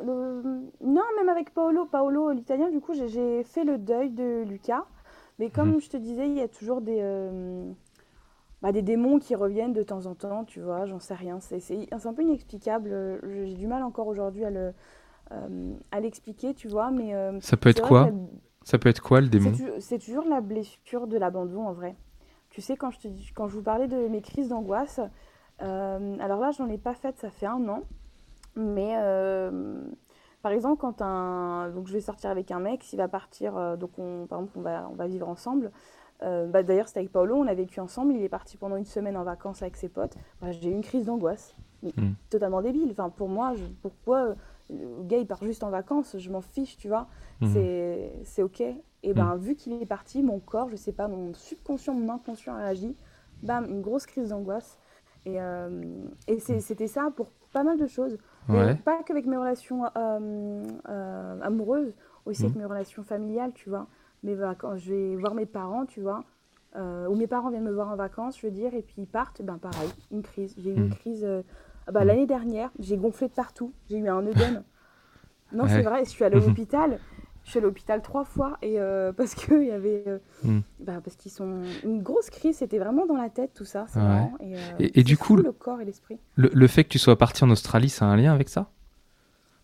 non, 0.00 1.02
même 1.18 1.28
avec 1.28 1.52
Paolo, 1.52 1.84
Paolo 1.84 2.30
l'italien, 2.30 2.70
du 2.70 2.80
coup, 2.80 2.94
j'ai 2.94 3.42
fait 3.44 3.64
le 3.64 3.76
deuil 3.76 4.08
de 4.08 4.42
Lucas. 4.48 4.84
Mais 5.38 5.50
comme 5.50 5.74
mhm. 5.74 5.80
je 5.80 5.88
te 5.88 5.96
disais, 5.96 6.28
il 6.28 6.34
y 6.34 6.40
a 6.40 6.48
toujours 6.48 6.80
des, 6.80 7.02
bah, 8.62 8.72
des 8.72 8.82
démons 8.82 9.18
qui 9.18 9.34
reviennent 9.34 9.72
de 9.72 9.82
temps 9.82 10.06
en 10.06 10.14
temps, 10.14 10.44
tu 10.44 10.60
vois, 10.60 10.86
j'en 10.86 10.98
sais 10.98 11.14
rien. 11.14 11.40
C'est 11.40 11.92
un 11.92 12.14
peu 12.14 12.22
inexplicable. 12.22 13.20
J'ai 13.24 13.54
du 13.54 13.66
mal 13.66 13.82
encore 13.82 14.06
aujourd'hui 14.06 14.44
à 14.44 14.50
le 14.50 14.72
à 15.90 16.00
l'expliquer, 16.00 16.54
tu 16.54 16.68
vois. 16.68 16.90
Mais 16.90 17.12
ça 17.40 17.56
peut 17.56 17.70
être 17.70 17.82
quoi 17.82 18.10
Ça 18.62 18.78
peut 18.78 18.88
être 18.88 19.02
quoi 19.02 19.20
le 19.20 19.28
démon? 19.28 19.52
C'est 19.80 19.98
toujours 19.98 20.24
la 20.24 20.40
blessure 20.40 21.06
de 21.06 21.18
l'abandon 21.18 21.66
en 21.66 21.72
vrai. 21.72 21.96
Tu 22.50 22.60
sais, 22.60 22.76
quand 22.76 22.92
je, 22.92 23.00
te, 23.00 23.08
quand 23.34 23.48
je 23.48 23.56
vous 23.56 23.62
parlais 23.62 23.88
de 23.88 24.06
mes 24.06 24.22
crises 24.22 24.50
d'angoisse, 24.50 25.00
alors 25.58 26.40
là, 26.40 26.52
j'en 26.52 26.68
ai 26.68 26.78
pas 26.78 26.94
fait, 26.94 27.18
ça 27.18 27.30
fait 27.30 27.46
un 27.46 27.68
an. 27.68 27.82
Mais 28.56 28.94
euh, 28.96 29.80
par 30.44 30.52
exemple, 30.52 30.78
quand 30.78 31.00
un. 31.00 31.70
Donc, 31.70 31.86
je 31.86 31.94
vais 31.94 32.02
sortir 32.02 32.28
avec 32.28 32.50
un 32.50 32.60
mec, 32.60 32.84
s'il 32.84 32.98
va 32.98 33.08
partir. 33.08 33.56
Euh, 33.56 33.76
donc, 33.76 33.98
on, 33.98 34.26
par 34.26 34.40
exemple, 34.40 34.58
on 34.58 34.60
va, 34.60 34.86
on 34.92 34.94
va 34.94 35.06
vivre 35.06 35.26
ensemble. 35.26 35.72
Euh, 36.22 36.46
bah, 36.46 36.62
D'ailleurs, 36.62 36.86
c'était 36.86 37.00
avec 37.00 37.12
Paolo, 37.12 37.36
on 37.36 37.46
a 37.46 37.54
vécu 37.54 37.80
ensemble. 37.80 38.12
Il 38.12 38.22
est 38.22 38.28
parti 38.28 38.58
pendant 38.58 38.76
une 38.76 38.84
semaine 38.84 39.16
en 39.16 39.24
vacances 39.24 39.62
avec 39.62 39.74
ses 39.74 39.88
potes. 39.88 40.14
Bah, 40.42 40.52
J'ai 40.52 40.68
eu 40.68 40.72
une 40.72 40.82
crise 40.82 41.06
d'angoisse. 41.06 41.56
Hmm. 41.82 42.12
Totalement 42.28 42.60
débile. 42.60 42.90
Enfin, 42.90 43.08
pour 43.08 43.30
moi, 43.30 43.54
je, 43.54 43.64
pourquoi 43.80 44.34
le 44.68 45.04
gars 45.04 45.16
il 45.16 45.26
part 45.26 45.42
juste 45.42 45.64
en 45.64 45.70
vacances 45.70 46.14
Je 46.18 46.30
m'en 46.30 46.42
fiche, 46.42 46.76
tu 46.76 46.88
vois. 46.88 47.08
Hmm. 47.40 47.48
C'est 48.24 48.42
OK. 48.42 48.60
Et 48.60 49.14
ben, 49.14 49.36
hmm. 49.36 49.38
vu 49.38 49.56
qu'il 49.56 49.80
est 49.80 49.86
parti, 49.86 50.22
mon 50.22 50.40
corps, 50.40 50.68
je 50.68 50.76
sais 50.76 50.92
pas, 50.92 51.08
mon 51.08 51.32
subconscient, 51.32 51.94
mon 51.94 52.12
inconscient 52.12 52.54
réagit. 52.54 52.94
Bam, 53.42 53.64
une 53.64 53.80
grosse 53.80 54.04
crise 54.04 54.28
d'angoisse. 54.28 54.78
Et, 55.24 55.38
et 56.26 56.38
c'était 56.38 56.86
ça 56.86 57.10
pour 57.16 57.30
pas 57.50 57.62
mal 57.64 57.78
de 57.78 57.86
choses. 57.86 58.18
Pas 58.84 59.02
qu'avec 59.04 59.26
mes 59.26 59.36
relations 59.36 59.84
euh, 59.96 60.62
euh, 60.88 61.40
amoureuses, 61.42 61.94
aussi 62.26 62.44
avec 62.44 62.56
mmh. 62.56 62.58
mes 62.58 62.64
relations 62.64 63.02
familiales, 63.02 63.52
tu 63.54 63.68
vois. 63.68 63.86
Mais 64.22 64.36
quand 64.58 64.76
je 64.76 64.92
vais 64.92 65.16
voir 65.16 65.34
mes 65.34 65.46
parents, 65.46 65.84
tu 65.84 66.00
vois, 66.00 66.24
euh, 66.76 67.06
ou 67.06 67.14
mes 67.14 67.26
parents 67.26 67.50
viennent 67.50 67.64
me 67.64 67.72
voir 67.72 67.90
en 67.90 67.96
vacances, 67.96 68.38
je 68.40 68.46
veux 68.46 68.52
dire, 68.52 68.74
et 68.74 68.82
puis 68.82 68.94
ils 68.98 69.06
partent, 69.06 69.42
ben 69.42 69.58
pareil, 69.58 69.90
une 70.10 70.22
crise. 70.22 70.54
J'ai 70.58 70.70
eu 70.70 70.76
une 70.76 70.88
mmh. 70.88 70.94
crise 70.94 71.28
bah, 71.92 72.00
mmh. 72.00 72.06
l'année 72.06 72.26
dernière, 72.26 72.70
j'ai 72.78 72.96
gonflé 72.96 73.28
de 73.28 73.34
partout, 73.34 73.72
j'ai 73.88 73.98
eu 73.98 74.08
un 74.08 74.26
œdème. 74.26 74.62
non, 75.52 75.66
c'est 75.66 75.82
vrai, 75.82 76.04
je 76.04 76.10
suis 76.10 76.24
allée 76.24 76.38
à 76.38 76.40
l'hôpital, 76.46 76.98
je 77.44 77.50
suis 77.50 77.58
allée 77.58 77.66
à 77.66 77.68
l'hôpital 77.68 78.02
trois 78.02 78.24
fois 78.24 78.56
et 78.62 78.78
euh, 78.78 79.12
parce 79.16 79.34
que 79.34 79.60
il 79.62 79.68
y 79.68 79.72
avait 79.72 80.04
euh, 80.06 80.18
hmm. 80.42 80.60
bah, 80.80 81.00
parce 81.02 81.16
qu'ils 81.16 81.32
sont 81.32 81.62
une 81.84 82.02
grosse 82.02 82.30
crise 82.30 82.56
c'était 82.56 82.78
vraiment 82.78 83.06
dans 83.06 83.16
la 83.16 83.28
tête 83.28 83.52
tout 83.54 83.64
ça 83.64 83.86
et, 84.40 84.56
euh, 84.56 84.58
et, 84.78 85.02
du 85.02 85.16
coup 85.16 85.36
le 85.36 85.52
corps 85.52 85.80
et 85.80 85.84
l'esprit. 85.84 86.18
le, 86.36 86.66
fait 86.66 86.84
que 86.84 86.88
tu 86.88 86.98
sois 86.98 87.16
parti 87.16 87.44
en 87.44 87.50
Australie 87.50 87.88
ça 87.88 88.06
a 88.06 88.08
un 88.08 88.16
lien 88.16 88.32
avec 88.32 88.48
ça? 88.48 88.70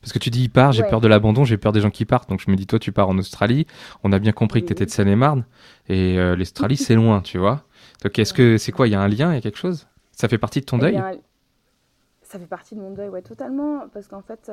Parce 0.00 0.14
que 0.14 0.18
tu 0.18 0.30
dis 0.30 0.44
il 0.44 0.48
part 0.48 0.72
j'ai 0.72 0.82
peur 0.82 1.02
de 1.02 1.08
l'abandon 1.08 1.44
j'ai 1.44 1.58
peur 1.58 1.72
des 1.72 1.82
gens 1.82 1.90
qui 1.90 2.06
partent. 2.06 2.30
Donc 2.30 2.40
je 2.40 2.50
me 2.50 2.56
dis 2.56 2.66
toi 2.66 2.78
tu 2.78 2.90
pars 2.90 3.10
en 3.10 3.18
Australie. 3.18 3.66
On 4.02 4.12
a 4.12 4.18
bien 4.18 4.32
compris 4.32 4.62
que 4.62 4.68
tu 4.68 4.72
étais 4.72 4.86
de 4.86 4.90
Seine-et-Marne. 4.90 5.44
Et, 5.90 6.16
l'Australie 6.36 6.76
c'est 6.78 6.94
loin 6.94 7.20
tu 7.20 7.36
vois. 7.36 7.64
Donc 8.02 8.18
est-ce 8.18 8.32
que 8.32 8.56
c'est 8.56 8.72
quoi 8.72 8.88
il 8.88 8.92
y 8.92 8.94
a 8.94 9.00
un 9.02 9.08
lien 9.08 9.30
il 9.30 9.34
y 9.34 9.38
a 9.38 9.42
quelque 9.42 9.58
chose? 9.58 9.88
Ça 10.12 10.26
fait 10.26 10.38
partie 10.38 10.60
de 10.60 10.64
ton 10.64 10.78
eh 10.78 10.92
deuil? 10.92 11.02
ça 12.22 12.38
fait 12.38 12.46
partie 12.46 12.76
de 12.76 12.80
mon 12.80 12.92
deuil 12.92 13.10
ouais 13.10 13.20
totalement. 13.20 13.88
Parce 13.92 14.08
qu'en 14.08 14.22
fait 14.22 14.50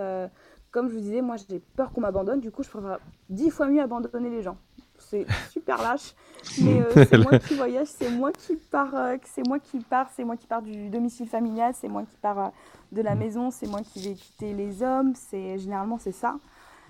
comme 0.71 0.89
je 0.89 0.93
vous 0.93 1.01
disais, 1.01 1.21
moi 1.21 1.35
j'ai 1.49 1.59
peur 1.59 1.91
qu'on 1.91 2.01
m'abandonne, 2.01 2.39
du 2.39 2.51
coup 2.51 2.63
je 2.63 2.69
préfère 2.69 2.99
dix 3.29 3.49
fois 3.49 3.67
mieux 3.67 3.81
abandonner 3.81 4.29
les 4.29 4.41
gens. 4.41 4.57
C'est 4.99 5.25
super 5.51 5.81
lâche, 5.81 6.13
mais 6.61 6.81
euh, 6.81 7.05
c'est 7.05 7.17
moi 7.17 7.39
qui 7.39 7.55
voyage, 7.55 7.87
c'est 7.87 8.09
moi 8.09 8.31
qui 8.31 8.55
pars, 8.55 8.95
euh, 8.95 9.17
c'est 9.25 9.47
moi 9.47 9.59
qui 9.59 9.79
pars, 9.79 10.09
c'est 10.15 10.23
moi 10.23 10.35
qui 10.35 10.47
pars 10.47 10.61
du 10.61 10.89
domicile 10.89 11.27
familial, 11.27 11.73
c'est 11.75 11.87
moi 11.87 12.03
qui 12.03 12.17
pars 12.21 12.39
euh, 12.39 12.49
de 12.91 13.01
la 13.01 13.15
mm. 13.15 13.19
maison, 13.19 13.51
c'est 13.51 13.67
moi 13.67 13.81
qui 13.81 14.07
vais 14.07 14.15
quitter 14.15 14.53
les 14.53 14.81
hommes, 14.83 15.13
c'est 15.15 15.57
généralement 15.59 15.97
c'est 15.97 16.11
ça. 16.11 16.37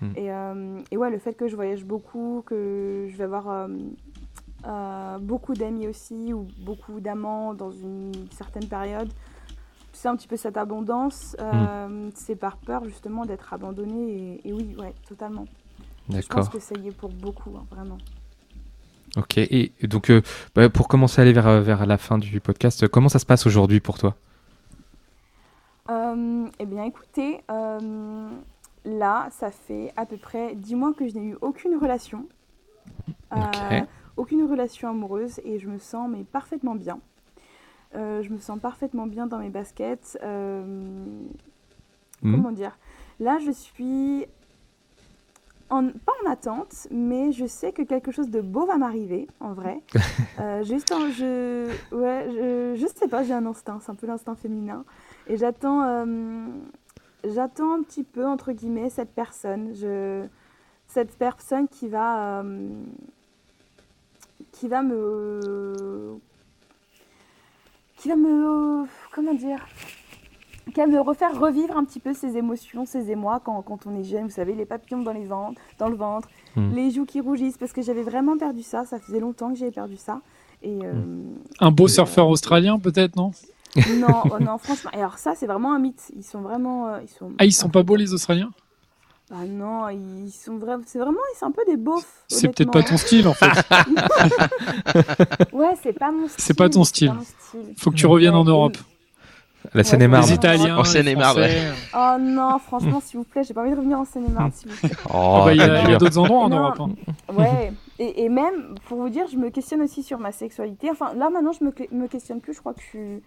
Mm. 0.00 0.12
Et, 0.16 0.30
et, 0.92 0.96
ouais, 0.96 1.10
le 1.10 1.18
fait 1.18 1.34
que 1.34 1.48
je 1.48 1.56
voyage 1.56 1.84
beaucoup, 1.84 2.44
que 2.46 3.08
je 3.10 3.16
vais 3.16 3.24
avoir 3.24 3.68
beaucoup 5.20 5.54
d'amis 5.54 5.88
aussi 5.88 6.32
ou 6.32 6.46
beaucoup 6.60 7.00
d'amants 7.00 7.52
dans 7.52 7.72
une 7.72 8.12
certaine 8.30 8.66
période, 8.66 9.10
c'est 9.98 10.06
un 10.06 10.14
petit 10.14 10.28
peu 10.28 10.36
cette 10.36 10.56
abondance, 10.56 11.36
euh, 11.40 11.88
mm. 11.88 12.10
c'est 12.14 12.36
par 12.36 12.56
peur 12.56 12.84
justement 12.84 13.26
d'être 13.26 13.52
abandonné. 13.52 14.40
Et, 14.44 14.52
oui, 14.52 14.76
ouais, 14.78 14.94
totalement. 15.08 15.46
Je 16.08 16.26
pense 16.28 16.48
que 16.48 16.60
ça 16.60 16.76
y 16.76 16.88
est 16.88 16.96
pour 16.96 17.10
beaucoup, 17.10 17.50
hein, 17.56 17.66
vraiment. 17.70 17.98
Ok, 19.16 19.38
et 19.38 19.72
donc 19.82 20.10
euh, 20.10 20.22
bah, 20.54 20.68
pour 20.68 20.86
commencer 20.86 21.20
à 21.20 21.22
aller 21.22 21.32
vers, 21.32 21.62
vers 21.62 21.84
la 21.84 21.98
fin 21.98 22.18
du 22.18 22.40
podcast, 22.40 22.86
comment 22.86 23.08
ça 23.08 23.18
se 23.18 23.26
passe 23.26 23.46
aujourd'hui 23.46 23.80
pour 23.80 23.98
toi? 23.98 24.14
Euh, 25.90 26.46
Eh 26.60 26.66
bien 26.66 26.84
écoutez, 26.84 27.42
là 28.84 29.28
ça 29.32 29.50
fait 29.50 29.92
à 29.96 30.06
peu 30.06 30.16
près 30.16 30.54
10 30.54 30.74
mois 30.76 30.92
que 30.92 31.08
je 31.08 31.14
n'ai 31.14 31.24
eu 31.24 31.36
aucune 31.40 31.76
relation. 31.76 32.26
aucune 34.16 34.48
relation 34.48 34.90
amoureuse 34.90 35.40
et 35.44 35.58
je 35.58 35.68
me 35.68 35.78
sens 35.78 36.08
mais 36.08 36.22
parfaitement 36.22 36.76
bien. 36.76 37.00
Euh, 37.94 38.22
je 38.22 38.30
me 38.30 38.38
sens 38.38 38.58
parfaitement 38.60 39.06
bien 39.06 39.26
dans 39.26 39.38
mes 39.38 39.48
baskets. 39.48 40.18
Euh, 40.22 40.62
hmm. 42.22 42.34
Comment 42.34 42.52
dire? 42.52 42.76
Là, 43.18 43.38
je 43.38 43.50
suis 43.50 44.26
en, 45.70 45.88
pas 45.88 46.12
en 46.24 46.30
attente, 46.30 46.86
mais 46.90 47.32
je 47.32 47.46
sais 47.46 47.72
que 47.72 47.82
quelque 47.82 48.12
chose 48.12 48.30
de 48.30 48.40
beau 48.40 48.66
va 48.66 48.76
m'arriver, 48.76 49.26
en 49.40 49.52
vrai. 49.52 49.80
euh, 50.40 50.62
juste 50.64 50.92
en, 50.92 51.10
je, 51.10 51.68
ouais, 51.92 52.26
je, 52.30 52.80
je 52.80 52.86
sais 52.94 53.08
pas, 53.08 53.22
j'ai 53.22 53.34
un 53.34 53.46
instinct, 53.46 53.78
c'est 53.82 53.90
un 53.90 53.94
peu 53.94 54.06
l'instinct 54.06 54.34
féminin, 54.34 54.84
et 55.26 55.36
j'attends, 55.36 56.06
j'attends 57.24 57.74
un 57.74 57.82
petit 57.82 58.04
peu 58.04 58.24
entre 58.26 58.52
guillemets 58.52 58.88
cette 58.88 59.10
personne, 59.10 59.74
je, 59.74 60.24
cette 60.86 61.18
personne 61.18 61.68
qui 61.68 61.88
va, 61.88 62.42
qui 64.52 64.68
va 64.68 64.82
me 64.82 65.87
qui 67.98 68.08
va 68.08 68.16
me. 68.16 68.84
Comment 69.12 69.34
dire 69.34 69.66
qui 70.72 70.80
va 70.80 70.86
me 70.86 71.00
refaire 71.00 71.38
revivre 71.38 71.76
un 71.76 71.84
petit 71.84 71.98
peu 71.98 72.12
ces 72.12 72.36
émotions, 72.36 72.84
ces 72.84 73.10
émois 73.10 73.40
quand, 73.42 73.62
quand 73.62 73.86
on 73.86 73.98
est 73.98 74.04
jeune, 74.04 74.24
vous 74.24 74.30
savez, 74.30 74.54
les 74.54 74.66
papillons 74.66 75.02
dans, 75.02 75.12
les 75.12 75.24
ventres, 75.24 75.60
dans 75.78 75.88
le 75.88 75.96
ventre, 75.96 76.28
hmm. 76.56 76.74
les 76.74 76.90
joues 76.90 77.06
qui 77.06 77.22
rougissent, 77.22 77.56
parce 77.56 77.72
que 77.72 77.80
j'avais 77.80 78.02
vraiment 78.02 78.36
perdu 78.36 78.62
ça, 78.62 78.84
ça 78.84 78.98
faisait 78.98 79.20
longtemps 79.20 79.50
que 79.50 79.58
j'avais 79.58 79.70
perdu 79.70 79.96
ça. 79.96 80.20
Et, 80.62 80.84
euh, 80.84 80.92
hmm. 80.92 81.38
un 81.60 81.70
beau 81.70 81.88
surfeur 81.88 82.28
australien 82.28 82.78
peut-être, 82.78 83.16
non? 83.16 83.30
Non, 83.76 84.22
oh 84.30 84.38
non, 84.40 84.58
franchement. 84.58 84.90
alors 84.92 85.18
ça, 85.18 85.34
c'est 85.36 85.46
vraiment 85.46 85.72
un 85.72 85.78
mythe. 85.78 86.10
Ils 86.16 86.24
sont 86.24 86.40
vraiment. 86.40 86.88
Euh, 86.88 87.00
ils 87.02 87.08
sont... 87.08 87.32
Ah, 87.38 87.44
ils 87.44 87.52
sont 87.52 87.68
pas 87.68 87.82
beaux 87.82 87.96
les 87.96 88.12
Australiens? 88.12 88.50
Ah 89.30 89.44
non, 89.46 89.90
ils 89.90 90.30
sont 90.30 90.56
vraiment, 90.56 90.82
c'est 90.86 90.98
vraiment, 90.98 91.18
c'est 91.34 91.44
un 91.44 91.50
peu 91.50 91.62
des 91.66 91.76
beaufs. 91.76 92.24
C'est 92.28 92.48
peut-être 92.48 92.70
pas 92.70 92.82
ton 92.82 92.96
style 92.96 93.28
en 93.28 93.34
fait. 93.34 93.46
ouais, 95.52 95.74
c'est 95.82 95.92
pas 95.92 96.10
mon 96.10 96.28
style. 96.28 96.44
C'est 96.44 96.56
pas 96.56 96.70
ton 96.70 96.84
style. 96.84 97.12
Faut 97.76 97.90
que 97.90 97.96
tu 97.96 98.06
reviennes 98.06 98.34
en 98.34 98.44
Europe. 98.44 98.78
La 99.74 99.84
Seine-et-Marne. 99.84 100.26
Les 100.26 100.32
Italiens, 100.32 100.78
en 100.78 100.84
Seine-et-Marne. 100.84 101.46
Oh 101.94 102.16
non, 102.18 102.58
franchement, 102.58 103.00
s'il 103.00 103.18
vous 103.18 103.24
plaît, 103.24 103.42
j'ai 103.44 103.52
pas 103.52 103.62
envie 103.62 103.72
de 103.72 103.76
revenir 103.76 103.98
en 103.98 104.06
Seine-et-Marne, 104.06 104.52
s'il 104.52 104.70
vous 104.70 104.78
plaît. 104.78 104.96
Oh, 105.12 105.42
bah, 105.44 105.52
il 105.52 105.58
y 105.58 105.62
a, 105.62 105.98
d'autres 105.98 106.16
endroits 106.16 106.44
en 106.44 106.48
Europe. 106.48 106.80
Hein. 106.80 106.94
Ouais, 107.34 107.72
et, 107.98 108.24
et, 108.24 108.28
même, 108.30 108.76
pour 108.86 108.98
vous 108.98 109.10
dire, 109.10 109.26
je 109.30 109.36
me 109.36 109.50
questionne 109.50 109.82
aussi 109.82 110.02
sur 110.02 110.18
ma 110.18 110.32
sexualité. 110.32 110.90
Enfin, 110.90 111.12
là 111.14 111.28
maintenant, 111.28 111.52
je 111.52 111.64
me, 111.64 111.74
me 111.92 112.06
questionne 112.06 112.40
plus. 112.40 112.54
Je 112.54 112.60
crois 112.60 112.72
que 112.72 112.80
je 112.80 112.86
suis 112.86 113.22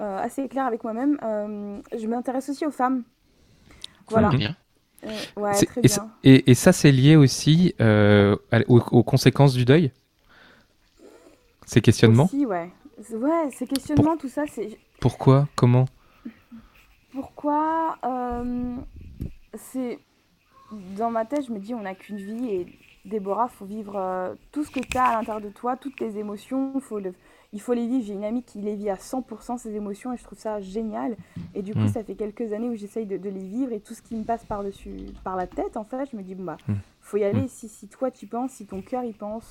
euh, 0.00 0.22
assez 0.22 0.46
claire 0.48 0.66
avec 0.66 0.84
moi-même. 0.84 1.18
Euh, 1.22 1.78
je 1.98 2.06
m'intéresse 2.06 2.50
aussi 2.50 2.66
aux 2.66 2.70
femmes. 2.70 3.04
Voilà. 4.10 4.30
Et, 6.24 6.54
ça, 6.54 6.72
c'est 6.72 6.92
lié 6.92 7.16
aussi 7.16 7.74
euh, 7.80 8.36
aux, 8.68 9.02
conséquences 9.02 9.54
du 9.54 9.64
deuil? 9.64 9.92
Ces 11.66 11.80
questionnements? 11.80 12.24
Aussi, 12.24 12.46
ouais. 12.46 12.70
Ouais, 13.12 13.50
ces 13.52 13.66
questionnements, 13.66 14.16
tout 14.16 14.28
ça, 14.28 14.44
c'est... 14.50 14.78
Pourquoi? 15.00 15.48
Comment? 15.54 15.86
Pourquoi 17.12 17.98
euh, 18.04 18.76
C'est... 19.54 19.98
Dans 20.96 21.10
ma 21.10 21.24
tête, 21.24 21.46
je 21.46 21.52
me 21.52 21.58
dis, 21.58 21.74
on 21.74 21.82
n'a 21.82 21.94
qu'une 21.94 22.18
vie 22.18 22.48
et 22.50 22.66
Déborah, 23.04 23.48
faut 23.48 23.64
vivre 23.64 24.36
tout 24.52 24.64
ce 24.64 24.70
que 24.70 24.80
tu 24.80 24.96
as 24.96 25.04
à 25.04 25.12
l'intérieur 25.18 25.40
de 25.40 25.50
toi, 25.50 25.76
toutes 25.76 25.96
tes 25.96 26.18
émotions, 26.18 26.78
faut 26.80 26.98
le 26.98 27.14
il 27.52 27.60
faut 27.60 27.72
les 27.72 27.86
vivre. 27.86 28.04
J'ai 28.06 28.14
une 28.14 28.24
amie 28.24 28.42
qui 28.42 28.60
les 28.60 28.74
vit 28.74 28.90
à 28.90 28.96
100% 28.96 29.58
ses 29.58 29.74
émotions 29.74 30.12
et 30.12 30.16
je 30.16 30.24
trouve 30.24 30.38
ça 30.38 30.60
génial. 30.60 31.16
Et 31.54 31.62
du 31.62 31.72
coup, 31.72 31.80
mm. 31.80 31.88
ça 31.88 32.04
fait 32.04 32.14
quelques 32.14 32.52
années 32.52 32.68
où 32.68 32.76
j'essaye 32.76 33.06
de, 33.06 33.16
les 33.16 33.46
vivre 33.46 33.72
et 33.72 33.80
tout 33.80 33.94
ce 33.94 34.02
qui 34.02 34.14
me 34.14 34.24
passe 34.24 34.44
par 34.44 34.62
dessus, 34.62 34.96
par 35.24 35.36
la 35.36 35.46
tête, 35.46 35.76
en 35.76 35.84
fait, 35.84 36.08
je 36.10 36.16
me 36.16 36.22
dis 36.22 36.34
bon 36.34 36.44
bah, 36.44 36.56
mm. 36.68 36.74
faut 37.00 37.16
y 37.16 37.24
aller. 37.24 37.42
Mm. 37.42 37.48
Si, 37.48 37.68
si 37.68 37.88
toi 37.88 38.10
tu 38.10 38.26
penses, 38.26 38.52
si 38.52 38.66
ton 38.66 38.82
cœur 38.82 39.04
y 39.04 39.12
pense, 39.12 39.44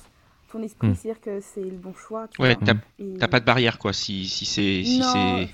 ton 0.50 0.62
esprit 0.62 0.94
sait 0.94 1.14
que 1.20 1.40
c'est 1.40 1.64
le 1.64 1.76
bon 1.76 1.92
choix. 1.94 2.28
ouais, 2.38 2.56
t'as 2.56 3.28
pas 3.28 3.40
de 3.40 3.44
barrière 3.44 3.78
quoi. 3.78 3.92
Si, 3.92 4.26
si 4.26 4.46
c'est, 4.46 4.84
si 4.84 5.02
c'est, 5.02 5.48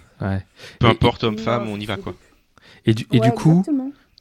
peu 0.79 0.87
importe 0.87 1.25
homme 1.25 1.39
femme, 1.39 1.69
on 1.69 1.79
y 1.79 1.87
va 1.87 1.97
quoi. 1.97 2.15
Et 2.87 2.93
du, 2.93 3.07
et 3.13 3.21
du 3.21 3.33
coup, 3.33 3.65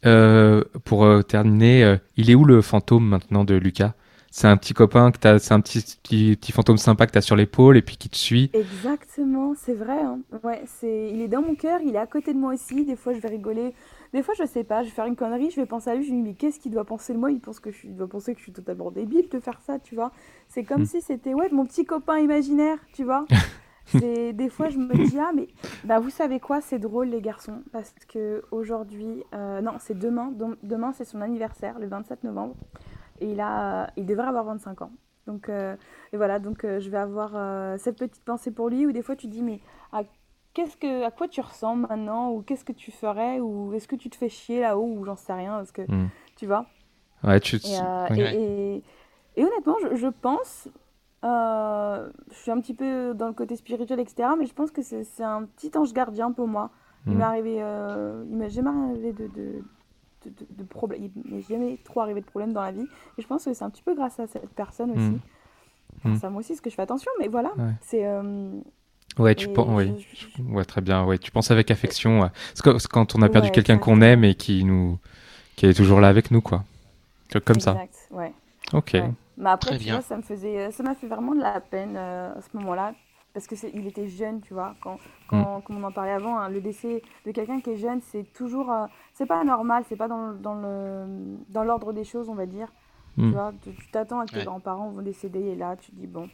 euh, 0.05 0.63
pour 0.85 1.05
euh, 1.05 1.21
terminer, 1.21 1.83
euh, 1.83 1.97
il 2.17 2.29
est 2.29 2.35
où 2.35 2.45
le 2.45 2.61
fantôme 2.61 3.05
maintenant 3.07 3.43
de 3.43 3.55
Lucas? 3.55 3.93
C'est 4.31 4.47
un 4.47 4.57
petit 4.57 4.73
copain 4.73 5.11
que 5.11 5.19
t'as, 5.19 5.37
c'est 5.37 5.53
un 5.53 5.61
petit, 5.61 5.83
petit, 6.01 6.51
fantôme 6.51 6.77
sympa 6.79 7.05
que 7.05 7.11
tu 7.11 7.19
as 7.19 7.21
sur 7.21 7.35
l'épaule 7.35 7.77
et 7.77 7.83
puis 7.83 7.97
qui 7.97 8.09
te 8.09 8.15
suit. 8.15 8.49
Exactement, 8.53 9.53
c'est 9.55 9.75
vrai. 9.75 10.01
Hein. 10.01 10.21
Ouais, 10.43 10.63
c'est, 10.65 11.11
il 11.13 11.21
est 11.21 11.27
dans 11.27 11.43
mon 11.43 11.53
cœur, 11.53 11.81
il 11.85 11.93
est 11.93 11.99
à 11.99 12.07
côté 12.07 12.33
de 12.33 12.39
moi 12.39 12.53
aussi. 12.53 12.83
Des 12.83 12.95
fois, 12.95 13.13
je 13.13 13.19
vais 13.19 13.29
rigoler 13.29 13.75
des 14.11 14.21
fois, 14.21 14.33
je 14.37 14.45
sais 14.45 14.63
pas, 14.63 14.83
je 14.83 14.89
vais 14.89 14.93
faire 14.93 15.05
une 15.05 15.15
connerie, 15.15 15.49
je 15.49 15.55
vais 15.59 15.65
penser 15.65 15.89
à 15.89 15.95
lui, 15.95 16.03
je 16.03 16.09
lui 16.11 16.17
dis, 16.17 16.23
mais 16.23 16.33
qu'est-ce 16.35 16.59
qu'il 16.59 16.71
doit 16.71 16.85
penser 16.85 17.13
de 17.13 17.17
moi? 17.19 17.31
Il 17.31 17.39
pense 17.39 17.59
que 17.59 17.71
je 17.71 17.77
suis, 17.77 17.87
il 17.89 17.95
doit 17.95 18.07
penser 18.07 18.33
que 18.33 18.39
je 18.39 18.43
suis 18.43 18.51
totalement 18.53 18.91
débile 18.91 19.27
de 19.29 19.39
faire 19.39 19.59
ça, 19.65 19.79
tu 19.79 19.95
vois. 19.95 20.11
C'est 20.49 20.63
comme 20.63 20.83
Mm. 20.83 20.85
si 20.85 21.01
c'était, 21.01 21.33
ouais, 21.33 21.49
mon 21.51 21.65
petit 21.65 21.85
copain 21.85 22.19
imaginaire, 22.19 22.77
tu 22.93 23.03
vois. 23.03 23.25
C'est 23.85 24.33
des 24.33 24.49
fois 24.49 24.69
je 24.69 24.77
me 24.77 24.93
dis 25.09 25.19
ah 25.19 25.31
mais 25.35 25.47
bah 25.83 25.99
vous 25.99 26.09
savez 26.09 26.39
quoi 26.39 26.61
c'est 26.61 26.79
drôle 26.79 27.07
les 27.09 27.21
garçons 27.21 27.61
parce 27.71 27.93
que 28.07 28.43
aujourd'hui 28.51 29.23
euh, 29.33 29.61
non 29.61 29.73
c'est 29.79 29.97
demain 29.97 30.31
Dom- 30.31 30.55
demain 30.63 30.93
c'est 30.93 31.05
son 31.05 31.21
anniversaire 31.21 31.77
le 31.79 31.87
27 31.87 32.23
novembre 32.23 32.55
et 33.19 33.29
il 33.31 33.39
a 33.41 33.91
il 33.97 34.05
devrait 34.05 34.27
avoir 34.27 34.45
25 34.45 34.81
ans 34.83 34.91
donc 35.27 35.49
euh, 35.49 35.75
et 36.13 36.17
voilà 36.17 36.39
donc 36.39 36.63
euh, 36.63 36.79
je 36.79 36.89
vais 36.89 36.97
avoir 36.97 37.31
euh, 37.35 37.77
cette 37.77 37.97
petite 37.97 38.23
pensée 38.23 38.51
pour 38.51 38.69
lui 38.69 38.85
où 38.87 38.91
des 38.93 39.01
fois 39.01 39.15
tu 39.17 39.27
dis 39.27 39.41
mais 39.43 39.59
à 39.91 40.03
qu'est-ce 40.53 40.77
que 40.77 41.03
à 41.03 41.11
quoi 41.11 41.27
tu 41.27 41.41
ressembles 41.41 41.85
maintenant 41.87 42.31
ou 42.31 42.41
qu'est-ce 42.41 42.63
que 42.65 42.71
tu 42.73 42.91
ferais 42.91 43.39
ou 43.41 43.73
est-ce 43.73 43.87
que 43.87 43.95
tu 43.97 44.09
te 44.09 44.15
fais 44.15 44.29
chier 44.29 44.61
là-haut 44.61 44.95
ou 44.97 45.03
j'en 45.05 45.15
sais 45.17 45.33
rien 45.33 45.57
parce 45.57 45.71
que 45.73 45.81
Mm. 45.83 46.09
tu 46.37 46.47
vois 46.47 46.65
Ouais, 47.23 47.39
tu... 47.39 47.57
et, 47.57 47.59
euh, 47.79 48.07
ouais. 48.09 48.35
et, 48.35 48.75
et- 48.77 48.83
et 49.35 49.43
honnêtement, 49.45 49.75
je, 49.81 49.95
je 49.95 50.07
pense, 50.07 50.67
euh, 51.23 52.09
je 52.31 52.35
suis 52.35 52.51
un 52.51 52.59
petit 52.59 52.73
peu 52.73 53.13
dans 53.13 53.27
le 53.27 53.33
côté 53.33 53.55
spirituel, 53.55 53.99
etc., 53.99 54.29
mais 54.37 54.45
je 54.45 54.53
pense 54.53 54.71
que 54.71 54.81
c'est 54.81 55.05
un 55.23 55.43
petit 55.45 55.71
ange 55.77 55.93
gardien 55.93 56.31
pour 56.31 56.47
moi. 56.47 56.69
Il 57.05 57.13
Mm. 57.13 57.17
m'est 57.17 57.23
arrivé, 57.23 57.57
euh, 57.61 58.23
il 58.29 58.35
m'est 58.37 58.49
jamais 58.49 58.69
arrivé 58.69 59.11
de, 59.13 59.27
de, 59.27 59.63
de, 60.25 60.31
de- 60.57 60.63
problème, 60.63 61.09
il 61.25 61.33
m'est 61.33 61.41
jamais 61.41 61.77
trop 61.83 61.99
arrivé 62.01 62.21
de 62.21 62.25
problème 62.25 62.53
dans 62.53 62.61
la 62.61 62.71
vie. 62.71 62.87
Et 63.17 63.21
je 63.21 63.27
pense 63.27 63.43
que 63.45 63.53
c'est 63.53 63.63
un 63.65 63.69
petit 63.69 63.83
peu 63.83 63.93
grâce 63.93 64.19
à 64.19 64.27
cette 64.27 64.49
personne 64.55 64.91
aussi. 64.91 64.99
Mm. 65.01 65.19
Enfin, 65.97 66.09
Mm. 66.09 66.15
ça 66.17 66.29
moi 66.29 66.39
aussi, 66.39 66.49
parce 66.53 66.61
que 66.61 66.69
je 66.69 66.75
fais 66.75 66.81
attention, 66.81 67.11
mais 67.19 67.27
voilà, 67.27 67.49
Ouais. 67.57 67.71
c'est. 67.81 68.05
euh, 68.05 68.49
Ouais, 69.19 69.35
tu 69.35 69.47
penses, 69.49 69.67
oui. 69.69 69.93
je- 70.13 70.27
je- 70.37 70.43
Ouais, 70.51 70.65
très 70.65 70.81
bien. 70.81 71.05
Ouais, 71.05 71.17
tu 71.19 71.29
penses 71.31 71.51
avec 71.51 71.69
affection. 71.71 72.21
ouais. 72.21 72.29
C'est 72.55 72.63
quand 72.89 73.15
on 73.15 73.21
a 73.21 73.29
perdu 73.29 73.51
quelqu'un 73.51 73.77
qu'on 73.77 74.01
aime 74.01 74.23
et 74.23 74.33
qui 74.35 74.63
nous, 74.63 74.97
qui 75.55 75.67
est 75.67 75.73
toujours 75.73 75.99
là 75.99 76.07
avec 76.07 76.31
nous, 76.31 76.41
quoi. 76.41 76.63
Comme 77.45 77.59
ça. 77.59 77.71
Exact, 77.73 78.07
ouais. 78.11 78.33
Ok. 78.73 78.95
Mais 79.37 79.49
après, 79.49 79.77
tu 79.77 79.89
vois, 79.89 80.01
ça 80.01 80.17
me 80.17 80.21
faisait, 80.21 80.57
euh, 80.67 80.71
ça 80.71 80.83
m'a 80.83 80.95
fait 80.95 81.07
vraiment 81.07 81.33
de 81.33 81.41
la 81.41 81.59
peine 81.59 81.95
euh, 81.97 82.33
à 82.37 82.41
ce 82.41 82.55
moment-là, 82.57 82.93
parce 83.33 83.47
que 83.47 83.55
il 83.73 83.87
était 83.87 84.07
jeune, 84.07 84.41
tu 84.41 84.53
vois. 84.53 84.75
Quand, 84.81 84.97
quand, 85.27 85.61
comme 85.61 85.77
on 85.83 85.87
en 85.87 85.91
parlait 85.91 86.11
avant, 86.11 86.37
hein, 86.37 86.49
le 86.49 86.61
décès 86.61 87.01
de 87.25 87.31
quelqu'un 87.31 87.59
qui 87.59 87.71
est 87.71 87.77
jeune, 87.77 87.99
c'est 88.01 88.31
toujours, 88.33 88.71
euh, 88.71 88.85
c'est 89.13 89.25
pas 89.25 89.43
normal, 89.43 89.83
c'est 89.89 89.95
pas 89.95 90.07
dans, 90.07 90.33
dans 90.33 90.53
le, 90.55 91.05
dans 91.49 91.63
l'ordre 91.63 91.93
des 91.93 92.03
choses, 92.03 92.29
on 92.29 92.35
va 92.35 92.45
dire. 92.45 92.67
Mm. 93.17 93.27
Tu 93.29 93.33
vois, 93.33 93.53
tu, 93.63 93.71
t'attends 93.91 94.19
à 94.19 94.25
que 94.25 94.33
tes 94.35 94.43
grands-parents 94.45 94.89
vont 94.89 95.01
décéder 95.01 95.39
et 95.39 95.55
là, 95.55 95.75
tu 95.77 95.91
te 95.91 95.95
dis 95.95 96.07
bon. 96.07 96.29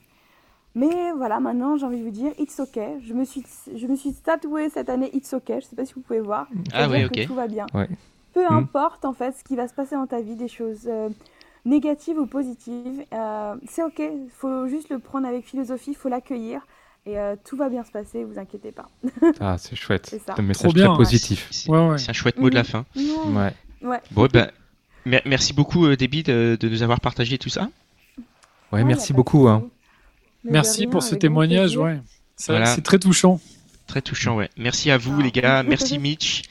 Mais 0.76 1.12
voilà, 1.16 1.40
maintenant, 1.40 1.78
j'ai 1.78 1.86
envie 1.86 2.00
de 2.00 2.04
vous 2.04 2.12
dire, 2.12 2.32
it's 2.38 2.60
okay. 2.60 3.00
Je 3.02 3.14
me 3.14 3.24
suis, 3.24 3.44
je 3.76 3.88
me 3.88 3.96
suis 3.96 4.14
tatoué 4.14 4.70
cette 4.70 4.90
année, 4.90 5.10
it's 5.16 5.34
okay. 5.34 5.62
Je 5.62 5.66
sais 5.66 5.76
pas 5.76 5.86
si 5.86 5.94
vous 5.94 6.02
pouvez 6.02 6.20
voir. 6.22 6.48
Ah 6.74 6.88
oui, 6.90 7.10
que 7.10 7.22
ok. 7.22 7.28
Tout 7.28 7.34
va 7.36 7.48
bien. 7.48 7.66
Ouais. 7.74 7.90
Peu 8.34 8.44
Mm. 8.48 8.54
importe 8.54 9.04
en 9.06 9.14
fait 9.14 9.32
ce 9.32 9.44
qui 9.44 9.56
va 9.56 9.68
se 9.68 9.74
passer 9.74 9.96
dans 9.96 10.06
ta 10.06 10.22
vie, 10.22 10.36
des 10.36 10.48
choses 10.48 10.88
euh, 10.88 11.10
négatives 11.66 12.18
ou 12.18 12.26
positives, 12.26 13.04
euh, 13.14 13.56
c'est 13.68 13.84
ok. 13.84 14.00
Il 14.00 14.30
faut 14.38 14.68
juste 14.68 14.90
le 14.90 15.00
prendre 15.00 15.28
avec 15.28 15.46
philosophie, 15.46 15.92
il 15.92 15.96
faut 15.96 16.10
l'accueillir 16.10 16.62
et 17.06 17.18
euh, 17.20 17.36
tout 17.46 17.56
va 17.58 17.70
bien 17.70 17.84
se 17.84 17.92
passer, 17.92 18.24
vous 18.24 18.38
inquiétez 18.40 18.72
pas. 18.72 18.90
Ah, 19.40 19.58
c'est 19.58 19.76
chouette. 19.76 20.08
C'est 20.10 20.20
ça. 20.20 20.36
Un 20.38 20.42
message 20.42 20.74
bien. 20.74 20.88
très 20.88 20.98
positif. 20.98 21.48
C'est 21.52 21.70
Ouais, 21.70 21.88
ouais. 21.88 21.98
c'est 21.98 22.10
un 22.10 22.14
chouette 22.14 22.38
mot 22.40 22.50
de 22.50 22.56
la 22.56 22.64
fin. 22.64 22.86
Non. 22.96 23.36
Ouais. 23.36 23.54
Ouais. 23.82 24.00
Bon, 24.12 24.28
ben, 24.32 24.52
mer- 25.06 25.22
merci 25.26 25.54
beaucoup, 25.54 25.86
euh, 25.86 25.96
Déby, 25.96 26.24
de, 26.24 26.58
de 26.60 26.70
nous 26.70 26.84
avoir 26.84 27.00
partagé 27.00 27.38
tout 27.38 27.50
ça. 27.50 27.70
Ouais, 28.72 28.84
merci 28.84 29.14
de 29.14 29.18
beaucoup. 29.18 29.48
Hein. 29.48 29.64
Merci 30.44 30.82
rien, 30.82 30.90
pour 30.90 31.04
ce 31.04 31.16
témoignage, 31.16 31.76
ouais. 31.78 32.00
Ça, 32.36 32.54
Voilà. 32.54 32.68
C'est 32.68 32.82
très 32.82 33.00
touchant. 33.00 33.40
Très 33.88 34.02
touchant, 34.02 34.36
ouais. 34.38 34.50
Merci 34.58 34.92
à 34.92 34.98
vous, 34.98 35.16
Ah. 35.20 35.24
les 35.24 35.32
gars. 35.32 35.64
Merci, 35.68 35.98
Mitch. 36.00 36.44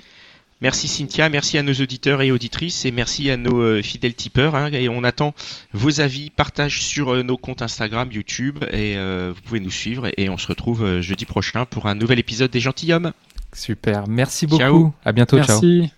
Merci 0.60 0.88
Cynthia, 0.88 1.28
merci 1.28 1.56
à 1.56 1.62
nos 1.62 1.72
auditeurs 1.74 2.20
et 2.20 2.32
auditrices 2.32 2.84
et 2.84 2.90
merci 2.90 3.30
à 3.30 3.36
nos 3.36 3.60
euh, 3.60 3.82
fidèles 3.82 4.14
tipeurs. 4.14 4.56
hein. 4.56 4.70
et 4.72 4.88
on 4.88 5.04
attend 5.04 5.32
vos 5.72 6.00
avis, 6.00 6.30
partage 6.30 6.82
sur 6.82 7.14
euh, 7.14 7.22
nos 7.22 7.36
comptes 7.36 7.62
Instagram, 7.62 8.10
YouTube 8.10 8.64
et 8.72 8.96
euh, 8.96 9.32
vous 9.34 9.40
pouvez 9.42 9.60
nous 9.60 9.70
suivre 9.70 10.08
et 10.16 10.28
on 10.28 10.36
se 10.36 10.48
retrouve 10.48 10.84
euh, 10.84 11.00
jeudi 11.02 11.26
prochain 11.26 11.64
pour 11.64 11.86
un 11.86 11.94
nouvel 11.94 12.18
épisode 12.18 12.50
des 12.50 12.60
Gentilhommes. 12.60 13.12
Super. 13.52 14.08
Merci 14.08 14.46
beaucoup. 14.46 14.60
Ciao. 14.62 14.94
À 15.04 15.12
bientôt. 15.12 15.40
Ciao. 15.42 15.97